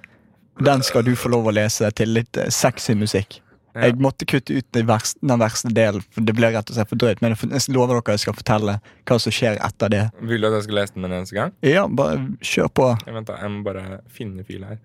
Den 0.60 0.82
skal 0.84 1.06
du 1.06 1.14
få 1.16 1.30
lov 1.32 1.48
å 1.48 1.54
lese 1.56 1.88
til 1.96 2.12
litt 2.18 2.36
sexy 2.52 2.92
musikk. 2.98 3.38
Ja. 3.70 3.86
Jeg 3.86 4.00
måtte 4.02 4.26
kutte 4.26 4.58
ut 4.58 4.66
den 4.74 4.86
verste, 4.88 5.20
den 5.22 5.40
verste 5.40 5.70
delen, 5.72 6.02
for 6.10 6.26
det 6.26 6.34
ble 6.36 6.50
rett 6.50 6.72
og 6.72 6.76
slett 6.76 6.90
for 6.90 7.00
drøyt. 7.00 7.22
Men 7.22 7.32
jeg 7.36 7.52
jeg 7.54 7.74
lover 7.76 8.00
dere 8.00 8.16
jeg 8.18 8.24
skal 8.26 8.36
fortelle 8.36 8.76
hva 8.82 9.18
som 9.22 9.34
skjer 9.34 9.60
etter 9.62 9.92
det. 9.94 10.04
Vil 10.20 10.42
du 10.42 10.48
at 10.50 10.58
jeg 10.58 10.66
skal 10.66 10.80
lese 10.82 10.96
den 10.96 11.06
en 11.06 11.16
eneste 11.20 11.38
gang? 11.38 11.54
Ja, 11.64 11.86
bare 11.86 12.18
kjør 12.42 12.72
på. 12.74 12.88
Jeg, 13.06 13.14
venter, 13.14 13.38
jeg 13.40 13.54
må 13.54 13.62
bare 13.64 14.00
finne 14.10 14.44
fil 14.44 14.66
her. 14.66 14.80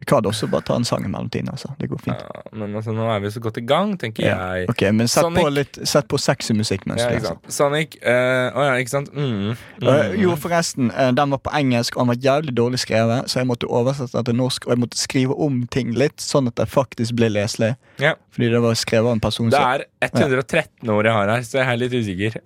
Vi 0.00 0.06
kan 0.08 0.24
også 0.24 0.46
bare 0.48 0.64
ta 0.64 0.78
en 0.80 0.84
sang 0.88 1.02
i 1.04 1.08
mellomtiden. 1.12 1.50
Altså. 1.52 1.74
Det 1.78 1.90
går 1.90 1.98
fint. 2.00 2.16
Ja, 2.24 2.40
men 2.56 2.72
altså, 2.78 2.92
nå 2.96 3.04
er 3.12 3.18
vi 3.20 3.28
så 3.34 3.40
godt 3.44 3.58
i 3.60 3.64
gang, 3.68 3.90
tenker 4.00 4.24
Ja. 4.24 4.36
jeg. 4.56 4.70
Ok, 4.72 4.80
Men 4.96 5.08
sett 5.08 5.24
Sonic- 5.26 5.42
på 5.44 5.50
litt 5.52 5.78
Sett 5.86 6.08
på 6.08 6.18
sexy 6.18 6.54
musikk 6.56 6.86
mens 6.88 7.02
Ja, 7.02 7.10
ikke 7.10 7.26
sant. 7.26 7.52
Sonic 7.52 7.98
eh, 8.00 8.48
Å 8.56 8.64
ja, 8.64 8.78
ikke 8.80 8.88
sant? 8.94 9.10
Mm. 9.12 9.52
Mm. 9.52 9.56
Uh, 9.84 10.16
jo, 10.22 10.32
forresten, 10.40 10.88
Uh, 10.90 11.10
den 11.12 11.30
var 11.30 11.38
på 11.44 11.52
engelsk, 11.52 11.96
og 11.96 12.06
den 12.06 12.14
var 12.14 12.16
jævlig 12.16 12.54
dårlig 12.56 12.80
skrevet, 12.80 13.28
så 13.28 13.40
jeg 13.42 13.46
måtte 13.52 13.68
oversette 13.68 14.16
den 14.16 14.24
til 14.24 14.34
norsk, 14.40 14.66
og 14.66 14.72
jeg 14.72 14.80
måtte 14.86 14.96
skrive 14.98 15.36
om 15.38 15.66
ting 15.70 15.92
litt, 15.92 16.16
sånn 16.16 16.48
at 16.48 16.56
det 16.56 16.68
faktisk 16.72 17.14
ble 17.20 17.28
leselig. 17.28 17.76
Ja. 18.00 18.14
Fordi 18.32 18.50
det 18.50 18.60
var 18.64 18.74
skrevet 18.74 19.06
av 19.06 19.12
en 19.12 19.20
person 19.20 19.50
Det 19.50 19.60
er 19.60 19.84
113 20.00 20.88
år 20.88 21.04
jeg 21.04 21.12
har 21.12 21.28
her, 21.28 21.40
så 21.42 21.60
jeg 21.60 21.68
er 21.68 21.76
litt 21.76 21.92
usikker. 21.92 22.40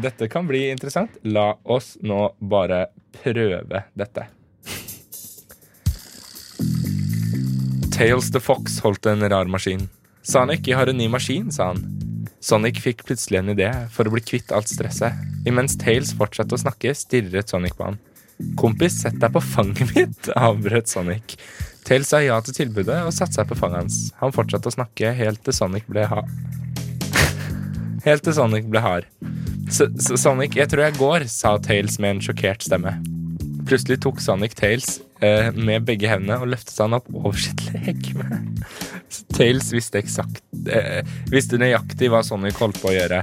Dette 0.00 0.28
kan 0.30 0.46
bli 0.46 0.70
interessant. 0.70 1.10
La 1.24 1.54
oss 1.64 1.96
nå 2.02 2.32
bare 2.40 2.86
prøve 3.18 3.82
dette. 3.98 4.28
Tails 7.98 8.30
the 8.30 8.38
Fox 8.38 8.76
holdt 8.78 9.06
en 9.10 9.24
rar 9.26 9.48
maskin. 9.50 9.88
Sonic, 10.22 10.68
jeg 10.70 10.76
har 10.78 10.86
en 10.86 10.94
ny 11.00 11.08
maskin, 11.10 11.48
sa 11.50 11.72
han. 11.72 11.80
Sonic 12.38 12.76
fikk 12.78 13.00
plutselig 13.08 13.40
en 13.40 13.50
idé 13.50 13.72
for 13.90 14.06
å 14.06 14.12
bli 14.12 14.22
kvitt 14.22 14.52
alt 14.54 14.70
stresset. 14.70 15.16
Imens 15.50 15.74
Tails 15.80 16.12
fortsatte 16.14 16.54
å 16.54 16.60
snakke, 16.62 16.92
stirret 16.94 17.50
Sonic 17.50 17.74
på 17.74 17.88
han. 17.88 17.98
Kompis, 18.60 19.00
sett 19.02 19.18
deg 19.18 19.34
på 19.34 19.42
fanget 19.42 19.90
mitt, 19.96 20.30
avbrøt 20.38 20.86
Sonic. 20.86 21.34
Tails 21.88 22.12
sa 22.14 22.22
ja 22.22 22.38
til 22.46 22.54
tilbudet 22.60 23.00
og 23.02 23.10
satte 23.16 23.40
seg 23.40 23.50
på 23.50 23.58
fanget 23.58 23.82
hans. 23.82 23.98
Han 24.22 24.36
fortsatte 24.36 24.70
å 24.70 24.76
snakke 24.78 25.10
helt 25.18 25.42
til 25.42 25.58
Sonic 25.58 25.90
ble 25.90 26.06
ha... 26.06 26.22
Helt 28.06 28.22
til 28.22 28.38
Sonic 28.38 28.70
ble 28.70 28.84
hard. 28.84 29.10
S 29.66 29.82
S 29.88 30.12
Sonic, 30.22 30.54
jeg 30.54 30.70
tror 30.70 30.86
jeg 30.86 31.00
går, 31.02 31.26
sa 31.34 31.56
Tails 31.66 31.98
med 31.98 32.14
en 32.14 32.22
sjokkert 32.28 32.62
stemme. 32.62 32.94
Plutselig 33.66 33.98
tok 34.06 34.22
Sonic 34.22 34.54
Tails 34.54 35.00
eh, 35.20 35.50
med 35.54 35.86
begge 35.88 36.10
hendene 36.10 36.38
og 36.42 36.50
løftet 36.52 36.78
han 36.82 36.96
opp 36.98 37.08
over 37.14 37.38
sitt 37.38 37.62
legeme. 37.74 38.42
Tails 39.34 39.72
visste 39.72 40.00
eksakt 40.02 40.42
eh, 40.72 41.00
Visste 41.32 41.58
nøyaktig 41.60 42.10
hva 42.12 42.22
Sonic 42.26 42.58
holdt 42.60 42.80
på 42.82 42.90
å 42.92 42.96
gjøre. 42.96 43.22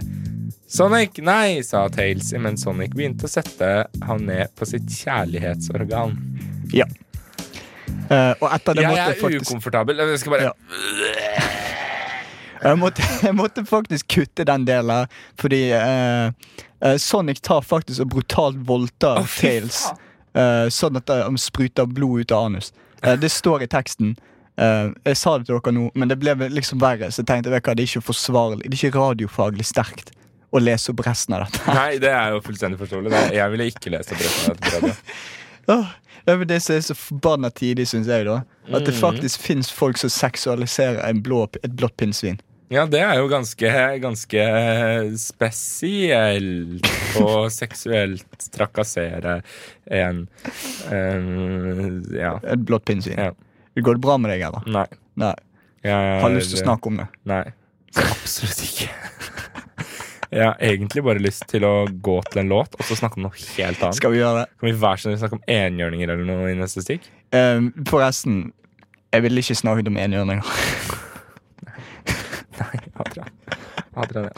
Sonic, 0.76 1.20
nei, 1.24 1.62
sa 1.64 1.86
Tails 1.94 2.32
imens 2.36 2.66
Sonic 2.66 2.96
begynte 2.98 3.28
å 3.28 3.32
sette 3.32 3.72
han 4.08 4.26
ned 4.28 4.52
på 4.58 4.68
sitt 4.68 4.90
kjærlighetsorgan. 4.92 6.16
Ja. 6.74 6.88
Eh, 8.10 8.34
og 8.42 8.50
etter 8.50 8.76
det 8.78 8.84
Jeg 8.84 8.92
måtte 8.92 9.06
er 9.06 9.14
jeg 9.14 9.40
er 9.40 9.46
ukomfortabel. 9.46 10.02
Jeg 10.02 10.22
skal 10.24 10.36
bare 10.36 10.50
Ja. 10.50 10.54
jeg 12.66 12.80
måtte, 12.82 13.10
jeg 13.28 13.38
måtte 13.38 13.66
faktisk 13.70 14.10
kutte 14.18 14.46
den 14.48 14.66
delen, 14.68 15.14
fordi 15.40 15.62
eh, 15.78 16.98
Sonic 17.02 17.42
tar 17.46 17.62
faktisk 17.66 18.04
og 18.06 18.12
brutalt 18.18 18.60
voldtar 18.68 19.22
oh, 19.24 19.38
Tails. 19.40 19.86
faen. 19.86 20.05
Eh, 20.36 20.68
sånn 20.74 20.98
at 21.00 21.06
det 21.10 21.20
um, 21.26 21.38
spruter 21.40 21.86
blod 21.88 22.26
ut 22.26 22.32
av 22.36 22.46
anus. 22.50 22.72
Eh, 23.04 23.16
det 23.20 23.32
står 23.32 23.64
i 23.66 23.68
teksten. 23.72 24.16
Eh, 24.58 24.92
jeg 25.06 25.18
sa 25.20 25.38
det 25.38 25.48
til 25.48 25.58
dere 25.60 25.74
nå, 25.76 25.90
men 25.96 26.12
det 26.12 26.20
ble 26.22 26.36
liksom 26.50 26.80
verre. 26.80 27.10
Så 27.12 27.24
jeg 27.24 27.28
tenkte 27.32 27.52
hva, 27.52 27.60
det 27.62 27.84
er 27.84 27.90
ikke 27.90 28.06
forsvarlig 28.08 28.64
Det 28.70 28.78
er 28.78 28.90
ikke 28.90 29.00
radiofaglig 29.00 29.66
sterkt 29.68 30.12
å 30.56 30.62
lese 30.64 30.94
opp 30.94 31.04
resten 31.06 31.36
av 31.36 31.46
dette. 31.46 31.60
Nei, 31.76 31.98
det 32.00 32.12
er 32.16 32.32
jo 32.36 32.42
fullstendig 32.46 32.80
forståelig. 32.80 33.12
Jeg 33.36 33.52
ville 33.52 33.70
ikke 33.72 33.92
lest 33.92 34.14
opp 34.16 34.22
resten 34.24 34.52
av 34.54 34.62
dette. 34.62 34.96
det 36.26 36.34
er 36.34 36.38
vel 36.40 36.48
det 36.48 36.62
som 36.64 36.76
er 36.76 36.84
så 36.86 36.96
forbanna 36.96 37.50
tidlig, 37.52 37.88
syns 37.92 38.08
jeg. 38.08 38.26
da 38.26 38.44
At 38.72 38.86
det 38.86 38.94
Mhm. 38.94 39.02
faktisk 39.02 39.40
fins 39.42 39.72
folk 39.72 39.98
som 39.98 40.10
seksualiserer 40.10 41.04
en 41.10 41.22
blå, 41.22 41.48
et 41.64 41.76
blått 41.76 41.98
pinnsvin. 41.98 42.40
Ja, 42.74 42.86
det 42.90 43.02
er 43.06 43.20
jo 43.20 43.28
ganske, 43.30 43.70
ganske 44.02 44.46
spesielt 45.22 46.88
å 47.22 47.46
seksuelt 47.54 48.48
trakassere 48.56 49.40
en 49.86 50.24
en 50.90 52.00
Ja. 52.14 52.40
Et 52.42 52.66
blått 52.66 52.88
pinnsvin. 52.90 53.20
Ja. 53.20 53.34
Går 53.76 54.00
det 54.00 54.02
bra 54.02 54.18
med 54.18 54.32
deg, 54.34 54.48
eller? 54.48 54.66
Nei. 54.66 54.88
Nei. 55.20 55.36
Jeg, 55.86 56.22
Har 56.24 56.34
lyst 56.34 56.56
til 56.56 56.64
å 56.64 56.66
snakke 56.66 56.90
om 56.90 56.98
det. 57.04 57.08
Nei. 57.30 57.44
Absolutt 58.02 58.64
ikke. 58.66 58.90
Jeg 60.36 60.44
har 60.50 60.58
egentlig 60.60 61.04
bare 61.06 61.22
lyst 61.22 61.46
til 61.48 61.64
å 61.68 61.86
gå 61.88 62.18
til 62.32 62.42
en 62.42 62.50
låt 62.52 62.74
og 62.76 62.88
så 62.88 62.98
snakke 62.98 63.20
om 63.22 63.28
noe 63.28 63.38
helt 63.38 63.80
annet. 63.80 64.00
Skal 64.00 64.12
vi 64.12 64.20
gjøre 64.20 64.42
det? 64.42 64.50
Kan 64.60 64.72
vi 64.72 64.76
hver 64.82 65.00
sin 65.00 65.20
snakke 65.22 65.38
om 65.38 65.46
enhjørninger 65.48 66.12
eller 66.12 66.28
noe 66.28 66.50
i 66.52 66.58
neste 66.58 66.84
stikk? 66.84 67.06
Um, 67.36 67.70
forresten, 67.88 68.48
jeg 69.14 69.24
ville 69.28 69.46
ikke 69.46 69.60
snakket 69.62 69.92
om 69.92 70.00
enhjørninger. 70.02 71.04
Nei, 72.62 72.80
Adrian. 73.96 74.30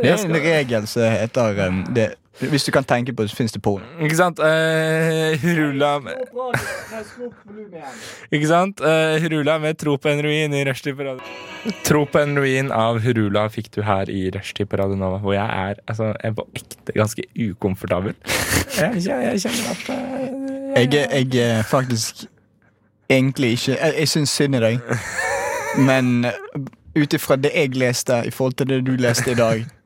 Det 0.00 0.10
er 0.10 0.24
en 0.24 0.34
regel 0.34 0.88
som 0.88 1.06
heter 1.08 1.60
um, 1.66 1.80
det, 1.94 2.06
Hvis 2.40 2.64
du 2.64 2.70
kan 2.72 2.84
tenke 2.84 3.12
på 3.12 3.24
det, 3.24 3.30
så 3.30 3.36
fins 3.36 3.52
det 3.52 3.62
porno. 3.62 3.84
Ikke 4.00 4.16
sant? 4.16 4.40
Uh, 4.40 5.36
Hurula 5.42 5.98
Ikke 8.32 8.48
sant? 8.48 8.80
Uh, 8.80 9.20
Hurula 9.20 9.58
med 9.58 9.78
'Tro 9.78 9.96
på 9.96 10.08
en 10.08 10.24
ruin' 10.24 10.54
i 10.56 10.64
Rushtid 10.68 10.96
på 10.96 11.02
radio. 11.02 11.20
'Tro 11.84 12.04
på 12.04 12.18
en 12.18 12.38
ruin' 12.38 12.72
av 12.72 13.00
Hurula 13.04 13.48
fikk 13.48 13.74
du 13.76 13.82
her 13.82 14.10
i 14.10 14.30
Rushtid 14.36 14.66
på 14.66 14.76
Radio 14.76 14.96
Nova. 14.96 15.18
Hvor 15.18 15.32
jeg 15.32 15.68
er 15.68 15.74
altså, 15.86 16.04
jeg 16.04 16.30
er 16.30 16.32
på 16.32 16.48
ekte 16.54 16.92
ganske 16.96 17.22
ukomfortabel. 17.50 18.14
Jeg, 18.78 19.02
jeg, 19.06 19.40
kjenner 19.40 19.70
at 19.70 19.88
eh, 19.88 20.92
Jeg, 20.92 21.08
jeg 21.32 21.58
er 21.58 21.62
faktisk 21.62 22.24
egentlig 23.10 23.50
ikke 23.50 23.72
Jeg, 23.72 23.94
jeg 23.98 24.08
syns 24.08 24.30
synd 24.30 24.54
i 24.54 24.60
deg, 24.62 24.78
men 25.78 26.26
ut 26.94 27.14
ifra 27.14 27.36
det 27.36 27.52
jeg 27.54 27.76
leste 27.78 28.22
i 28.26 28.32
forhold 28.34 28.58
til 28.58 28.70
det 28.72 28.80
du 28.86 28.94
leste 28.98 29.30
i 29.30 29.38
dag, 29.38 29.60
eh, 29.62 29.79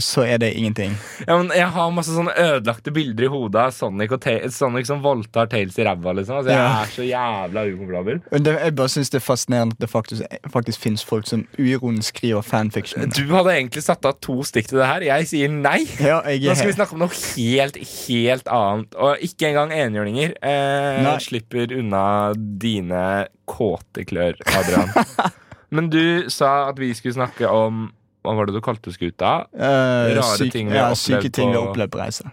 så 0.00 0.22
er 0.24 0.38
det 0.40 0.54
ingenting. 0.56 0.94
ja, 1.26 1.36
men 1.36 1.50
Jeg 1.54 1.68
har 1.74 1.90
masse 1.92 2.14
sånne 2.14 2.32
ødelagte 2.40 2.90
bilder 2.94 3.24
i 3.24 3.28
hodet 3.28 3.60
av 3.60 3.70
Sonic, 3.76 4.10
Sonic 4.54 4.86
som 4.88 5.02
voldtar 5.04 5.46
Tails 5.52 5.76
i 5.78 5.84
ræva. 5.84 6.14
Liksom. 6.16 6.36
Altså, 6.38 6.50
jeg 6.50 6.58
Ja. 6.58 6.82
er 6.82 6.86
så 6.94 7.04
jævla 7.04 7.64
ukomfortabel. 7.74 8.20
Jeg 8.64 8.74
bare 8.76 8.88
syns 8.88 9.10
det 9.10 9.20
er 9.20 9.26
fascinerende 9.26 9.74
at 9.76 9.80
det 9.80 9.90
faktisk, 9.90 10.22
faktisk 10.52 10.80
fins 10.80 11.04
folk 11.04 11.26
som 11.28 11.46
uironisk 11.58 12.16
skriver 12.16 12.40
fanfiction. 12.42 13.08
Du 13.10 13.34
hadde 13.34 13.52
egentlig 13.52 13.82
satt 13.84 14.04
av 14.08 14.16
to 14.24 14.42
stikk 14.42 14.68
til 14.68 14.78
det 14.78 14.86
her. 14.86 15.00
Jeg 15.00 15.26
sier 15.28 15.48
nei. 15.52 15.84
Ja, 16.00 16.20
jeg 16.24 16.40
Nå 16.48 16.54
skal 16.56 16.70
vi 16.72 16.76
snakke 16.78 16.92
om 16.96 16.98
noe 17.04 17.12
helt, 17.36 17.76
helt 18.08 18.48
annet. 18.48 18.94
Og 18.96 19.18
ikke 19.20 19.48
engang 19.52 19.72
enhjørninger 19.76 20.32
eh, 20.42 21.18
slipper 21.20 21.76
unna 21.78 22.32
dine 22.34 23.26
kåte 23.46 24.04
klør, 24.08 24.34
Adrian. 24.46 24.88
Men 25.70 25.90
du 25.92 26.30
sa 26.32 26.70
at 26.70 26.78
vi 26.80 26.94
skulle 26.94 27.14
snakke 27.18 27.48
om 27.52 27.90
Hva 28.28 28.34
var 28.36 28.46
det 28.50 28.54
du 28.58 28.60
kalte 28.60 28.92
skuta? 28.92 29.46
eh, 29.56 30.12
rare 30.18 30.36
syk- 30.36 30.52
ting 30.52 30.68
vi 30.68 30.76
har 30.76 30.90
ja, 30.90 30.92
opplevd 30.92 31.22
syke 31.24 31.32
ting 31.32 31.48
vi 31.48 31.56
har 31.56 31.64
på- 31.64 31.70
opplevd 31.72 31.90
på 31.94 32.00
reise. 32.02 32.30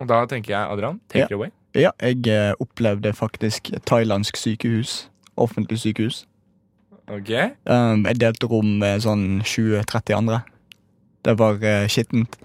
Og 0.00 0.06
da 0.10 0.18
tenker 0.28 0.52
jeg, 0.52 0.70
Adrian, 0.76 1.00
take 1.08 1.24
Ja. 1.24 1.24
it 1.24 1.32
away. 1.32 1.50
Ja, 1.74 1.90
jeg 2.00 2.26
eh, 2.28 2.52
opplevde 2.60 3.12
faktisk 3.16 3.70
thailandsk 3.88 4.36
sykehus. 4.36 5.08
Offentlig 5.38 5.78
sykehus. 5.80 6.26
Ok 7.08 7.30
Um, 7.64 8.04
jeg 8.04 8.18
delte 8.20 8.46
rom 8.50 8.78
med 8.78 9.00
sånn 9.00 9.40
20-30 9.42 10.14
andre. 10.16 10.42
Det 11.24 11.38
var 11.38 11.54
uh, 11.56 11.86
skittent. 11.88 12.36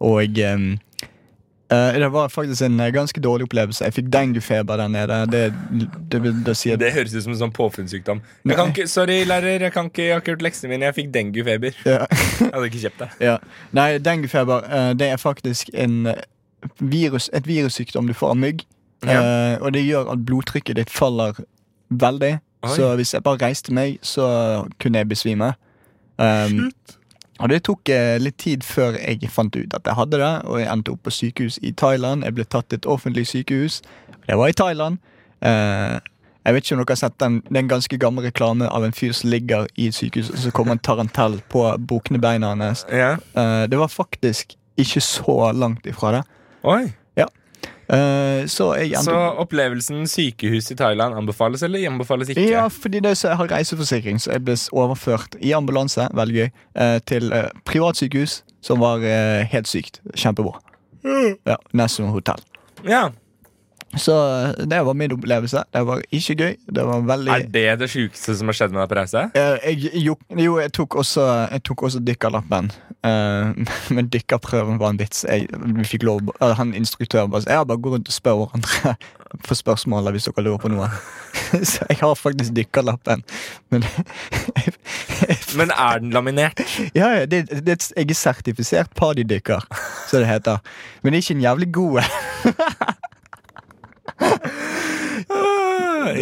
Og 0.00 0.38
um, 0.54 0.78
eh, 1.72 1.98
det 2.00 2.10
var 2.12 2.28
faktisk 2.32 2.62
en 2.66 2.80
uh, 2.80 2.86
ganske 2.94 3.20
dårlig 3.20 3.48
opplevelse. 3.48 3.84
Jeg 3.84 3.96
fikk 3.96 4.12
denguefeber 4.12 4.76
der 4.82 4.92
nede. 4.92 5.18
Det, 5.32 5.42
det 6.10 6.22
det, 6.22 6.34
da 6.46 6.54
si 6.54 6.74
Det 6.76 6.92
høres 6.94 7.14
ut 7.16 7.24
som 7.24 7.34
en 7.34 7.40
sånn 7.46 7.56
påfunnssykdom. 7.56 8.22
Sorry, 8.86 9.22
lærer, 9.26 9.66
jeg, 9.66 9.72
kan 9.74 9.90
ikke, 9.90 10.02
jeg 10.02 10.14
har 10.14 10.24
ikke 10.24 10.34
gjort 10.34 10.46
leksene 10.50 10.72
mine. 10.74 10.88
Jeg 10.90 10.98
fikk 11.00 11.12
denguefeber. 11.14 11.82
ja, 11.84 12.06
Jeg 12.06 12.52
hadde 12.54 12.70
ikke 12.70 12.84
kjøpt 12.86 13.04
det. 13.04 13.10
ja. 13.28 13.36
Nei, 13.76 13.90
denguefeber 13.98 14.70
uh, 14.70 14.94
det 14.98 15.12
er 15.14 15.20
faktisk 15.20 15.70
en 15.74 16.14
virus, 16.80 17.30
et 17.34 17.46
virussykdom 17.46 18.08
du 18.08 18.14
får 18.16 18.34
av 18.34 18.42
mygg. 18.42 18.66
Eh, 19.04 19.58
og 19.60 19.72
det 19.72 19.84
gjør 19.84 20.12
at 20.12 20.24
blodtrykket 20.26 20.76
ditt 20.80 20.90
faller 20.90 21.36
veldig. 21.88 22.38
Oi. 22.66 22.74
Så 22.74 22.94
hvis 22.98 23.14
jeg 23.14 23.22
bare 23.22 23.42
reiste 23.44 23.74
meg, 23.74 23.98
så 24.02 24.66
kunne 24.82 25.02
jeg 25.02 25.08
besvime. 25.08 25.52
Um, 26.18 26.70
og 27.38 27.50
det 27.52 27.62
tok 27.68 27.88
eh, 27.92 28.16
litt 28.22 28.38
tid 28.40 28.64
før 28.64 28.96
jeg 28.96 29.28
fant 29.32 29.56
ut 29.56 29.74
at 29.76 29.84
jeg 29.84 29.98
hadde 29.98 30.20
det, 30.22 30.32
og 30.48 30.60
jeg 30.60 30.70
endte 30.72 30.94
opp 30.94 31.02
på 31.04 31.12
sykehus 31.12 31.58
i 31.62 31.72
Thailand. 31.76 32.24
Jeg 32.24 32.36
ble 32.36 32.46
tatt 32.48 32.70
til 32.70 32.80
et 32.80 32.88
offentlig 32.88 33.26
sykehus. 33.28 33.82
Det 34.26 34.38
var 34.40 34.52
i 34.52 34.56
Thailand. 34.56 34.98
Eh, 35.44 35.98
jeg 36.46 36.54
vet 36.54 36.64
ikke 36.64 36.76
om 36.76 36.80
dere 36.80 36.94
har 36.94 37.00
sett 37.00 37.18
den, 37.18 37.40
er 37.50 37.68
ganske 37.68 37.98
gamle 37.98 38.22
reklame 38.22 38.68
av 38.70 38.84
en 38.86 38.94
fyr 38.94 39.12
som 39.18 39.32
ligger 39.32 39.66
i 39.74 39.88
et 39.90 39.96
sykehus, 39.96 40.30
og 40.30 40.38
så 40.44 40.52
kommer 40.54 40.76
en 40.76 40.84
tarantell 40.86 41.40
på 41.52 41.64
bukne 41.90 42.20
beina 42.22 42.54
hans. 42.54 42.86
Ja. 42.88 43.16
Eh, 43.34 43.64
det 43.68 43.80
var 43.80 43.90
faktisk 43.92 44.54
ikke 44.78 45.02
så 45.02 45.52
langt 45.52 45.86
ifra 45.90 46.18
det. 46.18 46.22
Oi. 46.62 46.86
Eh, 47.88 48.46
så 48.46 48.72
Så 49.04 49.14
opplevelsen 49.38 50.06
sykehus 50.10 50.70
i 50.70 50.76
Thailand 50.76 51.14
anbefales 51.14 51.62
eller 51.62 51.86
anbefales 51.86 52.28
ikke? 52.28 52.48
Ja, 52.50 52.66
fordi 52.68 53.00
det 53.00 53.16
så 53.18 53.28
jeg 53.28 53.36
har 53.36 53.48
reiseforsikring, 53.48 54.18
så 54.20 54.32
jeg 54.32 54.44
ble 54.44 54.56
overført 54.72 55.36
i 55.40 55.52
ambulanse, 55.52 56.08
veldig 56.14 56.34
gøy, 56.34 56.50
eh, 56.74 56.98
til 57.06 57.32
eh, 57.32 57.50
privatsykehus, 57.64 58.42
som 58.60 58.80
var 58.82 58.98
helt 59.46 59.68
sykt. 59.70 60.00
Kjempebra. 60.16 60.58
Ja, 61.46 61.54
Nesten 61.72 62.08
hotell. 62.10 62.42
Ja. 62.82 63.10
Så 63.96 64.14
det 64.58 64.82
var 64.84 64.94
min 64.94 65.12
opplevelse. 65.12 65.64
Det 65.72 65.82
var 65.86 66.02
ikke 66.12 66.34
gøy. 66.34 66.56
Det 66.76 66.86
var 66.86 67.00
veldig 67.08 67.32
Er 67.32 67.46
det 67.52 67.66
det 67.80 67.90
sjukeste 67.90 68.36
som 68.36 68.50
har 68.50 68.58
skjedd 68.58 68.74
med 68.74 68.82
deg 68.82 68.90
på 68.92 68.98
reise? 68.98 69.24
Eh, 69.34 69.68
jeg, 69.72 69.90
jo, 70.04 70.16
jo, 70.36 70.58
jeg 70.60 70.72
tok 70.76 70.98
også, 71.02 71.24
jeg 71.52 71.64
tok 71.64 71.86
også 71.88 72.02
dykkerlappen. 72.04 72.70
Uh, 73.06 73.52
men 73.94 74.08
dykkerprøven 74.12 74.80
var 74.80 74.94
en 74.94 75.00
vits. 75.00 75.24
Jeg, 75.28 75.48
vi 75.50 75.86
fikk 75.86 76.06
lov, 76.06 76.32
uh, 76.40 76.52
han 76.58 76.74
Instruktøren 76.74 77.30
bare 77.30 77.46
sa 77.46 77.60
har 77.60 77.68
bare 77.68 77.80
gå 77.80 77.92
rundt 77.94 78.08
og 78.10 78.14
spør 78.16 78.40
hverandre 78.40 78.96
for 79.46 79.58
spørsmål 79.58 80.10
hvis 80.14 80.28
dere 80.28 80.44
lurer 80.46 80.62
på 80.62 80.72
noe. 80.72 80.88
Så 81.70 81.86
jeg 81.88 82.00
har 82.00 82.14
faktisk 82.18 82.54
dykkerlappen. 82.56 83.22
Men 83.70 83.84
Men 85.56 85.70
er 85.70 85.98
den 86.02 86.10
laminert? 86.10 86.60
ja, 86.94 87.08
ja, 87.20 87.24
det, 87.24 87.46
det, 87.66 87.78
jeg 87.96 88.10
er 88.10 88.18
sertifisert 88.18 88.90
partydykker, 88.96 89.64
som 90.10 90.20
det 90.20 90.28
heter. 90.28 90.58
Men 91.02 91.12
det 91.12 91.18
er 91.18 91.24
ikke 91.24 91.38
en 91.38 91.46
jævlig 91.46 91.72
god 91.72 92.02
Ah, 92.86 92.95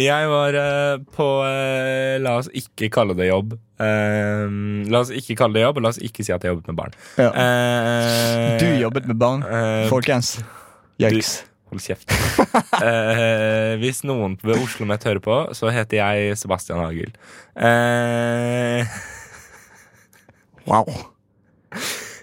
Jeg 0.01 0.27
var 0.31 0.57
eh, 0.59 0.97
på 1.15 1.27
eh, 1.47 2.17
La 2.23 2.35
oss 2.41 2.49
ikke 2.53 2.89
kalle 2.93 3.15
det 3.17 3.29
jobb. 3.29 3.55
Uh, 3.75 4.85
la 4.87 5.01
oss 5.03 5.09
ikke 5.11 5.35
kalle 5.35 5.57
det 5.57 5.65
jobb, 5.65 5.81
og 5.81 5.83
la 5.83 5.89
oss 5.91 5.99
ikke 5.99 6.23
si 6.23 6.31
at 6.31 6.43
jeg 6.45 6.53
jobbet 6.53 6.69
med 6.71 6.77
barn. 6.79 6.93
ja. 7.19 7.27
Uh, 7.35 8.53
Du 8.61 8.69
jobbet 8.79 9.09
med 9.09 9.19
barn, 9.19 9.43
uh, 9.43 9.89
folkens. 9.91 10.37
Yikes. 11.01 11.41
Hold 11.71 11.81
kjeft. 11.81 12.11
Eh, 12.85 13.73
hvis 13.81 14.03
noen 14.05 14.37
ved 14.45 14.61
Oslo 14.61 14.85
Met 14.87 15.03
hører 15.03 15.19
på, 15.23 15.35
så 15.57 15.71
heter 15.73 15.97
jeg 15.97 16.37
Sebastian 16.39 16.79
Hagel. 16.83 17.11
Eh, 17.57 18.85
Wow. 20.65 20.87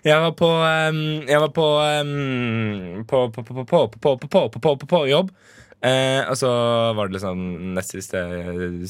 jeg 0.03 0.19
var 0.19 0.33
på 0.35 0.49
ehm, 0.67 1.03
Jeg 1.29 1.39
var 1.45 1.51
på 1.55 1.67
ehm, 1.79 3.05
på, 3.07 3.21
på, 3.31 3.43
på, 3.45 3.55
på, 3.55 3.65
på, 3.65 3.87
på, 3.87 3.89
på, 3.99 4.17
på, 4.17 4.29
på, 4.29 4.49
på, 4.59 4.77
på, 4.81 4.87
på 4.91 5.03
jobb. 5.11 5.31
Eh, 5.83 6.23
og 6.31 6.39
så 6.39 6.49
var 6.95 7.09
det 7.09 7.19
liksom 7.19 7.43
nest 7.75 7.97
siste, 7.97 8.23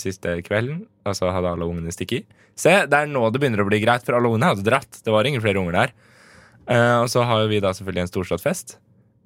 siste 0.01 0.36
kvelden, 0.45 0.82
og 1.09 1.16
så 1.16 1.32
hadde 1.32 1.55
alle 1.55 1.68
ungene 1.68 1.95
stikket. 1.95 2.28
Se, 2.53 2.74
det 2.84 2.99
er 2.99 3.09
nå 3.09 3.24
det 3.32 3.40
begynner 3.40 3.64
å 3.64 3.68
bli 3.70 3.80
greit, 3.80 4.05
for 4.05 4.18
alle 4.18 4.28
ungene 4.28 4.53
hadde 4.53 4.66
dratt. 4.66 5.01
Det 5.01 5.14
var 5.14 5.28
ingen 5.28 5.45
flere 5.45 5.62
unger 5.62 5.78
der. 5.78 5.95
Eh, 6.68 6.97
og 7.01 7.09
så 7.12 7.24
har 7.26 7.45
jo 7.45 7.53
vi 7.53 7.62
da 7.64 7.72
selvfølgelig 7.74 8.05
en 8.05 8.12
storslått 8.12 8.45
fest. 8.45 8.76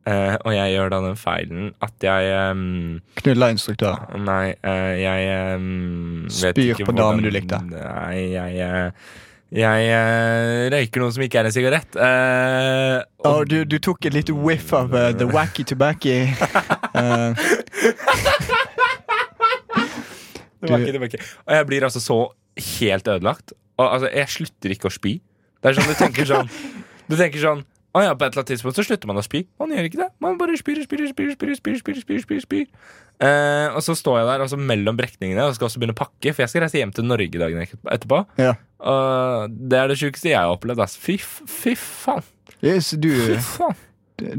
Eh, 0.06 0.36
og 0.46 0.52
jeg 0.54 0.76
gjør 0.76 0.92
da 0.92 0.98
den 1.02 1.16
feilen 1.18 1.70
at 1.82 2.04
jeg 2.06 2.34
um, 2.54 3.00
Knulla 3.18 3.50
instruktør. 3.50 4.04
Nei, 4.22 4.54
eh, 4.62 4.92
jeg 5.02 5.56
um, 5.58 6.28
Spyr 6.30 6.78
på 6.86 6.94
damen 6.94 7.26
du 7.26 7.32
likte. 7.34 7.58
Nei, 7.66 8.28
jeg 8.36 8.60
eh, 8.62 9.08
jeg 9.56 9.90
uh, 9.94 10.66
røyker 10.74 11.02
noe 11.02 11.14
som 11.14 11.22
ikke 11.22 11.38
er 11.38 11.48
en 11.48 11.54
sigarett. 11.54 11.94
Uh, 11.94 12.98
og... 13.22 13.28
oh, 13.30 13.42
du, 13.46 13.60
du 13.62 13.78
tok 13.82 14.08
et 14.08 14.14
lite 14.14 14.34
whiff 14.34 14.72
av 14.74 14.90
uh, 14.94 15.12
the 15.14 15.26
wacky 15.30 15.62
tobacco. 15.62 16.26
Eh, 16.96 17.30
det 20.62 20.70
var 20.72 20.80
ikke, 20.80 20.92
det 20.96 21.00
var 21.00 21.10
ikke. 21.10 21.22
Og 21.46 21.54
jeg 21.58 21.66
blir 21.68 21.86
altså 21.86 22.00
så 22.02 22.18
helt 22.80 23.08
ødelagt. 23.08 23.52
Og 23.76 23.86
altså, 23.86 24.10
jeg 24.12 24.32
slutter 24.32 24.72
ikke 24.76 24.88
å 24.88 24.94
spy. 24.94 25.16
Det 25.60 25.70
er 25.70 25.76
sånn, 25.76 25.88
Du 25.90 25.98
tenker 25.98 26.28
sånn 26.28 26.48
Du 27.08 27.14
tenker 27.16 27.40
sånn 27.42 27.62
Å 27.96 28.02
ja, 28.04 28.12
på 28.12 28.26
et 28.26 28.34
eller 28.34 28.42
annet 28.42 28.50
tidspunkt 28.52 28.76
så 28.76 28.84
slutter 28.84 29.08
man 29.08 29.16
å 29.16 29.24
spy. 29.24 29.40
Man 29.60 29.70
gjør 29.72 29.86
ikke 29.88 30.00
det. 30.02 30.08
Man 30.20 30.36
bare 30.40 30.56
spyr, 30.60 30.82
spyr, 30.84 31.06
spyr, 31.08 31.30
spyr, 31.32 31.54
spyr, 31.56 31.78
spyr, 31.80 32.00
spyr, 32.02 32.18
spyr, 32.26 32.40
spyr. 32.44 32.66
Eh, 33.24 33.68
og 33.72 33.80
så 33.80 33.94
står 33.96 34.18
jeg 34.20 34.26
der 34.28 34.44
altså 34.44 34.58
mellom 34.60 34.98
brekningene 34.98 35.46
og 35.48 35.54
skal 35.56 35.70
også 35.70 35.80
begynne 35.80 35.96
å 35.96 36.00
pakke, 36.02 36.34
for 36.34 36.44
jeg 36.44 36.52
skal 36.52 36.66
reise 36.66 36.76
hjem 36.76 36.92
til 36.92 37.08
Norge 37.08 37.40
dagen 37.40 37.62
etterpå. 37.64 38.18
Ja. 38.36 38.52
Og 38.84 39.54
det 39.72 39.80
er 39.80 39.88
det 39.88 39.96
sjukeste 40.02 40.28
jeg 40.28 40.36
har 40.36 40.52
opplevd. 40.52 40.84
Fy, 41.00 41.16
fy 41.16 41.72
faen. 41.80 42.20
Yes, 42.60 42.92
du 43.00 43.08
Fy 43.14 43.40
faen. 43.54 43.80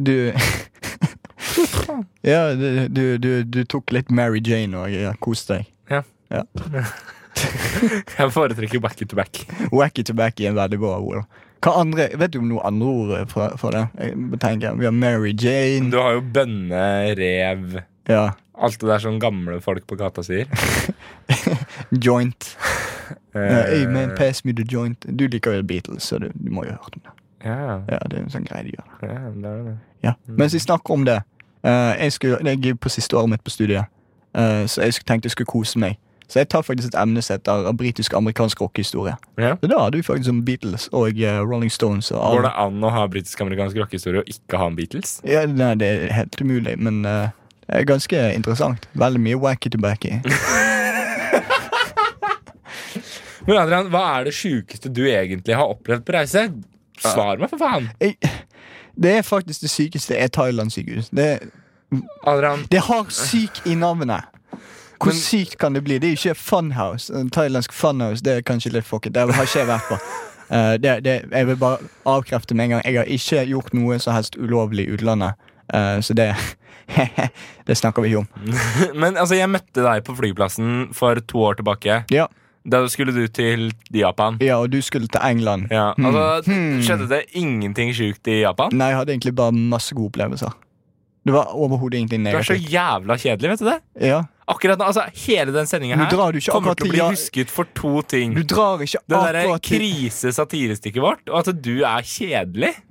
Du. 0.06 0.14
Ja, 2.28 2.54
du, 2.56 3.18
du, 3.18 3.44
du, 3.44 3.60
tok 3.70 3.92
litt 3.96 4.10
Mary 4.12 4.42
Jane 4.44 4.78
og 4.78 4.92
ja, 4.92 5.14
koste 5.24 5.60
deg. 5.60 5.74
Jeg 8.18 8.32
foretrekker 8.34 8.82
wacky 8.82 9.06
to 9.06 9.16
back. 9.16 9.44
Wacky 9.72 10.04
to 10.04 10.16
back 10.18 10.42
er 10.42 10.52
en 10.52 10.58
veldig 10.58 10.80
bra 10.82 10.98
ord. 10.98 11.44
Hva 11.64 11.74
andre, 11.82 12.10
Vet 12.18 12.34
du 12.34 12.40
om 12.42 12.50
noen 12.52 12.66
andre 12.66 12.88
ord 12.88 13.32
for, 13.32 13.56
for 13.62 13.74
det? 13.74 13.86
Jeg 14.02 14.42
tenker, 14.42 14.78
Vi 14.78 14.88
har 14.90 14.96
Mary 14.96 15.34
Jane. 15.34 15.92
Du 15.94 16.00
har 16.02 16.18
jo 16.18 16.26
bønne, 16.34 16.84
rev 17.18 17.80
Ja. 18.10 18.32
Alt 18.58 18.80
det 18.82 18.90
der 18.90 19.02
som 19.04 19.20
gamle 19.22 19.60
folk 19.62 19.86
på 19.86 19.98
gata 20.00 20.24
sier. 20.26 20.50
Joint. 22.06 22.56
uh, 23.36 23.68
hey 23.70 23.86
man, 23.86 24.16
pass 24.18 24.44
me 24.46 24.54
the 24.54 24.66
joint. 24.66 25.06
Du 25.06 25.28
liker 25.30 25.60
jo 25.60 25.64
Beatles, 25.64 26.10
så 26.10 26.18
du, 26.18 26.32
du 26.34 26.50
må 26.50 26.66
jo 26.66 26.74
ha 26.74 26.82
hørt 26.82 26.98
om 26.98 27.06
det. 27.06 27.17
Ja, 27.44 27.82
Ja, 27.90 28.00
det 28.10 28.18
er 28.18 28.24
en 28.24 28.30
sånn 28.34 28.48
greie 28.48 28.64
de 28.64 28.74
gjør. 28.76 28.88
ja, 29.04 29.20
det 29.34 29.46
er 29.52 29.64
det. 29.70 29.78
Ja. 30.04 30.14
Mens 30.28 30.54
vi 30.54 30.60
snakker 30.60 30.94
om 30.94 31.06
det 31.06 31.22
uh, 31.66 31.94
jeg, 32.00 32.12
skulle, 32.14 32.38
jeg 32.44 32.66
er 32.66 32.74
på 32.76 32.90
siste 32.90 33.18
året 33.18 33.30
mitt 33.30 33.44
på 33.44 33.50
studiet, 33.54 33.86
uh, 34.38 34.66
så 34.68 34.82
jeg 34.86 34.94
tenkte 35.06 35.28
jeg 35.28 35.32
skulle 35.32 35.50
kose 35.52 35.80
meg. 35.80 35.98
Så 36.28 36.40
jeg 36.42 36.50
tar 36.52 36.62
faktisk 36.62 36.90
et 36.92 36.98
emne 37.00 37.22
som 37.24 37.38
heter 37.38 37.72
britisk-amerikansk 37.72 38.60
rockehistorie. 38.62 39.14
Ja. 39.40 39.54
Så 39.62 39.68
Da 39.72 39.78
hadde 39.80 39.96
vi 39.98 40.04
faktisk 40.04 40.30
om 40.30 40.42
Beatles 40.46 40.90
og 40.92 41.16
uh, 41.24 41.40
Rolling 41.40 41.72
Stones. 41.72 42.12
Og 42.12 42.20
Går 42.36 42.50
det 42.50 42.54
an 42.60 42.84
å 42.84 42.90
ha 42.92 43.06
britisk-amerikansk 43.08 43.78
rockehistorie 43.80 44.26
og 44.26 44.28
ikke 44.28 44.60
ha 44.60 44.68
en 44.68 44.76
Beatles? 44.76 45.22
Ja, 45.24 45.46
nei, 45.48 45.72
det 45.80 45.88
er 45.88 46.12
helt 46.14 46.36
umulig, 46.42 46.76
men 46.80 47.06
uh, 47.06 47.30
det 47.68 47.80
er 47.80 47.88
ganske 47.88 48.26
interessant. 48.36 48.90
Veldig 48.94 49.22
mye 49.24 49.40
wacky 49.40 49.70
tobacco. 49.72 50.20
Men 53.48 53.62
Adrian, 53.62 53.88
hva 53.94 54.02
er 54.18 54.28
det 54.28 54.34
sjukeste 54.36 54.92
du 54.92 55.06
egentlig 55.08 55.56
har 55.56 55.70
opplevd 55.72 56.04
på 56.08 56.16
reise? 56.18 56.48
Svar 57.02 57.38
meg, 57.38 57.50
for 57.50 57.58
faen! 57.62 57.90
Jeg- 58.02 58.18
Det 58.98 59.12
er 59.18 59.22
faktisk 59.22 59.62
det 59.62 59.70
sykeste 59.70 60.16
er 60.18 60.28
Thailand-sykehus. 60.28 61.10
Det, 61.14 61.40
Adrian, 62.26 62.66
det 62.72 62.80
har 62.82 63.06
syk 63.10 63.62
i 63.66 63.76
navnet. 63.76 64.24
Hvor 64.98 65.12
Men- 65.14 65.16
sykt 65.22 65.58
kan 65.58 65.74
det 65.74 65.84
bli? 65.84 66.00
Det 66.00 66.08
er 66.08 66.16
jo 66.16 66.30
ikke 66.32 66.36
funhouse. 66.36 67.14
En 67.14 67.30
thailandsk 67.30 67.72
funhouse 67.74 68.24
det 68.24 68.34
er 68.38 68.42
kanskje 68.42 68.72
litt 68.74 68.86
fucket. 68.86 69.14
Det 69.14 69.28
har 69.34 69.44
ikke 69.44 69.60
jeg 69.60 69.68
vært 69.68 69.88
på. 69.90 69.98
Uh, 70.50 70.78
det, 70.82 71.04
det, 71.04 71.26
jeg 71.32 71.48
vil 71.48 71.56
bare 71.58 71.78
avkrefte 72.06 72.56
med 72.56 72.64
en 72.66 72.70
gang. 72.70 72.82
Jeg 72.86 72.96
har 72.98 73.06
ikke 73.06 73.46
gjort 73.52 73.74
noe 73.74 74.00
som 74.00 74.14
helst 74.16 74.36
ulovlig 74.40 74.88
i 74.88 74.96
utlandet. 74.98 75.34
Uh, 75.74 76.00
så 76.02 76.14
det 76.18 76.34
Det 77.68 77.76
snakker 77.78 78.02
vi 78.02 78.08
ikke 78.08 78.18
om. 78.18 78.28
Men 79.02 79.18
altså, 79.18 79.36
jeg 79.36 79.50
møtte 79.52 79.84
deg 79.84 80.04
på 80.08 80.16
flyplassen 80.16 80.94
for 80.96 81.20
to 81.28 81.38
år 81.44 81.54
tilbake. 81.60 82.04
Ja, 82.12 82.26
Da 82.68 82.82
skulle 82.92 83.14
du 83.16 83.28
til 83.32 83.70
Japan. 83.96 84.38
ja 84.44 84.58
og 84.60 84.70
du 84.74 84.82
skulle 84.84 85.08
til 85.08 85.22
England. 85.24 85.68
Ja, 85.72 85.94
altså, 85.98 86.52
Hmm. 86.52 86.82
Skjedde 86.84 87.08
det 87.10 87.26
ingenting 87.34 87.94
sjukt 87.96 88.28
i 88.28 88.42
Japan? 88.42 88.70
Nei, 88.76 88.90
jeg 88.92 88.98
hadde 88.98 89.14
egentlig 89.16 89.36
bare 89.36 89.52
masse 89.56 89.96
gode 89.96 90.12
opplevelser. 90.12 90.52
Det 91.28 91.34
var 91.34 91.52
overhodet 91.56 92.00
ingenting 92.00 92.24
Du 92.24 92.38
er 92.38 92.44
så 92.44 92.56
jævla 92.56 93.18
kjedelig, 93.20 93.50
vet 93.50 93.60
du 93.60 93.66
det? 93.66 93.80
Ja. 94.08 94.22
Akkurat 94.48 94.80
nå, 94.80 94.86
altså, 94.88 95.04
Hele 95.28 95.52
den 95.52 95.68
sendinga 95.68 95.98
her 95.98 96.08
kommer 96.52 96.76
til 96.76 96.88
å 96.88 96.92
bli 96.94 97.00
husket 97.04 97.50
for 97.52 97.68
to 97.76 98.02
ting. 98.08 98.34
Du 98.34 98.44
drar 98.44 98.80
ikke 98.80 99.02
Det 99.08 99.18
derre 99.18 99.60
krise-satirestykket 99.60 101.02
vårt, 101.04 101.28
og 101.30 101.42
at 101.48 101.62
du 101.64 101.84
er 101.84 102.04
kjedelig. 102.04 102.74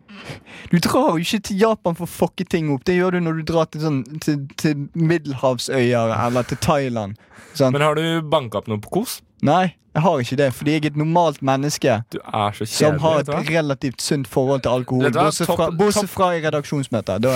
Du 0.72 0.78
drar 0.80 1.12
jo 1.12 1.20
ikke 1.20 1.42
til 1.44 1.58
Japan 1.60 1.94
for 1.94 2.06
å 2.06 2.10
fucke 2.10 2.44
ting 2.48 2.70
opp. 2.72 2.84
Det 2.88 2.94
gjør 2.96 3.16
du 3.18 3.20
når 3.20 3.40
du 3.40 3.52
drar 3.52 3.66
til, 3.68 3.82
sånn, 3.84 3.98
til, 4.24 4.38
til 4.56 4.86
Middelhavsøyer 4.96 6.14
eller 6.16 6.46
til 6.48 6.56
Thailand. 6.64 7.18
Sånn. 7.54 7.72
Men 7.76 7.84
har 7.84 7.94
du 7.98 8.22
banka 8.24 8.62
opp 8.62 8.70
noe 8.72 8.80
på 8.80 8.90
kos? 8.96 9.18
Nei, 9.42 9.74
jeg 9.96 10.02
har 10.02 10.18
ikke 10.20 10.36
det, 10.36 10.46
fordi 10.52 10.72
jeg 10.74 10.82
er 10.82 10.86
et 10.90 10.96
normalt 11.00 11.38
menneske 11.42 11.92
Du 12.12 12.18
er 12.20 12.52
så 12.52 12.66
kjedelig 12.66 12.76
som 12.76 12.98
har 13.00 13.20
et 13.22 13.48
relativt 13.48 14.02
sunt 14.04 14.28
forhold 14.28 14.60
til 14.66 14.68
alkohol. 14.68 15.06
Bortsett 15.12 15.48
fra, 15.48 15.70
bortsett 15.72 16.10
fra 16.12 16.28
i 16.36 16.42
redaksjonsmøter. 16.44 17.20
Da, 17.24 17.32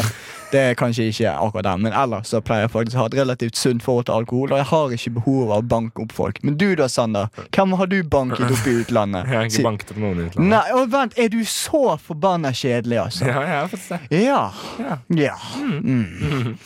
det 0.52 0.60
er 0.60 0.74
kanskje 0.76 1.06
ikke 1.08 1.32
akkurat 1.32 1.64
den, 1.70 1.86
men 1.86 1.96
ellers 1.96 2.28
så 2.34 2.42
pleier 2.44 2.66
jeg 2.66 2.72
faktisk 2.74 2.98
å 2.98 3.00
ha 3.00 3.06
et 3.08 3.16
relativt 3.16 3.56
sunt 3.56 3.84
forhold 3.84 4.10
til 4.10 4.18
alkohol, 4.18 4.52
og 4.52 4.60
jeg 4.60 4.68
har 4.72 4.92
ikke 4.96 5.12
behov 5.20 5.54
av 5.54 5.62
å 5.62 5.66
banke 5.72 6.04
opp 6.04 6.12
folk. 6.16 6.42
Men 6.44 6.58
du 6.60 6.66
da, 6.76 6.88
Sander? 6.92 7.30
Hvem 7.48 7.72
har 7.80 7.88
du 7.88 7.96
banket 8.16 8.44
opp 8.50 8.68
i 8.68 8.74
utlandet? 8.82 9.24
Jeg 9.30 9.36
har 9.38 9.48
ikke 9.48 9.64
banket 9.70 9.94
opp 9.94 10.02
noen 10.02 10.20
i 10.20 10.26
utlandet. 10.28 10.50
Nei, 10.50 10.64
å, 10.76 10.84
vent, 10.90 11.16
er 11.16 11.32
du 11.32 11.38
så 11.48 11.96
forbanna 12.02 12.52
kjedelig, 12.52 12.98
altså? 13.06 13.24
Ja, 13.30 13.40
jeg 13.46 13.56
har 13.56 13.70
faktisk 13.72 13.94
det. 13.94 14.20
Ja. 14.26 14.42
Ja. 14.80 14.98
Ja. 15.16 15.36
Mm. 15.60 16.58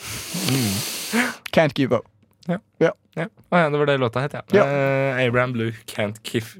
Can't 1.55 1.77
give 1.79 1.95
up. 1.95 2.09
Ja. 2.47 2.57
Ja. 2.79 2.91
Ja. 3.15 3.25
Oh, 3.51 3.59
ja, 3.59 3.69
det 3.69 3.77
var 3.77 3.85
det 3.85 3.97
låta 3.97 4.19
het, 4.21 4.33
ja. 4.53 4.65
Eh, 4.65 5.27
Abraham 5.27 5.53
Blue 5.53 5.71
Can't 5.85 6.21
Kiff 6.23 6.55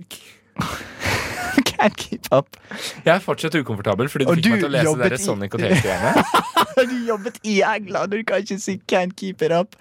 Can't 1.65 1.95
keep 1.97 2.27
up. 2.31 2.57
Jeg 3.05 3.15
er 3.15 3.19
fortsatt 3.19 3.55
ukomfortabel 3.59 4.07
fordi 4.09 4.25
du 4.25 4.31
Og 4.31 4.37
fikk 4.39 4.49
meg 4.53 4.61
til 4.63 4.69
å 4.69 4.73
lese 4.73 4.93
dere 5.01 5.17
Sonic 5.19 5.53
og 5.57 5.59
T-greiene. 5.59 6.23
Du 6.89 6.95
jobbet 7.07 7.37
i 7.43 7.61
England, 7.63 8.13
og 8.13 8.19
du 8.19 8.23
kan 8.27 8.37
ikke 8.43 8.57
si 8.59 8.79
'can't 8.91 9.15
keep 9.15 9.41
it 9.41 9.51
up'. 9.51 9.75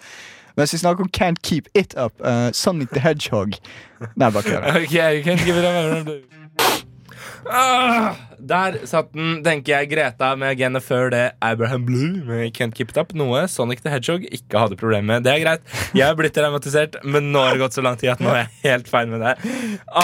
Mens 0.56 0.72
vi 0.72 0.78
snakker 0.78 1.02
om 1.04 1.10
'can't 1.16 1.40
keep 1.42 1.68
it 1.74 1.94
up', 1.96 2.14
uh, 2.20 2.52
Sonic 2.52 2.88
the 2.90 3.00
Hedgehog 3.00 3.54
Nei, 4.16 4.30
bare 4.30 4.42
kødder. 4.42 4.76
Ok, 4.82 4.94
you 4.94 5.22
can't 5.22 5.44
give 5.44 5.58
it 5.58 5.66
up. 5.66 6.08
Ah, 7.50 8.14
der 8.40 8.78
satt 8.88 9.10
den, 9.12 9.42
tenker 9.44 9.74
jeg, 9.78 9.90
Greta 9.92 10.30
med 10.40 10.56
genet 10.58 10.84
før 10.84 11.10
det 11.12 11.22
Abraham 11.44 11.84
Blue 11.88 12.22
med 12.24 12.54
Can't 12.56 12.76
Keep 12.76 12.94
It 12.94 13.00
Up. 13.00 13.14
Noe 13.18 13.44
Sonic 13.52 13.82
the 13.84 13.92
Hedgehog 13.92 14.24
ikke 14.30 14.62
hadde 14.62 14.78
problemer 14.80 15.14
med. 15.14 15.26
Det 15.26 15.34
er 15.34 15.42
greit. 15.44 15.74
Jeg 15.96 16.06
er 16.08 16.16
blitt 16.18 16.36
traumatisert, 16.36 17.00
men 17.04 17.32
nå 17.34 17.44
har 17.44 17.56
det 17.56 17.64
gått 17.64 17.76
så 17.76 17.84
lang 17.84 17.98
tid 18.00 18.14
at 18.14 18.24
nå 18.24 18.32
er 18.32 18.44
jeg 18.44 18.52
helt 18.68 18.88
feil 18.92 19.12
med 19.12 19.24
det. 19.24 19.34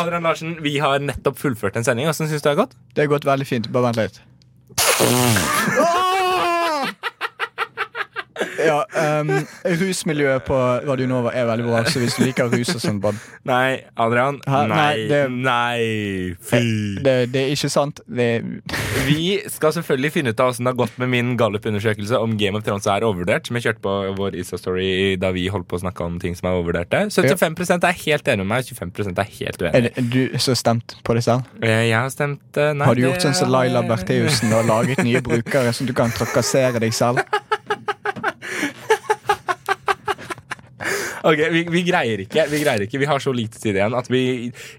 Adrian 0.00 0.26
Larsen, 0.28 0.58
vi 0.64 0.76
har 0.82 1.00
nettopp 1.04 1.40
fullført 1.40 1.80
en 1.80 1.86
sending. 1.86 2.08
Åssen 2.12 2.28
syns 2.30 2.44
du 2.44 2.50
det 2.50 2.56
har 2.56 2.62
gått? 2.66 2.76
Det 2.94 3.06
har 3.06 3.14
gått 3.16 3.28
veldig 3.28 3.48
fint. 3.48 3.72
Bare 3.72 3.90
vent 3.90 4.04
litt. 4.04 4.22
Ja, 8.66 9.20
um, 9.20 9.30
Rusmiljøet 9.80 10.44
på 10.46 10.56
Radio 10.88 11.06
Nova 11.10 11.32
er 11.36 11.46
veldig 11.48 11.66
bra, 11.68 11.82
så 11.88 12.00
hvis 12.02 12.16
du 12.18 12.24
liker 12.26 12.50
rus 12.52 12.72
og 12.74 12.82
sånn, 12.82 13.00
Nei, 13.48 13.80
Adrian. 13.96 14.40
Hæ? 14.46 14.60
Nei. 14.68 14.76
Nei, 14.76 15.08
det- 15.08 15.30
Nei. 15.30 16.36
Fy. 16.40 16.60
det, 17.02 17.14
det 17.32 17.40
er 17.46 17.54
ikke 17.54 17.70
sant. 17.72 18.00
Det 18.06 18.26
er 18.36 18.44
Vi 19.10 19.40
skal 19.48 19.72
selvfølgelig 19.72 20.12
finne 20.12 20.30
ut 20.34 20.40
av 20.40 20.50
hvordan 20.50 20.66
det 20.66 20.72
har 20.74 20.78
gått 20.82 20.98
med 21.00 21.08
min 21.14 21.30
Gallup-undersøkelse 21.40 22.18
om 22.20 22.36
Game 22.38 22.58
of 22.58 22.64
Thrones 22.66 22.86
er 22.86 23.06
overvurdert. 23.06 23.46
Som 23.48 23.56
jeg 23.56 23.64
kjørte 23.68 23.82
på 23.86 23.94
vår 24.18 24.36
Insta-story 24.42 25.16
da 25.20 25.30
vi 25.34 25.46
holdt 25.50 25.66
på 25.70 25.78
å 25.78 25.82
snakke 25.82 26.04
om 26.04 26.18
ting 26.20 26.36
som 26.38 26.50
er 26.50 26.58
overvurderte. 26.58 27.06
75% 27.10 27.86
er 27.88 27.96
helt 28.04 28.28
enig 28.28 28.44
med 28.44 28.50
meg, 28.52 28.68
25% 28.68 29.18
er 29.24 29.30
helt 29.38 29.62
Er 29.62 29.70
uenig. 29.72 29.94
det 29.96 30.06
du 30.10 30.38
som 30.38 30.52
har 30.52 30.60
stemt 30.60 30.96
på 31.06 31.16
det 31.16 31.24
selv? 31.26 31.48
Eh, 31.62 31.86
Jeg 31.90 31.96
har 31.96 32.10
stemt 32.12 32.60
eh, 32.60 32.72
nei. 32.76 32.86
Har 32.86 32.94
du 32.98 33.02
gjort 33.06 33.24
sånn 33.24 33.34
som 33.40 33.50
Laila 33.50 33.82
Bertheussen 33.88 34.52
og 34.52 34.66
laget 34.68 35.02
nye 35.06 35.22
brukere, 35.24 35.72
så 35.72 35.86
du 35.88 35.94
kan 35.96 36.12
trakassere 36.14 36.78
deg 36.82 36.92
selv? 36.94 37.22
Ok, 41.24 41.40
vi, 41.52 41.64
vi 41.68 41.82
greier 41.84 42.22
ikke. 42.24 42.46
Vi 42.50 42.62
greier 42.62 42.84
ikke 42.86 42.98
Vi 43.02 43.08
har 43.10 43.18
så 43.20 43.32
lite 43.36 43.60
tid 43.60 43.76
igjen 43.76 43.92
at 43.98 44.06
vi 44.08 44.22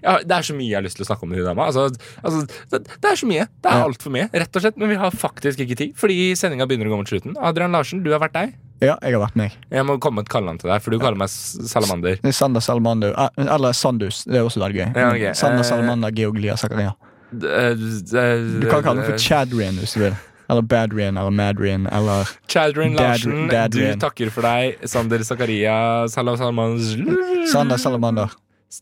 ja, 0.02 0.16
Det 0.24 0.34
er 0.38 0.42
så 0.48 0.54
mye 0.58 0.68
jeg 0.70 0.78
har 0.80 0.82
lyst 0.86 0.96
til 0.98 1.04
å 1.06 1.08
snakke 1.10 1.22
om 1.26 1.30
med 1.30 1.38
hun 1.42 1.46
dama. 1.52 1.68
Altså, 1.70 1.84
altså, 2.22 2.42
det, 2.72 2.80
det 3.02 3.10
er 3.12 3.20
så 3.20 3.28
mye. 3.30 3.46
Det 3.62 3.70
er 3.70 3.84
altfor 3.86 4.14
mye, 4.14 4.26
rett 4.32 4.58
og 4.58 4.64
slett. 4.64 4.76
Men 4.82 4.90
vi 4.90 4.98
har 5.02 5.14
faktisk 5.14 5.62
ikke 5.62 5.76
tid, 5.78 5.94
fordi 5.98 6.18
sendinga 6.38 6.66
begynner 6.66 6.90
å 6.90 6.94
gå 6.96 7.00
mot 7.04 7.12
slutten. 7.12 7.36
Adrian 7.38 7.72
Larsen, 7.76 8.02
du 8.02 8.10
har 8.14 8.22
vært 8.24 8.34
deg. 8.38 8.56
Ja, 8.82 8.96
jeg 9.06 9.14
har 9.14 9.20
vært 9.22 9.36
meg. 9.38 9.52
Jeg 9.70 9.86
må 9.86 9.94
komme 10.02 10.24
et 10.24 10.30
kallenavn 10.32 10.58
til 10.58 10.72
deg, 10.72 10.82
for 10.82 10.90
du 10.90 10.98
kaller 10.98 11.20
meg 11.20 11.30
Salamander. 11.30 12.18
Er 12.26 12.34
Sander 12.34 12.64
Salamander. 12.66 13.14
eh, 13.14 13.46
Eller 13.46 13.76
Sandus. 13.78 14.24
Det 14.26 14.40
er 14.40 14.42
også 14.48 14.58
veldig 14.64 14.80
gøy. 14.80 14.88
Ja, 14.98 15.08
okay. 15.14 15.34
Sander 15.38 15.62
Eh, 15.62 15.68
Salamander 15.70 16.10
Georglia 16.10 16.56
Zakaria. 16.58 16.96
Eh, 17.32 17.74
Du 17.78 18.66
kan 18.68 18.82
kalle 18.82 18.98
meg 19.00 19.06
for 19.12 19.18
Chadrian 19.22 19.78
hvis 19.78 19.94
du 19.94 20.00
vil. 20.08 20.16
Eller 20.52 20.64
Badrian 20.68 21.16
eller 21.16 21.32
Madrian 21.32 21.86
eller 21.88 22.28
Chadrian 22.52 22.92
Larsen, 22.98 23.46
Dadrian. 23.48 23.96
du 23.96 24.02
takker 24.04 24.28
for 24.34 24.44
deg. 24.44 24.82
Sander 24.92 25.24
Zakaria 25.24 25.76
Salam 26.12 26.36
Salamander 26.36 27.46
Sander 27.48 27.80
Salamander. 27.80 28.34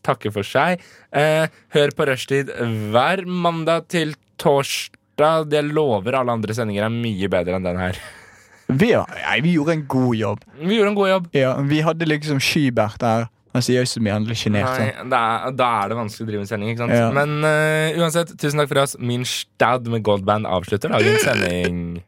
takker 0.03 0.31
for 0.35 0.47
seg. 0.47 0.81
Eh, 1.15 1.47
hør 1.75 1.91
på 1.95 2.07
Rushtid 2.11 2.51
hver 2.91 3.23
mandag 3.27 3.87
til 3.91 4.13
torsdag. 4.41 5.51
Jeg 5.51 5.71
lover 5.71 6.15
alle 6.19 6.35
andre 6.35 6.55
sendinger 6.57 6.87
er 6.87 6.93
mye 6.93 7.27
bedre 7.31 7.55
enn 7.59 7.67
den 7.67 7.79
her. 7.79 7.99
Vi, 8.71 8.91
ja, 8.93 9.03
vi 9.43 9.55
gjorde 9.57 9.73
en 9.75 9.85
god 9.91 10.15
jobb. 10.15 10.43
Vi 10.61 10.77
gjorde 10.77 10.91
en 10.93 10.95
god 10.99 11.09
jobb. 11.09 11.25
Ja, 11.35 11.53
vi 11.67 11.81
hadde 11.83 12.07
liksom 12.07 12.39
Skybert 12.43 12.99
der. 13.03 13.27
Han 13.51 13.63
sier 13.65 13.83
jo 13.83 13.89
så 13.89 13.99
mye, 14.03 14.13
han 14.15 14.25
blir 14.27 14.37
sjenert. 14.39 14.77
Sånn. 14.79 15.11
da, 15.11 15.69
er 15.83 15.91
det 15.91 15.97
vanskelig 15.99 16.23
å 16.23 16.29
drive 16.29 16.45
en 16.45 16.49
sending. 16.49 16.71
ikke 16.71 16.85
sant? 16.85 16.95
Ja. 16.95 17.09
Men 17.15 17.43
uh, 17.43 17.99
uansett, 17.99 18.31
tusen 18.39 18.61
takk 18.61 18.71
for 18.71 18.83
oss. 18.85 18.95
Min 18.99 19.25
stad 19.27 19.89
med 19.91 20.05
Goldband 20.07 20.47
avslutter 20.47 20.93
dagens 20.93 21.25
sending. 21.27 21.99